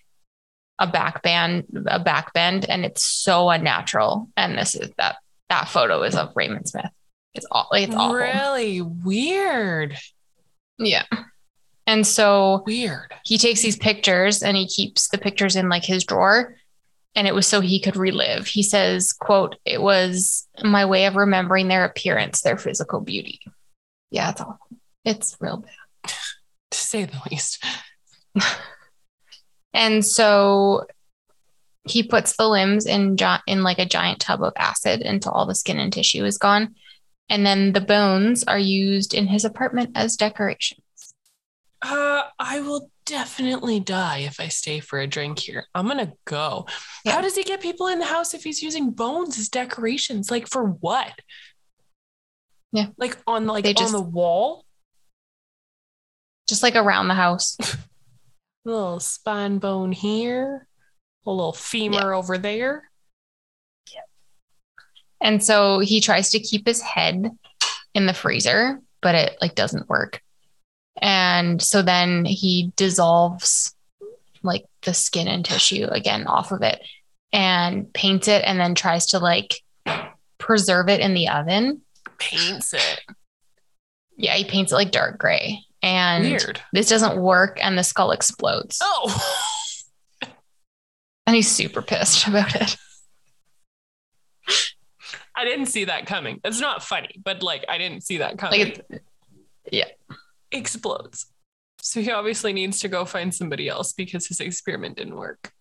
a 0.78 0.86
back 0.86 1.22
band 1.22 1.64
a 1.86 1.98
back 1.98 2.32
bend 2.32 2.68
and 2.68 2.84
it's 2.84 3.02
so 3.02 3.48
unnatural. 3.50 4.28
And 4.36 4.56
this 4.58 4.74
is 4.74 4.90
that 4.98 5.16
that 5.48 5.68
photo 5.68 6.02
is 6.02 6.14
of 6.16 6.32
Raymond 6.34 6.68
Smith. 6.68 6.90
It's 7.34 7.46
all 7.50 7.68
it's 7.72 7.94
awful. 7.94 8.16
Really? 8.16 8.80
Weird. 8.82 9.96
yeah. 10.78 11.04
And 11.86 12.06
so 12.06 12.64
Weird. 12.66 13.14
he 13.24 13.38
takes 13.38 13.62
these 13.62 13.76
pictures 13.76 14.42
and 14.42 14.56
he 14.56 14.66
keeps 14.66 15.08
the 15.08 15.18
pictures 15.18 15.54
in 15.56 15.68
like 15.68 15.84
his 15.84 16.04
drawer. 16.04 16.56
And 17.14 17.26
it 17.26 17.34
was 17.34 17.46
so 17.46 17.60
he 17.60 17.80
could 17.80 17.96
relive. 17.96 18.46
He 18.46 18.62
says 18.62 19.12
quote 19.12 19.56
it 19.64 19.80
was 19.80 20.46
my 20.62 20.84
way 20.84 21.06
of 21.06 21.16
remembering 21.16 21.68
their 21.68 21.84
appearance 21.84 22.42
their 22.42 22.58
physical 22.58 23.00
beauty 23.00 23.40
yeah 24.10 24.30
it's 24.30 24.40
awful 24.40 24.68
it's 25.04 25.36
real 25.40 25.58
bad 25.58 26.12
To 26.72 26.78
say 26.78 27.04
the 27.04 27.20
least. 27.30 27.64
and 29.72 30.04
so 30.04 30.84
he 31.86 32.02
puts 32.02 32.36
the 32.36 32.48
limbs 32.48 32.86
in 32.86 33.16
gi- 33.16 33.42
in 33.46 33.62
like 33.62 33.78
a 33.78 33.86
giant 33.86 34.18
tub 34.18 34.42
of 34.42 34.52
acid 34.56 35.02
until 35.02 35.30
all 35.30 35.46
the 35.46 35.54
skin 35.54 35.78
and 35.78 35.92
tissue 35.92 36.24
is 36.24 36.38
gone 36.38 36.74
and 37.28 37.44
then 37.44 37.72
the 37.72 37.80
bones 37.80 38.44
are 38.44 38.58
used 38.58 39.14
in 39.14 39.26
his 39.26 39.44
apartment 39.44 39.90
as 39.94 40.16
decorations. 40.16 40.80
Uh, 41.82 42.22
I 42.38 42.60
will 42.60 42.90
definitely 43.04 43.80
die 43.80 44.18
if 44.18 44.40
I 44.40 44.48
stay 44.48 44.80
for 44.80 44.98
a 44.98 45.06
drink 45.06 45.38
here. 45.38 45.66
I'm 45.74 45.86
gonna 45.86 46.12
go. 46.24 46.66
Yeah. 47.04 47.12
How 47.12 47.20
does 47.20 47.36
he 47.36 47.44
get 47.44 47.60
people 47.60 47.88
in 47.88 47.98
the 47.98 48.06
house 48.06 48.34
if 48.34 48.42
he's 48.42 48.62
using 48.62 48.90
bones 48.90 49.38
as 49.38 49.48
decorations? 49.48 50.30
Like 50.30 50.48
for 50.48 50.64
what? 50.64 51.12
Yeah. 52.72 52.86
Like 52.96 53.16
on 53.26 53.46
like 53.46 53.64
They 53.64 53.74
on 53.74 53.92
the 53.92 54.00
wall? 54.00 54.64
just 56.48 56.62
like 56.62 56.76
around 56.76 57.08
the 57.08 57.14
house 57.14 57.56
A 58.66 58.68
little 58.68 59.00
spine 59.00 59.58
bone 59.58 59.92
here, 59.92 60.66
a 61.24 61.30
little 61.30 61.52
femur 61.52 62.12
over 62.12 62.36
there. 62.36 62.90
And 65.20 65.42
so 65.42 65.78
he 65.78 66.00
tries 66.00 66.30
to 66.30 66.40
keep 66.40 66.66
his 66.66 66.80
head 66.80 67.30
in 67.94 68.06
the 68.06 68.14
freezer, 68.14 68.80
but 69.00 69.14
it 69.14 69.38
like 69.40 69.54
doesn't 69.54 69.88
work. 69.88 70.20
And 71.00 71.60
so 71.62 71.82
then 71.82 72.24
he 72.24 72.72
dissolves 72.76 73.74
like 74.42 74.64
the 74.82 74.94
skin 74.94 75.28
and 75.28 75.44
tissue 75.44 75.86
again 75.90 76.26
off 76.26 76.52
of 76.52 76.62
it 76.62 76.80
and 77.32 77.92
paints 77.92 78.28
it 78.28 78.42
and 78.44 78.58
then 78.58 78.74
tries 78.74 79.06
to 79.06 79.18
like 79.18 79.62
preserve 80.38 80.88
it 80.88 81.00
in 81.00 81.14
the 81.14 81.28
oven. 81.28 81.82
Paints 82.18 82.74
it. 82.74 83.00
Yeah, 84.16 84.34
he 84.34 84.44
paints 84.44 84.72
it 84.72 84.76
like 84.76 84.90
dark 84.90 85.18
gray. 85.18 85.60
And 85.82 86.24
Weird. 86.24 86.60
this 86.72 86.88
doesn't 86.88 87.20
work 87.20 87.58
and 87.62 87.78
the 87.78 87.84
skull 87.84 88.10
explodes. 88.10 88.78
Oh. 88.80 89.46
And 91.26 91.36
he's 91.36 91.50
super 91.50 91.82
pissed 91.82 92.26
about 92.28 92.54
it. 92.54 92.76
I 95.34 95.44
didn't 95.44 95.66
see 95.66 95.84
that 95.84 96.06
coming. 96.06 96.40
It's 96.44 96.60
not 96.60 96.82
funny, 96.82 97.20
but 97.22 97.42
like 97.42 97.64
I 97.68 97.76
didn't 97.78 98.02
see 98.02 98.18
that 98.18 98.38
coming. 98.38 98.60
Like 98.90 99.02
yeah. 99.70 99.88
explodes. 100.50 101.26
So 101.82 102.00
he 102.00 102.10
obviously 102.10 102.52
needs 102.52 102.80
to 102.80 102.88
go 102.88 103.04
find 103.04 103.34
somebody 103.34 103.68
else 103.68 103.92
because 103.92 104.26
his 104.26 104.40
experiment 104.40 104.96
didn't 104.96 105.16
work. 105.16 105.52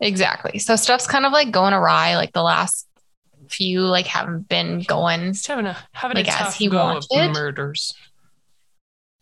exactly. 0.00 0.58
So 0.58 0.74
stuff's 0.76 1.06
kind 1.06 1.24
of 1.24 1.32
like 1.32 1.52
going 1.52 1.74
awry. 1.74 2.16
Like 2.16 2.32
the 2.32 2.42
last 2.42 2.87
few 3.48 3.80
like 3.80 4.06
haven't 4.06 4.48
been 4.48 4.82
going 4.82 5.26
He's 5.26 5.46
having 5.46 5.66
a 5.66 5.76
having 5.92 6.16
Like, 6.16 6.28
a 6.28 6.30
tough 6.30 6.54
he 6.54 6.68
go 6.68 6.98
of 6.98 7.06
murders. 7.10 7.94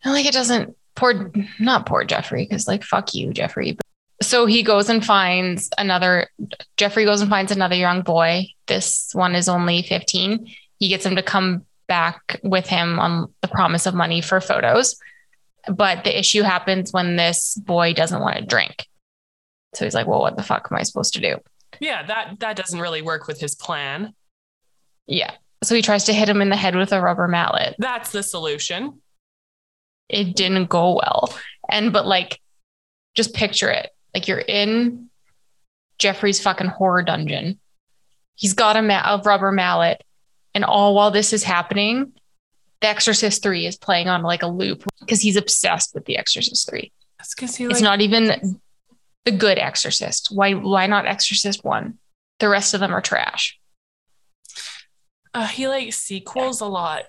And 0.03 0.13
like 0.13 0.25
it 0.25 0.33
doesn't 0.33 0.75
poor 0.95 1.31
not 1.59 1.85
poor 1.85 2.03
Jeffrey 2.03 2.45
because 2.45 2.67
like 2.67 2.83
fuck 2.83 3.13
you 3.13 3.33
Jeffrey. 3.33 3.77
So 4.21 4.45
he 4.45 4.63
goes 4.63 4.89
and 4.89 5.05
finds 5.05 5.69
another 5.77 6.29
Jeffrey 6.75 7.05
goes 7.05 7.21
and 7.21 7.29
finds 7.29 7.51
another 7.51 7.75
young 7.75 8.01
boy. 8.01 8.47
This 8.65 9.09
one 9.13 9.35
is 9.35 9.47
only 9.47 9.83
15. 9.83 10.47
He 10.79 10.89
gets 10.89 11.05
him 11.05 11.15
to 11.15 11.23
come 11.23 11.65
back 11.87 12.39
with 12.43 12.67
him 12.67 12.99
on 12.99 13.33
the 13.41 13.47
promise 13.47 13.85
of 13.85 13.93
money 13.93 14.21
for 14.21 14.41
photos. 14.41 14.99
But 15.67 16.03
the 16.03 16.17
issue 16.17 16.43
happens 16.43 16.93
when 16.93 17.15
this 17.15 17.55
boy 17.55 17.93
doesn't 17.93 18.21
want 18.21 18.37
to 18.37 18.45
drink. 18.45 18.87
So 19.73 19.85
he's 19.85 19.93
like, 19.93 20.07
"Well, 20.07 20.21
what 20.21 20.37
the 20.37 20.43
fuck 20.43 20.69
am 20.71 20.77
I 20.77 20.83
supposed 20.83 21.13
to 21.15 21.21
do?" 21.21 21.37
Yeah, 21.79 22.05
that 22.05 22.39
that 22.39 22.55
doesn't 22.55 22.79
really 22.79 23.01
work 23.01 23.27
with 23.27 23.39
his 23.39 23.55
plan. 23.55 24.13
Yeah. 25.05 25.31
So 25.63 25.75
he 25.75 25.81
tries 25.81 26.03
to 26.05 26.13
hit 26.13 26.29
him 26.29 26.41
in 26.41 26.49
the 26.49 26.55
head 26.55 26.75
with 26.75 26.91
a 26.91 27.01
rubber 27.01 27.27
mallet. 27.27 27.75
That's 27.79 28.11
the 28.11 28.23
solution. 28.23 29.01
it 30.09 30.35
didn't 30.35 30.65
go 30.69 30.95
well. 30.95 31.33
And 31.69 31.91
but 31.91 32.05
like 32.05 32.39
just 33.15 33.33
picture 33.33 33.69
it. 33.69 33.89
Like 34.13 34.27
you're 34.27 34.39
in 34.39 35.09
Jeffrey's 35.97 36.39
fucking 36.39 36.67
horror 36.67 37.03
dungeon. 37.03 37.59
He's 38.35 38.53
got 38.53 38.77
a, 38.77 38.81
ma- 38.81 39.15
a 39.15 39.21
rubber 39.23 39.51
mallet 39.51 40.03
and 40.53 40.63
all 40.63 40.93
while 40.95 41.11
this 41.11 41.33
is 41.33 41.43
happening, 41.43 42.13
The 42.81 42.87
Exorcist 42.87 43.41
3 43.43 43.65
is 43.65 43.77
playing 43.77 44.07
on 44.07 44.21
like 44.21 44.43
a 44.43 44.47
loop 44.47 44.83
because 44.99 45.21
he's 45.21 45.35
obsessed 45.35 45.93
with 45.95 46.05
The 46.05 46.17
Exorcist 46.17 46.69
3. 46.69 46.91
That's 47.17 47.33
because 47.35 47.55
he 47.55 47.65
It's 47.65 47.81
not 47.81 48.01
even 48.01 48.59
the 49.27 49.37
good 49.37 49.57
Exorcist. 49.59 50.29
Why 50.31 50.53
why 50.53 50.87
not 50.87 51.05
Exorcist 51.05 51.63
1? 51.63 51.97
The 52.39 52.47
rest 52.49 52.73
of 52.73 52.79
them 52.79 52.93
are 52.93 53.01
trash. 53.01 53.59
uh, 55.33 55.45
he 55.47 55.67
likes 55.67 55.97
sequels 55.97 56.61
a 56.61 56.65
lot. 56.65 57.03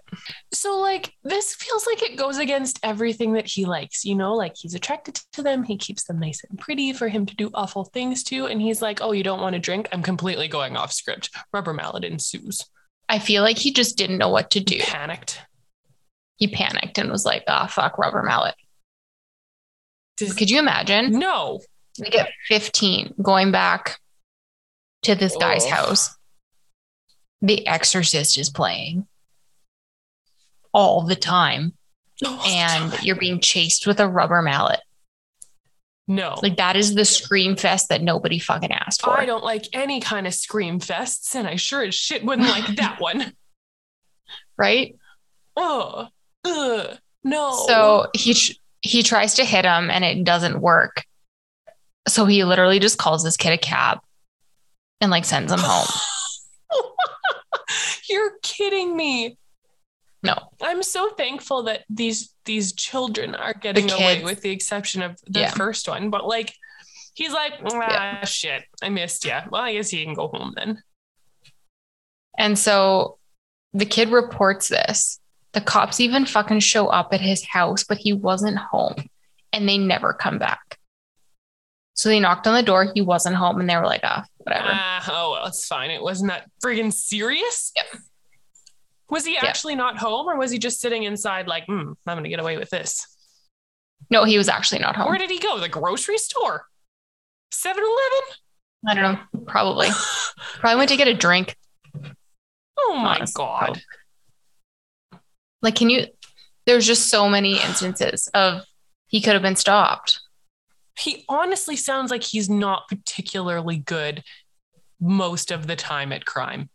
So 0.53 0.79
like 0.79 1.13
this 1.23 1.55
feels 1.55 1.87
like 1.87 2.03
it 2.03 2.17
goes 2.19 2.39
against 2.39 2.81
everything 2.83 3.35
that 3.35 3.47
he 3.47 3.65
likes, 3.65 4.05
you 4.05 4.15
know, 4.15 4.35
like 4.35 4.55
he's 4.57 4.75
attracted 4.75 5.15
to 5.35 5.43
them, 5.43 5.63
he 5.63 5.77
keeps 5.77 6.05
them 6.05 6.19
nice 6.19 6.43
and 6.49 6.59
pretty 6.59 6.93
for 6.93 7.09
him 7.09 7.25
to 7.27 7.37
do 7.37 7.51
awful 7.55 7.85
things 7.85 8.23
to 8.25 8.47
and 8.47 8.61
he's 8.61 8.83
like, 8.83 9.01
"Oh, 9.01 9.13
you 9.13 9.23
don't 9.23 9.41
want 9.41 9.55
to 9.55 9.61
drink? 9.61 9.89
I'm 9.93 10.03
completely 10.03 10.49
going 10.49 10.77
off 10.77 10.93
script." 10.93 11.31
Rubber 11.53 11.73
mallet 11.73 12.05
ensues. 12.05 12.65
I 13.09 13.19
feel 13.21 13.43
like 13.43 13.59
he 13.59 13.73
just 13.73 13.97
didn't 13.97 14.19
know 14.19 14.29
what 14.29 14.51
to 14.51 14.61
do. 14.61 14.75
He 14.77 14.83
panicked. 14.83 15.41
He 16.37 16.49
panicked 16.49 16.99
and 16.99 17.11
was 17.11 17.25
like, 17.25 17.43
ah, 17.49 17.67
fuck, 17.67 17.97
rubber 17.99 18.23
mallet. 18.23 18.55
Does- 20.19 20.35
Could 20.35 20.51
you 20.51 20.59
imagine? 20.59 21.19
no. 21.19 21.61
We 22.01 22.11
get 22.11 22.31
15 22.49 23.15
going 23.23 23.51
back 23.51 23.99
to 25.03 25.15
this 25.15 25.37
guy's 25.37 25.67
house. 25.67 26.15
The 27.43 27.67
Exorcist 27.67 28.37
is 28.39 28.51
playing 28.51 29.07
all 30.73 31.03
the 31.03 31.17
time, 31.17 31.75
and 32.25 33.03
you're 33.03 33.17
being 33.17 33.41
chased 33.41 33.87
with 33.87 34.01
a 34.01 34.09
rubber 34.09 34.43
mallet. 34.43 34.81
no. 36.07 36.37
Like 36.43 36.57
that 36.57 36.77
is 36.77 36.95
the 36.95 37.05
scream 37.05 37.57
fest 37.57 37.89
that 37.91 38.03
nobody 38.03 38.39
fucking 38.39 38.73
asked 38.73 39.03
for. 39.03 39.19
I 39.19 39.25
don't 39.27 39.45
like 39.45 39.67
any 39.73 40.01
kind 40.01 40.27
of 40.27 40.35
scream 40.35 40.81
fests, 40.81 41.35
and 41.35 41.47
I 41.47 41.57
sure 41.57 41.83
as 41.85 41.95
shit 41.95 42.25
wouldn't 42.25 42.49
like 42.49 42.67
that 42.77 43.01
one. 43.01 43.33
right? 44.57 44.97
Oh, 45.57 46.09
ugh, 46.45 46.99
no. 47.25 47.65
So 47.67 48.09
he 48.15 48.37
he 48.81 49.03
tries 49.03 49.35
to 49.35 49.45
hit 49.45 49.65
him 49.65 49.91
and 49.91 50.05
it 50.05 50.25
doesn't 50.25 50.61
work. 50.61 51.05
So 52.09 52.25
he 52.25 52.45
literally 52.45 52.79
just 52.79 52.99
calls 52.99 53.23
this 53.23 53.37
kid 53.37 53.53
a 53.53 53.59
cab 53.59 53.99
and 55.01 55.11
like 55.11 55.25
sends 55.25 55.53
him 55.53 55.61
home. 55.63 55.87
You're 58.09 58.33
kidding 58.43 58.97
me. 58.97 59.37
No. 60.23 60.37
I'm 60.63 60.83
so 60.83 61.11
thankful 61.11 61.65
that 61.65 61.85
these 61.89 62.35
these 62.45 62.73
children 62.73 63.35
are 63.35 63.55
getting 63.55 63.91
away 63.91 64.25
with 64.25 64.41
the 64.41 64.51
exception 64.51 65.03
of 65.03 65.19
the 65.27 65.41
Yeah. 65.41 65.51
first 65.53 65.89
one. 65.89 66.11
But 66.11 66.27
like 66.27 66.53
he's 67.15 67.33
like, 67.33 67.53
ah 67.65 67.69
Yeah. 67.91 68.25
shit, 68.25 68.65
I 68.83 68.89
missed 68.89 69.25
you. 69.25 69.37
Well, 69.51 69.63
I 69.63 69.75
guess 69.75 69.91
he 69.91 70.05
can 70.05 70.15
go 70.15 70.29
home 70.29 70.55
then. 70.57 70.83
And 72.37 72.59
so 72.59 73.19
the 73.75 73.87
kid 73.87 74.09
reports 74.11 74.69
this. 74.69 75.21
The 75.53 75.61
cops 75.61 76.01
even 76.01 76.27
fucking 76.27 76.61
show 76.61 76.89
up 76.89 77.13
at 77.13 77.21
his 77.21 77.45
house, 77.45 77.85
but 77.85 77.99
he 77.99 78.13
wasn't 78.13 78.59
home 78.59 78.95
and 79.53 79.69
they 79.69 79.79
never 79.79 80.13
come 80.13 80.39
back. 80.39 80.78
So 81.99 82.09
they 82.09 82.21
knocked 82.21 82.47
on 82.47 82.55
the 82.55 82.63
door. 82.63 82.93
He 82.95 83.01
wasn't 83.01 83.35
home 83.35 83.59
and 83.59 83.69
they 83.69 83.75
were 83.75 83.85
like, 83.85 84.03
ah, 84.05 84.25
whatever. 84.37 84.69
Ah, 84.71 85.05
oh 85.11 85.33
well, 85.33 85.47
it's 85.47 85.67
fine. 85.67 85.91
It 85.91 86.01
wasn't 86.01 86.31
that 86.31 86.49
friggin' 86.65 86.93
serious. 86.93 87.73
Yep. 87.75 88.03
Was 89.11 89.25
he 89.25 89.37
actually 89.37 89.75
not 89.75 89.99
home 89.99 90.29
or 90.29 90.37
was 90.39 90.53
he 90.53 90.61
just 90.61 90.81
sitting 90.81 91.03
inside 91.03 91.49
like, 91.49 91.67
hmm, 91.67 91.95
I'm 92.07 92.17
gonna 92.17 92.29
get 92.29 92.39
away 92.39 92.57
with 92.57 92.71
this? 92.71 93.05
no, 94.11 94.23
he 94.23 94.39
was 94.39 94.49
actually 94.49 94.79
not 94.79 94.95
home. 94.95 95.09
Where 95.09 95.19
did 95.19 95.29
he 95.29 95.41
go? 95.41 95.59
The 95.59 95.69
grocery 95.69 96.19
store? 96.19 96.67
7 97.51 97.83
Eleven? 97.83 98.37
I 98.87 98.95
don't 98.95 99.15
know. 99.35 99.43
Probably. 99.47 99.89
Probably 100.61 100.77
went 100.77 100.91
to 100.91 100.97
get 100.97 101.09
a 101.09 101.15
drink. 101.15 101.57
Oh 102.79 102.95
my 102.95 103.17
Honestly, 103.17 103.33
God. 103.35 103.59
probably. 103.59 103.83
Like, 105.63 105.75
can 105.75 105.91
you? 105.91 106.07
There's 106.65 106.87
just 106.87 107.09
so 107.11 107.29
many 107.29 107.61
instances 107.61 108.29
of 108.35 108.63
he 109.09 109.21
could 109.21 109.33
have 109.33 109.43
been 109.43 109.57
stopped. 109.57 110.21
He 110.99 111.25
honestly 111.29 111.77
sounds 111.77 112.11
like 112.11 112.23
he's 112.25 112.51
not 112.51 112.89
particularly 112.89 113.77
good 113.79 114.23
most 115.01 115.51
of 115.51 115.67
the 115.67 115.77
time 115.77 116.13
at 116.13 116.25
crime. 116.27 116.69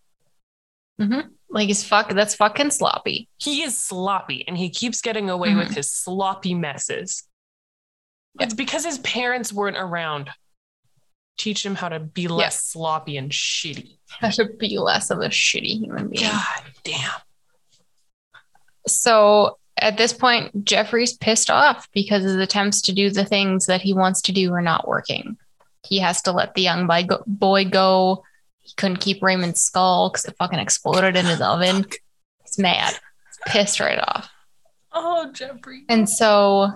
Like 1.49 1.67
he's 1.67 1.83
fuck. 1.83 2.09
That's 2.09 2.35
fucking 2.35 2.71
sloppy. 2.71 3.27
He 3.37 3.63
is 3.63 3.77
sloppy 3.77 4.47
and 4.47 4.57
he 4.57 4.69
keeps 4.69 5.01
getting 5.01 5.29
away 5.29 5.49
Mm-hmm. 5.49 5.59
with 5.59 5.75
his 5.75 5.91
sloppy 5.91 6.53
messes. 6.55 7.23
It's 8.39 8.53
because 8.53 8.85
his 8.85 8.97
parents 8.99 9.51
weren't 9.51 9.77
around. 9.77 10.29
Teach 11.37 11.65
him 11.65 11.75
how 11.75 11.89
to 11.89 11.99
be 11.99 12.27
less 12.27 12.63
sloppy 12.63 13.17
and 13.17 13.29
shitty. 13.31 13.97
How 14.07 14.29
to 14.29 14.45
be 14.57 14.77
less 14.79 15.09
of 15.11 15.19
a 15.19 15.27
shitty 15.29 15.79
human 15.81 16.07
being. 16.09 16.23
God 16.23 16.63
damn. 16.83 17.11
So 18.87 19.57
at 19.77 19.97
this 19.97 20.13
point, 20.13 20.65
Jeffrey's 20.65 21.13
pissed 21.13 21.49
off 21.49 21.89
because 21.93 22.23
his 22.23 22.35
attempts 22.35 22.81
to 22.83 22.93
do 22.93 23.09
the 23.09 23.25
things 23.25 23.65
that 23.65 23.81
he 23.81 23.93
wants 23.93 24.21
to 24.23 24.31
do 24.31 24.53
are 24.53 24.61
not 24.61 24.87
working. 24.87 25.37
He 25.85 25.99
has 25.99 26.21
to 26.23 26.31
let 26.31 26.53
the 26.53 26.61
young 26.61 26.89
boy 27.27 27.65
go. 27.65 28.23
He 28.61 28.73
couldn't 28.75 28.97
keep 28.97 29.21
Raymond's 29.21 29.61
skull 29.61 30.09
because 30.09 30.25
it 30.25 30.35
fucking 30.37 30.59
exploded 30.59 31.15
in 31.15 31.25
his 31.25 31.41
oven. 31.41 31.85
He's 32.43 32.59
mad. 32.59 32.93
He's 32.93 33.53
pissed 33.53 33.79
right 33.79 33.99
off. 33.99 34.29
Oh, 34.91 35.31
Jeffrey. 35.31 35.83
And 35.89 36.07
so, 36.07 36.71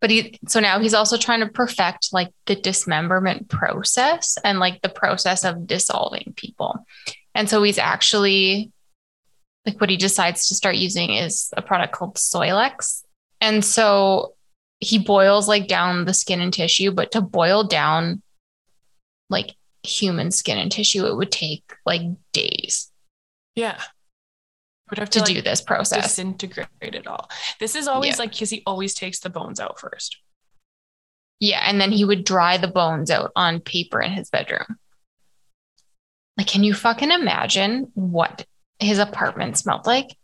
but 0.00 0.10
he, 0.10 0.38
so 0.46 0.60
now 0.60 0.78
he's 0.78 0.94
also 0.94 1.16
trying 1.16 1.40
to 1.40 1.48
perfect 1.48 2.12
like 2.12 2.32
the 2.46 2.54
dismemberment 2.54 3.48
process 3.48 4.38
and 4.44 4.60
like 4.60 4.80
the 4.80 4.88
process 4.88 5.44
of 5.44 5.66
dissolving 5.66 6.34
people. 6.36 6.86
And 7.34 7.50
so 7.50 7.62
he's 7.62 7.78
actually, 7.78 8.70
like, 9.66 9.80
what 9.80 9.90
he 9.90 9.96
decides 9.96 10.48
to 10.48 10.54
start 10.54 10.76
using 10.76 11.12
is 11.14 11.52
a 11.56 11.62
product 11.62 11.92
called 11.92 12.14
Soilex. 12.16 13.02
And 13.40 13.64
so 13.64 14.34
he 14.80 14.98
boils 14.98 15.48
like 15.48 15.66
down 15.68 16.04
the 16.04 16.14
skin 16.14 16.40
and 16.40 16.52
tissue, 16.52 16.92
but 16.92 17.12
to 17.12 17.20
boil 17.20 17.64
down 17.64 18.22
like 19.28 19.56
human 19.82 20.30
skin 20.30 20.56
and 20.58 20.70
tissue, 20.70 21.04
it 21.06 21.16
would 21.16 21.32
take 21.32 21.64
like 21.84 22.02
days 22.32 22.90
Yeah. 23.54 23.80
Would 24.90 24.98
have 25.00 25.10
to 25.10 25.20
to, 25.20 25.34
do 25.34 25.42
this 25.42 25.60
process. 25.60 26.04
disintegrate 26.04 26.68
it 26.80 27.08
all. 27.08 27.28
This 27.58 27.74
is 27.74 27.88
always 27.88 28.14
Yeah. 28.14 28.18
like 28.20 28.30
because 28.32 28.50
he 28.50 28.62
always 28.66 28.94
takes 28.94 29.18
the 29.18 29.30
bones 29.30 29.58
out 29.58 29.80
first. 29.80 30.18
Yeah, 31.40 31.60
and 31.68 31.80
then 31.80 31.90
he 31.92 32.04
would 32.04 32.24
dry 32.24 32.56
the 32.56 32.68
bones 32.68 33.10
out 33.10 33.32
on 33.34 33.60
paper 33.60 34.00
in 34.00 34.12
his 34.12 34.30
bedroom. 34.30 34.78
Like, 36.38 36.46
can 36.46 36.62
you 36.64 36.72
fucking 36.72 37.10
imagine 37.10 37.90
what 37.94 38.46
his 38.78 38.98
apartment 38.98 39.58
smelled 39.58 39.86
like? 39.86 40.16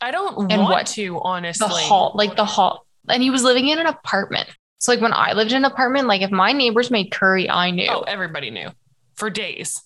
I 0.00 0.10
don't 0.10 0.50
And 0.50 0.62
want 0.62 0.72
what? 0.72 0.86
to, 0.88 1.20
The 1.58 1.68
hall, 1.68 2.12
like 2.14 2.34
the 2.36 2.44
hall, 2.44 2.86
and 3.08 3.22
he 3.22 3.30
was 3.30 3.42
living 3.44 3.68
in 3.68 3.78
an 3.78 3.86
apartment. 3.86 4.48
So, 4.80 4.90
like 4.92 5.00
when 5.00 5.12
I 5.12 5.32
lived 5.32 5.52
in 5.52 5.58
an 5.58 5.64
apartment, 5.64 6.08
like 6.08 6.22
if 6.22 6.30
my 6.32 6.50
neighbors 6.52 6.90
made 6.90 7.12
curry, 7.12 7.48
I 7.48 7.70
knew. 7.70 7.86
Oh, 7.88 8.00
everybody 8.00 8.50
knew 8.50 8.68
for 9.14 9.30
days. 9.30 9.80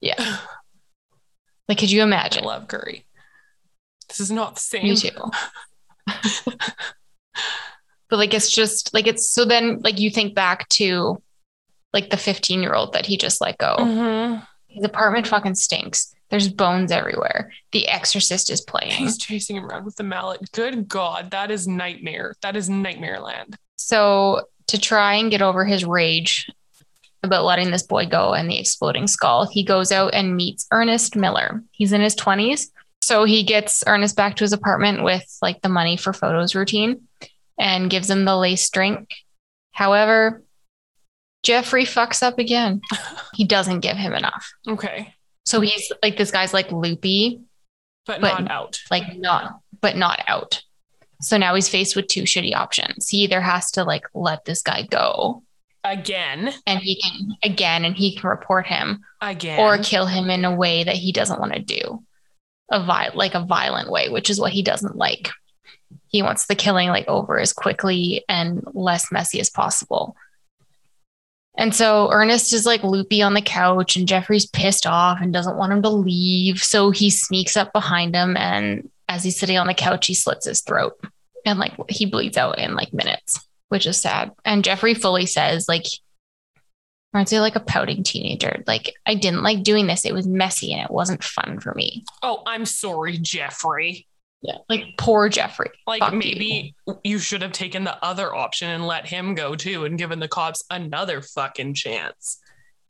Yeah. 0.00 0.38
Like, 1.68 1.76
could 1.76 1.90
you 1.90 2.00
I 2.00 2.04
imagine? 2.04 2.44
love 2.44 2.66
curry. 2.66 3.04
This 4.08 4.20
is 4.20 4.30
not 4.30 4.54
the 4.54 4.60
same. 4.62 4.84
Me 4.84 4.96
too. 4.96 5.10
but 8.08 8.16
like, 8.18 8.32
it's 8.32 8.50
just 8.50 8.94
like 8.94 9.06
it's 9.06 9.28
so 9.28 9.44
then 9.44 9.80
like 9.82 10.00
you 10.00 10.10
think 10.10 10.34
back 10.34 10.66
to 10.70 11.22
like 11.92 12.08
the 12.08 12.16
15 12.16 12.62
year 12.62 12.72
old 12.74 12.94
that 12.94 13.04
he 13.04 13.18
just 13.18 13.42
let 13.42 13.58
go. 13.58 13.76
Mhm. 13.78 14.46
His 14.68 14.84
apartment 14.84 15.26
fucking 15.26 15.54
stinks. 15.56 16.14
There's 16.30 16.48
bones 16.48 16.92
everywhere. 16.92 17.52
The 17.72 17.88
Exorcist 17.88 18.50
is 18.50 18.60
playing. 18.60 18.92
He's 18.92 19.16
chasing 19.16 19.56
him 19.56 19.64
around 19.64 19.84
with 19.84 19.96
the 19.96 20.02
mallet. 20.02 20.52
Good 20.52 20.88
God, 20.88 21.30
that 21.30 21.50
is 21.50 21.66
nightmare. 21.66 22.34
That 22.42 22.54
is 22.54 22.68
nightmare 22.68 23.20
land. 23.20 23.56
So, 23.76 24.42
to 24.66 24.78
try 24.78 25.14
and 25.14 25.30
get 25.30 25.40
over 25.40 25.64
his 25.64 25.84
rage 25.84 26.50
about 27.22 27.44
letting 27.44 27.70
this 27.70 27.82
boy 27.82 28.06
go 28.06 28.34
and 28.34 28.50
the 28.50 28.58
exploding 28.58 29.06
skull, 29.06 29.46
he 29.46 29.64
goes 29.64 29.90
out 29.90 30.12
and 30.12 30.36
meets 30.36 30.66
Ernest 30.70 31.16
Miller. 31.16 31.62
He's 31.70 31.92
in 31.92 32.02
his 32.02 32.14
20s. 32.14 32.66
So, 33.00 33.24
he 33.24 33.42
gets 33.42 33.82
Ernest 33.86 34.14
back 34.14 34.36
to 34.36 34.44
his 34.44 34.52
apartment 34.52 35.02
with 35.02 35.24
like 35.40 35.62
the 35.62 35.70
money 35.70 35.96
for 35.96 36.12
photos 36.12 36.54
routine 36.54 37.08
and 37.58 37.90
gives 37.90 38.10
him 38.10 38.26
the 38.26 38.36
lace 38.36 38.68
drink. 38.68 39.08
However, 39.72 40.42
Jeffrey 41.48 41.84
fucks 41.84 42.22
up 42.22 42.38
again. 42.38 42.80
He 43.34 43.44
doesn't 43.44 43.80
give 43.80 43.96
him 43.96 44.14
enough. 44.14 44.52
Okay, 44.66 45.14
So, 45.46 45.60
he's 45.60 45.92
like, 46.02 46.16
this 46.16 46.30
guy's 46.32 46.52
like 46.52 46.72
loopy. 46.72 47.40
but, 48.06 48.20
But- 48.20 48.40
not 48.40 48.50
out. 48.50 48.80
like 48.90 49.16
not 49.16 49.60
but 49.80 49.96
not 49.96 50.20
out 50.28 50.62
so 51.20 51.36
now 51.36 51.54
he's 51.54 51.68
faced 51.68 51.94
with 51.94 52.06
two 52.08 52.22
shitty 52.22 52.54
options 52.54 53.08
he 53.08 53.18
either 53.18 53.40
has 53.40 53.70
to 53.72 53.84
like 53.84 54.04
let 54.14 54.44
this 54.44 54.60
guy 54.62 54.82
go 54.82 55.42
Again, 55.84 56.52
and 56.66 56.80
he 56.80 57.00
can 57.00 57.36
again 57.44 57.84
and 57.84 57.94
he 57.96 58.16
can 58.16 58.28
report 58.28 58.66
him 58.66 59.00
again. 59.20 59.60
or 59.60 59.78
kill 59.78 60.06
him 60.06 60.30
in 60.30 60.44
a 60.44 60.54
way 60.54 60.82
that 60.84 60.96
he 60.96 61.12
doesn't 61.12 61.38
want 61.40 61.52
to 61.54 61.60
do 61.60 62.02
a 62.72 62.82
vi- 62.84 63.10
like 63.14 63.34
a 63.34 63.44
violent 63.44 63.88
way 63.90 64.08
which 64.08 64.30
is 64.30 64.40
what 64.40 64.52
he 64.52 64.62
doesn't 64.62 64.96
like 64.96 65.30
he 66.08 66.22
wants 66.22 66.46
the 66.46 66.54
killing 66.56 66.88
like 66.88 67.06
over 67.08 67.38
as 67.38 67.52
quickly 67.52 68.24
and 68.28 68.62
less 68.74 69.12
messy 69.12 69.38
as 69.40 69.48
possible 69.50 70.16
and 71.58 71.74
so 71.74 72.10
Ernest 72.10 72.54
is 72.54 72.64
like 72.64 72.82
loopy 72.82 73.20
on 73.20 73.34
the 73.34 73.42
couch, 73.42 73.96
and 73.96 74.08
Jeffrey's 74.08 74.46
pissed 74.46 74.86
off 74.86 75.18
and 75.20 75.32
doesn't 75.32 75.58
want 75.58 75.72
him 75.72 75.82
to 75.82 75.90
leave. 75.90 76.62
So 76.62 76.90
he 76.90 77.10
sneaks 77.10 77.56
up 77.56 77.74
behind 77.74 78.14
him, 78.14 78.36
and 78.36 78.88
as 79.08 79.24
he's 79.24 79.38
sitting 79.38 79.58
on 79.58 79.66
the 79.66 79.74
couch, 79.74 80.06
he 80.06 80.14
slits 80.14 80.46
his 80.46 80.62
throat 80.62 80.98
and 81.44 81.58
like 81.58 81.74
he 81.88 82.06
bleeds 82.06 82.36
out 82.36 82.58
in 82.58 82.74
like 82.74 82.92
minutes, 82.92 83.46
which 83.68 83.86
is 83.86 83.96
sad. 83.96 84.32
And 84.44 84.64
Jeffrey 84.64 84.94
fully 84.94 85.26
says, 85.26 85.68
like, 85.68 85.84
aren't 87.14 87.32
you 87.32 87.40
like 87.40 87.56
a 87.56 87.60
pouting 87.60 88.02
teenager? 88.02 88.62
Like, 88.66 88.94
I 89.06 89.14
didn't 89.14 89.42
like 89.42 89.62
doing 89.62 89.86
this. 89.86 90.04
It 90.04 90.14
was 90.14 90.26
messy 90.26 90.72
and 90.72 90.82
it 90.82 90.90
wasn't 90.90 91.24
fun 91.24 91.60
for 91.60 91.74
me. 91.74 92.04
oh, 92.22 92.42
I'm 92.46 92.66
sorry, 92.66 93.18
Jeffrey. 93.18 94.06
Yeah. 94.42 94.58
Like, 94.68 94.84
poor 94.96 95.28
Jeffrey. 95.28 95.70
Like 95.86 96.00
Fuck 96.00 96.12
you. 96.12 96.18
maybe 96.18 96.74
you. 97.02 97.18
should 97.18 97.42
have 97.42 97.52
taken 97.52 97.82
the 97.84 98.02
other 98.04 98.32
option 98.34 98.70
and 98.70 98.86
let 98.86 99.06
him 99.06 99.34
go 99.34 99.56
too 99.56 99.84
and 99.84 99.98
given 99.98 100.20
the 100.20 100.28
cops 100.28 100.62
another 100.70 101.20
fucking 101.22 101.74
chance. 101.74 102.38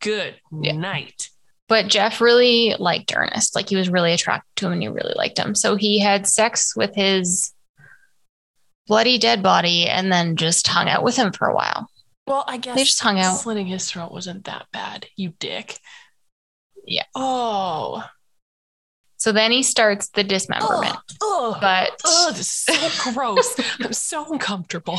Good 0.01 0.37
Yeah. 0.61 0.73
night. 0.73 1.31
But 1.67 1.89
Jeff 1.89 2.21
really 2.21 2.75
liked 2.79 3.13
Ernest. 3.17 3.55
Like, 3.55 3.69
he 3.69 3.77
was 3.77 3.89
really 3.91 4.13
attracted 4.13 4.49
to 4.57 4.67
him 4.67 4.73
and 4.75 4.83
he 4.83 4.89
really 4.89 5.15
liked 5.17 5.39
him. 5.39 5.55
So 5.55 5.75
he 5.77 5.99
had 5.99 6.27
sex 6.27 6.75
with 6.77 6.95
his 6.95 7.53
bloody 8.87 9.19
dead 9.19 9.43
body 9.43 9.87
and 9.87 10.11
then 10.13 10.37
just 10.37 10.67
hung 10.67 10.89
out 10.89 11.03
with 11.03 11.17
him 11.17 11.33
for 11.33 11.47
a 11.49 11.55
while. 11.55 11.91
Well, 12.27 12.45
I 12.47 12.59
guess 12.59 12.75
They 12.77 12.85
just 12.85 13.01
hung 13.01 13.19
out. 13.19 13.39
slitting 13.39 13.67
his 13.67 13.91
throat 13.91 14.13
wasn't 14.13 14.45
that 14.45 14.67
bad, 14.73 15.07
you 15.17 15.33
dick. 15.39 15.79
Yeah. 16.87 17.05
Oh. 17.15 18.03
So 19.19 19.33
then 19.33 19.51
he 19.53 19.63
starts 19.63 20.09
the 20.09 20.25
dismemberment. 20.25 20.97
Oh. 21.21 21.59
But 21.61 21.91
Oh, 22.05 22.31
this 22.31 22.41
is 22.69 22.91
so 22.91 23.13
gross. 23.13 23.55
I'm 23.81 23.93
so 23.93 24.33
uncomfortable. 24.33 24.99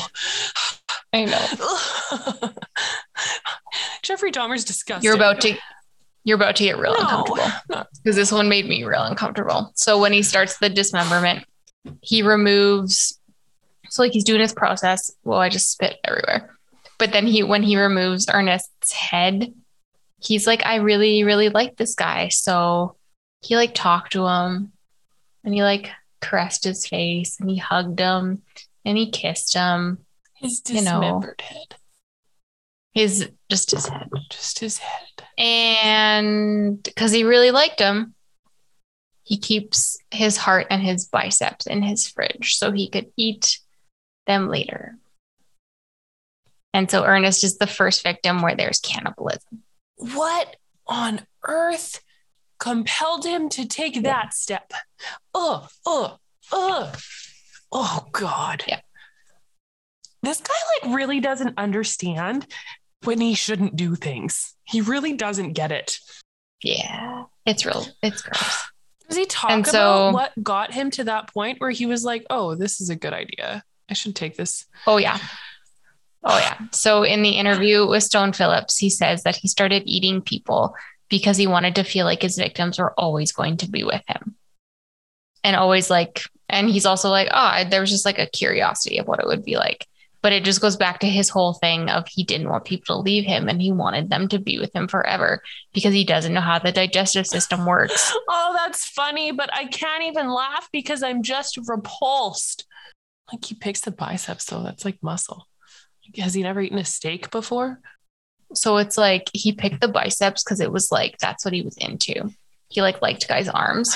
I 1.13 1.25
know 1.25 2.49
Jeffrey 4.03 4.31
Dahmer's 4.31 4.63
disgusting. 4.63 5.03
you're 5.05 5.15
about 5.15 5.41
to 5.41 5.55
you're 6.23 6.35
about 6.35 6.55
to 6.57 6.63
get 6.63 6.77
real 6.77 6.93
No. 6.93 6.99
uncomfortable. 6.99 7.85
Because 8.03 8.15
this 8.15 8.31
one 8.31 8.49
made 8.49 8.67
me 8.67 8.83
real 8.83 9.01
uncomfortable. 9.03 9.71
So 9.75 9.99
when 9.99 10.11
he 10.13 10.21
starts 10.21 10.57
the 10.59 10.69
dismemberment, 10.69 11.45
he 12.01 12.21
removes. 12.21 13.19
So 13.89 14.01
like 14.03 14.11
he's 14.11 14.25
doing 14.25 14.41
his 14.41 14.53
process. 14.53 15.09
Well, 15.23 15.39
I 15.39 15.49
just 15.49 15.71
spit 15.71 15.97
everywhere. 16.03 16.55
But 16.99 17.13
then 17.13 17.25
he, 17.25 17.41
when 17.43 17.63
he 17.63 17.77
removes 17.77 18.27
Ernest's 18.31 18.91
head, 18.91 19.53
he's 20.21 20.45
like, 20.45 20.63
I 20.65 20.75
really, 20.75 21.23
really 21.23 21.49
like 21.49 21.77
this 21.77 21.95
guy. 21.95 22.27
So 22.27 22.97
he 23.41 23.55
like 23.55 23.73
talked 23.73 24.13
to 24.13 24.25
him, 24.27 24.71
and 25.43 25.53
he 25.53 25.63
like 25.63 25.91
caressed 26.21 26.63
his 26.63 26.87
face, 26.87 27.39
and 27.39 27.49
he 27.49 27.57
hugged 27.57 27.99
him, 27.99 28.41
and 28.85 28.97
he 28.97 29.09
kissed 29.11 29.53
him. 29.53 29.99
His 30.35 30.61
you 30.67 30.81
know. 30.81 31.01
dismembered 31.01 31.41
head. 31.41 31.75
His 32.93 33.29
just 33.49 33.71
his 33.71 33.87
head, 33.87 34.09
Just 34.31 34.59
his 34.59 34.77
head. 34.79 35.23
and 35.37 36.81
because 36.81 37.11
he 37.11 37.23
really 37.23 37.51
liked 37.51 37.79
him, 37.79 38.13
he 39.23 39.37
keeps 39.37 39.97
his 40.11 40.37
heart 40.37 40.67
and 40.71 40.81
his 40.81 41.05
biceps 41.07 41.67
in 41.67 41.83
his 41.83 42.07
fridge 42.07 42.55
so 42.57 42.71
he 42.71 42.89
could 42.89 43.11
eat 43.15 43.59
them 44.27 44.49
later. 44.49 44.97
And 46.73 46.89
so 46.89 47.03
Ernest 47.03 47.43
is 47.43 47.57
the 47.57 47.67
first 47.67 48.01
victim 48.03 48.41
where 48.41 48.55
there's 48.55 48.79
cannibalism. 48.79 49.63
What 49.97 50.55
on 50.87 51.21
earth 51.43 52.01
compelled 52.59 53.25
him 53.25 53.49
to 53.49 53.67
take 53.67 54.03
that 54.03 54.33
step? 54.33 54.71
Oh, 55.33 55.67
oh, 55.85 56.17
oh, 56.51 56.91
oh, 57.71 58.05
God. 58.11 58.63
Yeah. 58.67 58.81
This 60.21 60.41
guy, 60.41 60.53
like, 60.83 60.95
really 60.95 61.19
doesn't 61.19 61.57
understand 61.57 62.45
when 63.03 63.21
he 63.21 63.33
shouldn't 63.33 63.75
do 63.75 63.95
things. 63.95 64.53
He 64.65 64.81
really 64.81 65.13
doesn't 65.13 65.53
get 65.53 65.71
it. 65.71 65.97
Yeah, 66.61 67.23
it's 67.45 67.65
real. 67.65 67.85
It's 68.03 68.21
gross. 68.21 68.63
Does 69.07 69.17
he 69.17 69.25
talk 69.25 69.49
And 69.51 69.61
about 69.61 69.71
so- 69.71 70.11
what 70.11 70.43
got 70.43 70.73
him 70.73 70.91
to 70.91 71.05
that 71.05 71.33
point 71.33 71.59
where 71.61 71.71
he 71.71 71.85
was 71.85 72.03
like, 72.03 72.25
oh, 72.29 72.55
this 72.55 72.79
is 72.81 72.89
a 72.89 72.95
good 72.95 73.13
idea? 73.13 73.63
I 73.89 73.93
should 73.93 74.15
take 74.15 74.35
this. 74.37 74.65
Oh, 74.85 74.97
yeah. 74.97 75.17
Oh, 76.23 76.37
yeah. 76.37 76.57
So 76.71 77.03
in 77.03 77.23
the 77.23 77.31
interview 77.31 77.87
with 77.87 78.03
Stone 78.03 78.33
Phillips, 78.33 78.77
he 78.77 78.89
says 78.89 79.23
that 79.23 79.37
he 79.37 79.47
started 79.47 79.83
eating 79.85 80.21
people 80.21 80.75
because 81.09 81.37
he 81.37 81.47
wanted 81.47 81.75
to 81.75 81.83
feel 81.83 82.05
like 82.05 82.21
his 82.21 82.37
victims 82.37 82.79
were 82.79 82.93
always 82.97 83.31
going 83.31 83.57
to 83.57 83.69
be 83.69 83.83
with 83.83 84.03
him. 84.07 84.35
And 85.43 85.55
always 85.55 85.89
like, 85.89 86.23
and 86.47 86.69
he's 86.69 86.85
also 86.85 87.09
like, 87.09 87.29
oh, 87.31 87.63
there 87.69 87.81
was 87.81 87.89
just 87.89 88.05
like 88.05 88.19
a 88.19 88.27
curiosity 88.27 88.97
of 88.97 89.07
what 89.07 89.19
it 89.19 89.27
would 89.27 89.43
be 89.43 89.57
like. 89.57 89.87
But 90.21 90.33
it 90.33 90.43
just 90.43 90.59
goes 90.59 90.75
back 90.75 90.99
to 90.99 91.07
his 91.07 91.29
whole 91.29 91.53
thing 91.53 91.89
of 91.89 92.05
he 92.07 92.25
didn't 92.25 92.49
want 92.49 92.65
people 92.65 92.95
to 92.95 93.01
leave 93.01 93.23
him 93.23 93.47
and 93.47 93.61
he 93.61 93.71
wanted 93.71 94.09
them 94.09 94.27
to 94.29 94.39
be 94.39 94.59
with 94.59 94.75
him 94.75 94.89
forever 94.89 95.41
because 95.73 95.93
he 95.93 96.03
doesn't 96.03 96.33
know 96.33 96.41
how 96.41 96.59
the 96.59 96.73
digestive 96.73 97.25
system 97.25 97.65
works. 97.65 98.13
Oh, 98.31 98.53
that's 98.55 98.85
funny, 98.85 99.31
but 99.31 99.51
I 99.53 99.65
can't 99.65 100.03
even 100.03 100.29
laugh 100.29 100.69
because 100.71 101.01
I'm 101.01 101.23
just 101.23 101.57
repulsed. 101.67 102.65
Like 103.31 103.45
he 103.45 103.55
picks 103.55 103.81
the 103.81 103.91
biceps, 103.91 104.45
though. 104.45 104.63
That's 104.63 104.85
like 104.85 105.01
muscle. 105.01 105.47
Has 106.17 106.33
he 106.33 106.43
never 106.43 106.61
eaten 106.61 106.77
a 106.77 106.85
steak 106.85 107.31
before? 107.31 107.79
So 108.53 108.77
it's 108.77 108.97
like 108.97 109.29
he 109.33 109.53
picked 109.53 109.81
the 109.81 109.87
biceps 109.87 110.43
because 110.43 110.59
it 110.59 110.71
was 110.71 110.91
like 110.91 111.17
that's 111.19 111.45
what 111.45 111.53
he 111.53 111.61
was 111.61 111.77
into. 111.77 112.33
He 112.69 112.81
like 112.81 113.01
liked 113.01 113.27
guys' 113.27 113.49
arms 113.49 113.95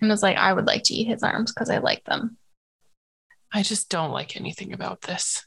and 0.00 0.10
was 0.10 0.22
like, 0.22 0.36
I 0.36 0.52
would 0.52 0.66
like 0.66 0.84
to 0.84 0.94
eat 0.94 1.08
his 1.08 1.22
arms 1.22 1.52
because 1.52 1.70
I 1.70 1.78
like 1.78 2.04
them. 2.04 2.36
I 3.52 3.62
just 3.62 3.88
don't 3.88 4.12
like 4.12 4.36
anything 4.36 4.72
about 4.72 5.02
this, 5.02 5.46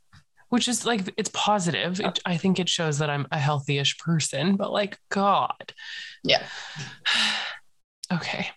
which 0.50 0.68
is 0.68 0.86
like, 0.86 1.02
it's 1.18 1.30
positive. 1.34 2.00
It, 2.00 2.20
I 2.26 2.38
think 2.38 2.60
it 2.60 2.68
shows 2.68 2.98
that 2.98 3.10
I'm 3.10 3.28
a 3.32 3.38
healthy 3.38 3.78
ish 3.78 3.98
person, 4.00 4.56
but 4.56 4.72
like, 4.72 4.98
God. 5.10 5.74
Yeah. 6.24 6.44
okay. 8.14 8.48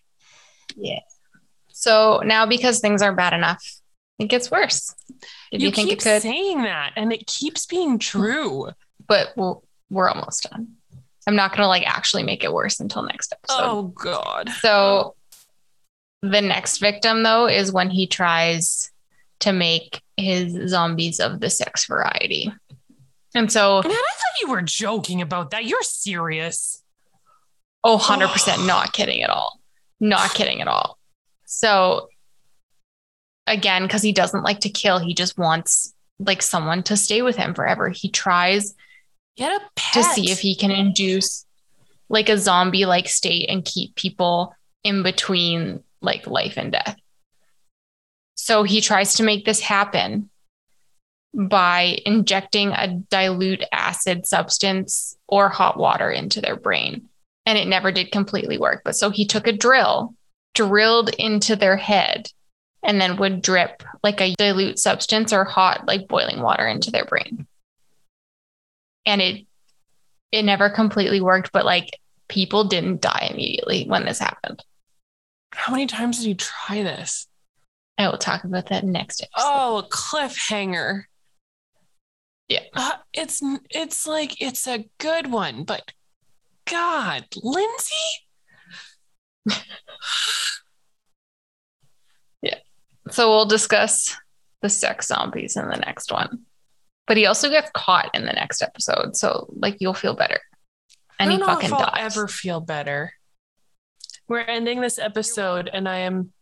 Yeah. 0.77 1.01
So 1.73 2.23
now 2.25 2.47
because 2.47 2.81
things 2.81 3.03
are 3.03 3.15
bad 3.15 3.35
enough, 3.35 3.63
it 4.19 4.27
gets 4.27 4.51
worse. 4.51 4.95
Did 5.51 5.61
you, 5.63 5.71
think 5.71 5.89
keep 5.89 5.99
it 5.99 6.03
could? 6.03 6.23
saying 6.23 6.63
that, 6.63 6.93
and 6.97 7.13
it 7.13 7.27
keeps 7.27 7.67
being 7.67 7.99
true. 7.99 8.71
But 9.07 9.33
we're, 9.37 9.55
we're 9.91 10.09
almost 10.09 10.49
done. 10.51 10.75
I'm 11.27 11.37
not 11.37 11.53
gonna 11.57 11.69
like 11.69 11.87
actually 11.87 12.23
make 12.23 12.45
it 12.45 12.53
worse 12.53 12.81
until 12.81 13.03
next 13.03 13.33
episode. 13.33 13.63
Oh, 13.63 13.83
God. 13.83 14.51
So 14.61 15.15
the 16.23 16.41
next 16.41 16.79
victim 16.79 17.23
though 17.23 17.47
is 17.47 17.73
when 17.73 17.91
he 17.91 18.07
tries 18.07 18.91
to 19.41 19.53
make 19.53 20.03
his 20.17 20.71
zombies 20.71 21.21
of 21.21 21.41
the 21.41 21.51
sex 21.51 21.87
variety. 21.87 22.53
And 23.35 23.51
so 23.51 23.83
Man, 23.83 23.91
I 23.91 23.95
thought 23.95 24.41
you 24.43 24.51
were 24.51 24.63
joking 24.63 25.21
about 25.21 25.51
that. 25.51 25.65
You're 25.65 25.83
serious. 25.83 26.83
Oh, 27.83 27.99
100% 27.99 28.67
not 28.67 28.93
kidding 28.93 29.23
at 29.23 29.31
all. 29.31 29.61
Not 30.01 30.35
kidding 30.35 30.61
at 30.61 30.69
all. 30.69 30.99
So, 31.45 32.09
again, 33.47 33.83
because 33.83 34.03
he 34.03 34.13
doesn't 34.13 34.43
like 34.43 34.61
to 34.61 34.69
kill, 34.69 34.99
he 34.99 35.15
just 35.15 35.37
wants 35.37 35.95
like 36.19 36.43
someone 36.43 36.83
to 36.85 36.97
stay 36.97 37.23
with 37.23 37.37
him 37.37 37.55
forever. 37.55 37.89
He 37.89 38.09
tries 38.09 38.75
Get 39.37 39.61
a 39.61 39.65
pet. 39.75 39.93
to 39.95 40.03
see 40.11 40.31
if 40.31 40.41
he 40.41 40.55
can 40.55 40.71
induce 40.71 41.45
like 42.09 42.29
a 42.29 42.39
zombie 42.39 42.87
like 42.87 43.09
state 43.09 43.49
and 43.49 43.65
keep 43.65 43.95
people 43.95 44.55
in 44.83 45.03
between 45.03 45.83
like 46.01 46.27
life 46.27 46.57
and 46.57 46.73
death. 46.73 46.97
So, 48.37 48.63
he 48.63 48.81
tries 48.81 49.15
to 49.15 49.23
make 49.23 49.45
this 49.45 49.61
happen 49.61 50.29
by 51.33 51.99
injecting 52.05 52.73
a 52.73 52.89
dilute 53.11 53.65
acid 53.73 54.27
substance 54.27 55.17
or 55.27 55.49
hot 55.49 55.79
water 55.79 56.11
into 56.11 56.41
their 56.41 56.57
brain 56.57 57.09
and 57.47 57.59
it 57.59 57.69
never 57.69 57.93
did 57.93 58.13
completely 58.13 58.59
work. 58.59 58.83
But 58.85 58.97
so 58.97 59.11
he 59.11 59.27
took 59.27 59.47
a 59.47 59.53
drill, 59.53 60.15
drilled 60.55 61.11
into 61.15 61.57
their 61.57 61.77
head, 61.77 62.29
and 62.83 63.01
then 63.01 63.17
would 63.17 63.43
drip 63.43 63.83
like 64.03 64.21
a 64.21 64.35
dilute 64.35 64.79
substance 64.79 65.33
or 65.33 65.45
hot, 65.45 65.87
like 65.87 66.09
boiling 66.09 66.41
water 66.41 66.67
into 66.67 66.91
their 66.91 67.05
brain. 67.05 67.47
And 69.07 69.21
it 69.21 69.47
it 70.33 70.45
never 70.45 70.69
completely 70.71 71.21
worked, 71.21 71.53
but 71.53 71.65
like 71.65 71.91
people 72.29 72.65
didn't 72.65 73.01
die 73.01 73.29
immediately 73.31 73.85
when 73.87 74.05
this 74.05 74.19
happened. 74.19 74.65
How 75.53 75.73
many 75.73 75.87
times 75.87 76.19
did 76.19 76.27
you 76.27 76.35
try 76.35 76.83
this? 76.83 77.29
I 77.97 78.09
will 78.09 78.19
talk 78.19 78.43
about 78.45 78.67
that 78.67 78.85
next 78.85 79.23
episode. 79.23 79.47
Oh, 79.47 79.87
cliffhanger. 79.89 81.05
Yeah. 82.49 82.65
Uh, 82.75 82.93
it's 83.13 83.41
it's 83.71 84.07
like 84.07 84.41
it's 84.43 84.67
a 84.67 84.87
good 84.99 85.31
one, 85.31 85.65
but 85.65 85.93
God, 86.67 87.25
Lindsay. 87.43 87.95
Yeah. 92.45 92.59
So 93.11 93.31
we'll 93.31 93.47
discuss 93.47 94.15
the 94.61 94.69
sex 94.69 95.07
zombies 95.07 95.57
in 95.57 95.67
the 95.67 95.77
next 95.77 96.13
one. 96.13 96.43
But 97.07 97.17
he 97.17 97.27
also 97.27 97.51
gets 97.51 97.71
caught 97.75 98.11
in 98.15 98.25
the 98.25 98.33
next 98.33 98.63
episode. 98.63 99.17
So 99.17 99.53
like 99.57 99.77
you'll 99.81 99.95
feel 99.95 100.15
better. 100.15 100.41
And 101.19 101.29
I 101.31 101.33
he 101.35 101.39
don't 101.39 101.47
know 101.47 101.55
fucking 101.55 101.69
if 101.69 101.73
I'll 101.75 101.81
dies. 101.91 102.17
ever 102.17 102.29
feel 102.29 102.61
better. 102.61 103.13
We're 104.27 104.41
ending 104.41 104.81
this 104.81 104.99
episode, 104.99 105.69
and 105.73 105.87
I 105.87 105.99
am 105.99 106.33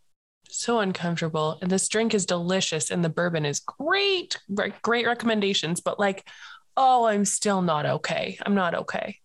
so 0.49 0.79
uncomfortable. 0.79 1.57
And 1.61 1.69
this 1.69 1.89
drink 1.89 2.13
is 2.13 2.25
delicious, 2.25 2.89
and 2.91 3.03
the 3.03 3.09
bourbon 3.09 3.45
is 3.45 3.59
great. 3.59 4.39
Great 4.81 5.05
recommendations, 5.05 5.81
but 5.81 5.99
like, 5.99 6.25
oh, 6.77 7.05
I'm 7.05 7.25
still 7.25 7.61
not 7.61 7.85
okay. 7.85 8.37
I'm 8.45 8.55
not 8.55 8.73
okay. 8.73 9.19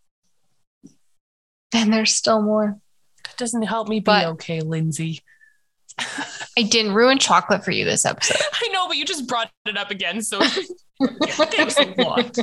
And 1.73 1.93
there's 1.93 2.15
still 2.15 2.43
more. 2.43 2.79
It 3.31 3.37
doesn't 3.37 3.63
help 3.63 3.89
me 3.89 4.01
be 4.01 4.05
But- 4.05 4.27
okay, 4.27 4.61
Lindsay. 4.61 5.23
I 6.59 6.63
didn't 6.63 6.95
ruin 6.95 7.19
chocolate 7.19 7.65
for 7.65 7.71
you 7.71 7.85
this 7.85 8.05
episode. 8.05 8.43
I 8.53 8.69
know, 8.73 8.89
but 8.89 8.97
you 8.97 9.05
just 9.05 9.29
brought 9.29 9.49
it 9.65 9.79
up 9.79 9.93
again. 9.93 10.23
So 10.23 10.41
thanks 11.01 11.79
a 11.79 11.95
lot. 12.03 12.37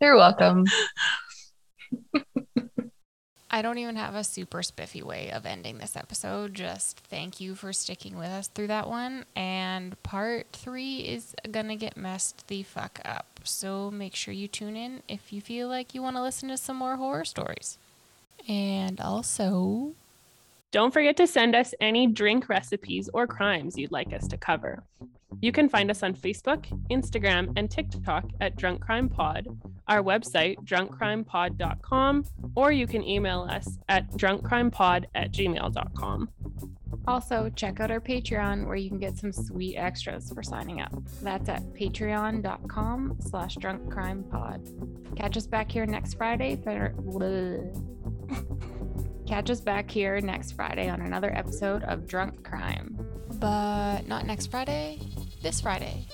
You're 0.00 0.16
welcome. 0.16 0.64
I 3.50 3.60
don't 3.60 3.76
even 3.76 3.96
have 3.96 4.14
a 4.14 4.24
super 4.24 4.62
spiffy 4.62 5.02
way 5.02 5.30
of 5.30 5.44
ending 5.44 5.76
this 5.76 5.94
episode. 5.94 6.54
Just 6.54 7.00
thank 7.00 7.38
you 7.38 7.54
for 7.54 7.74
sticking 7.74 8.16
with 8.16 8.28
us 8.28 8.48
through 8.48 8.68
that 8.68 8.88
one. 8.88 9.26
And 9.36 10.02
part 10.02 10.46
three 10.54 11.00
is 11.00 11.34
going 11.50 11.68
to 11.68 11.76
get 11.76 11.98
messed 11.98 12.48
the 12.48 12.62
fuck 12.62 12.98
up. 13.04 13.40
So 13.44 13.90
make 13.90 14.14
sure 14.14 14.32
you 14.32 14.48
tune 14.48 14.74
in 14.74 15.02
if 15.06 15.34
you 15.34 15.42
feel 15.42 15.68
like 15.68 15.94
you 15.94 16.00
want 16.00 16.16
to 16.16 16.22
listen 16.22 16.48
to 16.48 16.56
some 16.56 16.78
more 16.78 16.96
horror 16.96 17.26
stories. 17.26 17.76
And 18.48 19.02
also, 19.02 19.92
Don't 20.70 20.92
forget 20.92 21.16
to 21.16 21.26
send 21.26 21.54
us 21.54 21.72
any 21.80 22.06
drink 22.06 22.50
recipes 22.50 23.08
or 23.14 23.26
crimes 23.26 23.78
you'd 23.78 23.90
like 23.90 24.12
us 24.12 24.28
to 24.28 24.36
cover. 24.36 24.84
You 25.40 25.50
can 25.50 25.68
find 25.68 25.90
us 25.90 26.02
on 26.02 26.14
Facebook, 26.14 26.66
Instagram, 26.90 27.52
and 27.56 27.70
TikTok 27.70 28.26
at 28.40 28.56
Drunk 28.56 28.80
Crime 28.82 29.08
Pod, 29.08 29.46
our 29.86 30.02
website, 30.02 30.56
drunkcrimepod.com, 30.64 32.24
or 32.54 32.72
you 32.72 32.86
can 32.86 33.02
email 33.02 33.46
us 33.48 33.78
at 33.88 34.10
drunkcrimepod 34.12 35.04
at 35.14 35.32
gmail.com. 35.32 36.28
Also, 37.06 37.50
check 37.56 37.80
out 37.80 37.90
our 37.90 38.00
Patreon 38.00 38.66
where 38.66 38.76
you 38.76 38.90
can 38.90 38.98
get 38.98 39.16
some 39.16 39.32
sweet 39.32 39.76
extras 39.76 40.30
for 40.30 40.42
signing 40.42 40.82
up. 40.82 40.92
That's 41.22 41.48
at 41.48 41.62
patreon.com 41.72 43.16
slash 43.20 43.56
drunkcrimepod. 43.56 45.16
Catch 45.16 45.38
us 45.38 45.46
back 45.46 45.70
here 45.70 45.86
next 45.86 46.14
Friday 46.14 46.56
for 46.62 46.92
Catch 49.28 49.50
us 49.50 49.60
back 49.60 49.90
here 49.90 50.18
next 50.22 50.52
Friday 50.52 50.88
on 50.88 51.02
another 51.02 51.30
episode 51.36 51.82
of 51.82 52.06
Drunk 52.06 52.42
Crime. 52.44 52.98
But 53.34 54.08
not 54.08 54.24
next 54.24 54.46
Friday, 54.46 54.98
this 55.42 55.60
Friday. 55.60 56.06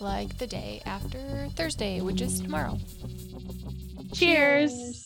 Like 0.00 0.36
the 0.38 0.48
day 0.48 0.82
after 0.84 1.46
Thursday, 1.54 2.00
which 2.00 2.20
is 2.20 2.40
tomorrow. 2.40 2.76
Cheers. 4.12 5.05